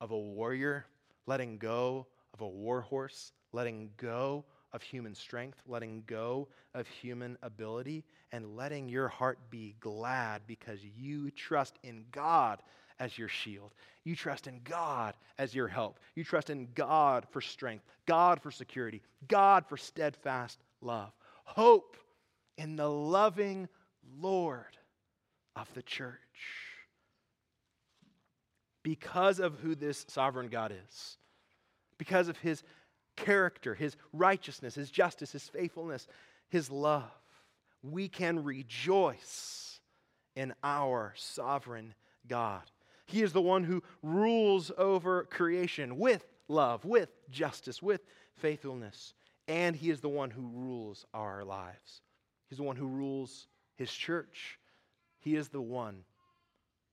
of 0.00 0.10
a 0.10 0.18
warrior, 0.18 0.86
letting 1.26 1.58
go 1.58 2.06
of 2.34 2.40
a 2.40 2.48
war 2.48 2.82
horse, 2.82 3.32
letting 3.52 3.90
go 3.96 4.44
of 4.72 4.82
human 4.82 5.14
strength, 5.14 5.62
letting 5.66 6.02
go 6.06 6.48
of 6.74 6.86
human 6.86 7.38
ability, 7.42 8.04
and 8.32 8.56
letting 8.56 8.88
your 8.88 9.08
heart 9.08 9.38
be 9.50 9.74
glad 9.80 10.42
because 10.46 10.80
you 10.84 11.30
trust 11.30 11.78
in 11.82 12.04
God 12.12 12.60
as 12.98 13.18
your 13.18 13.28
shield. 13.28 13.74
You 14.04 14.16
trust 14.16 14.46
in 14.46 14.60
God 14.64 15.14
as 15.38 15.54
your 15.54 15.68
help. 15.68 15.98
You 16.14 16.24
trust 16.24 16.50
in 16.50 16.68
God 16.74 17.26
for 17.30 17.40
strength, 17.40 17.84
God 18.06 18.40
for 18.40 18.50
security, 18.50 19.02
God 19.28 19.66
for 19.66 19.76
steadfast 19.76 20.58
love. 20.80 21.12
Hope 21.44 21.96
in 22.56 22.76
the 22.76 22.88
loving 22.88 23.68
Lord 24.20 24.64
of 25.54 25.72
the 25.74 25.82
church. 25.82 26.18
Because 28.82 29.40
of 29.40 29.58
who 29.58 29.74
this 29.74 30.06
sovereign 30.08 30.48
God 30.48 30.72
is, 30.72 31.18
because 31.98 32.28
of 32.28 32.38
his 32.38 32.62
character, 33.16 33.74
his 33.74 33.96
righteousness, 34.12 34.74
his 34.74 34.90
justice, 34.90 35.32
his 35.32 35.48
faithfulness, 35.48 36.06
his 36.48 36.70
love, 36.70 37.10
we 37.82 38.08
can 38.08 38.44
rejoice 38.44 39.80
in 40.36 40.54
our 40.62 41.12
sovereign 41.16 41.94
God. 42.28 42.62
He 43.06 43.22
is 43.22 43.32
the 43.32 43.40
one 43.40 43.64
who 43.64 43.82
rules 44.02 44.70
over 44.76 45.24
creation 45.24 45.96
with 45.98 46.26
love, 46.48 46.84
with 46.84 47.10
justice, 47.30 47.80
with 47.80 48.02
faithfulness. 48.36 49.14
And 49.48 49.76
He 49.76 49.90
is 49.90 50.00
the 50.00 50.08
one 50.08 50.30
who 50.30 50.50
rules 50.52 51.06
our 51.14 51.44
lives. 51.44 52.02
He's 52.48 52.58
the 52.58 52.64
one 52.64 52.76
who 52.76 52.88
rules 52.88 53.46
His 53.76 53.92
church. 53.92 54.58
He 55.20 55.36
is 55.36 55.48
the 55.48 55.60
one 55.60 56.04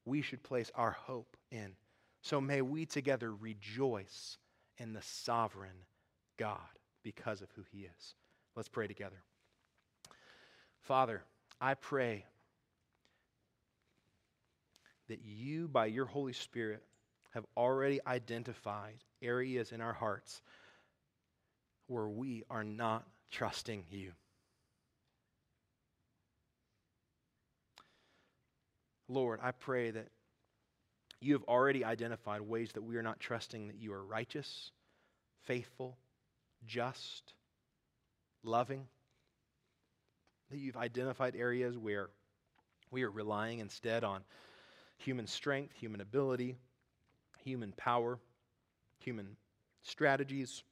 we 0.05 0.21
should 0.21 0.43
place 0.43 0.71
our 0.75 0.91
hope 0.91 1.35
in. 1.51 1.71
So 2.21 2.39
may 2.39 2.61
we 2.61 2.85
together 2.85 3.33
rejoice 3.33 4.37
in 4.77 4.93
the 4.93 5.01
sovereign 5.01 5.85
God 6.37 6.59
because 7.03 7.41
of 7.41 7.49
who 7.55 7.63
He 7.71 7.79
is. 7.79 8.15
Let's 8.55 8.69
pray 8.69 8.87
together. 8.87 9.23
Father, 10.81 11.23
I 11.59 11.73
pray 11.73 12.25
that 15.13 15.23
you, 15.23 15.67
by 15.67 15.85
your 15.85 16.07
Holy 16.07 16.33
Spirit, 16.33 16.81
have 17.35 17.45
already 17.55 17.99
identified 18.07 18.95
areas 19.21 19.71
in 19.71 19.79
our 19.79 19.93
hearts 19.93 20.41
where 21.85 22.07
we 22.07 22.41
are 22.49 22.63
not 22.63 23.05
trusting 23.29 23.83
you. 23.91 24.11
Lord, 29.07 29.39
I 29.43 29.51
pray 29.51 29.91
that 29.91 30.07
you 31.21 31.33
have 31.33 31.43
already 31.43 31.85
identified 31.85 32.41
ways 32.41 32.71
that 32.71 32.81
we 32.81 32.97
are 32.97 33.03
not 33.03 33.19
trusting 33.19 33.67
that 33.67 33.77
you 33.77 33.93
are 33.93 34.03
righteous, 34.03 34.71
faithful, 35.43 35.95
just, 36.65 37.33
loving. 38.43 38.87
That 40.49 40.57
you've 40.57 40.75
identified 40.75 41.35
areas 41.35 41.77
where 41.77 42.09
we 42.89 43.03
are 43.03 43.11
relying 43.11 43.59
instead 43.59 44.03
on 44.03 44.23
human 44.97 45.27
strength, 45.27 45.73
human 45.73 46.01
ability, 46.01 46.55
human 47.43 47.73
power, 47.73 48.19
human 48.97 49.35
strategies. 49.81 50.63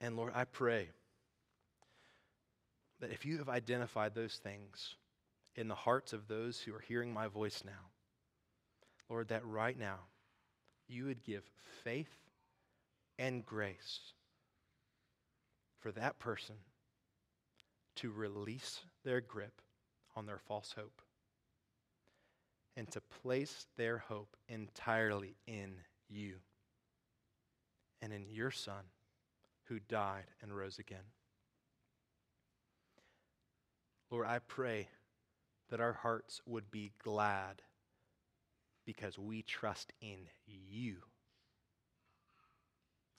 And 0.00 0.16
Lord, 0.16 0.32
I 0.34 0.44
pray 0.44 0.88
that 3.00 3.10
if 3.10 3.24
you 3.24 3.38
have 3.38 3.48
identified 3.48 4.14
those 4.14 4.36
things 4.36 4.94
in 5.56 5.68
the 5.68 5.74
hearts 5.74 6.12
of 6.12 6.28
those 6.28 6.60
who 6.60 6.74
are 6.74 6.84
hearing 6.86 7.12
my 7.12 7.26
voice 7.26 7.62
now, 7.64 7.90
Lord, 9.08 9.28
that 9.28 9.44
right 9.44 9.78
now 9.78 9.98
you 10.86 11.06
would 11.06 11.22
give 11.24 11.42
faith 11.82 12.14
and 13.18 13.44
grace 13.44 14.00
for 15.80 15.92
that 15.92 16.18
person 16.18 16.56
to 17.96 18.10
release 18.10 18.80
their 19.04 19.20
grip 19.20 19.60
on 20.14 20.26
their 20.26 20.38
false 20.38 20.74
hope 20.76 21.02
and 22.76 22.90
to 22.90 23.00
place 23.22 23.66
their 23.76 23.98
hope 23.98 24.36
entirely 24.48 25.36
in 25.46 25.74
you 26.08 26.36
and 28.00 28.12
in 28.12 28.26
your 28.28 28.50
Son 28.50 28.84
who 29.64 29.78
died 29.78 30.24
and 30.42 30.56
rose 30.56 30.78
again. 30.78 31.04
Lord, 34.10 34.26
I 34.26 34.40
pray 34.40 34.88
that 35.70 35.80
our 35.80 35.92
hearts 35.92 36.40
would 36.46 36.70
be 36.70 36.92
glad 37.02 37.62
because 38.84 39.18
we 39.18 39.42
trust 39.42 39.92
in 40.00 40.26
you, 40.46 40.96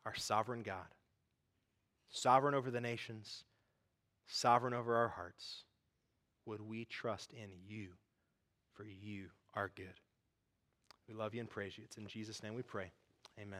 our 0.05 0.15
sovereign 0.15 0.63
God, 0.63 0.87
sovereign 2.09 2.55
over 2.55 2.69
the 2.69 2.81
nations, 2.81 3.45
sovereign 4.27 4.73
over 4.73 4.95
our 4.95 5.09
hearts. 5.09 5.63
Would 6.45 6.61
we 6.61 6.83
trust 6.85 7.31
in 7.31 7.51
you, 7.69 7.89
for 8.73 8.83
you 8.83 9.27
are 9.53 9.71
good. 9.75 9.99
We 11.07 11.13
love 11.13 11.33
you 11.33 11.41
and 11.41 11.49
praise 11.49 11.77
you. 11.77 11.83
It's 11.83 11.97
in 11.97 12.07
Jesus' 12.07 12.41
name 12.43 12.53
we 12.55 12.61
pray. 12.61 12.91
Amen. 13.39 13.59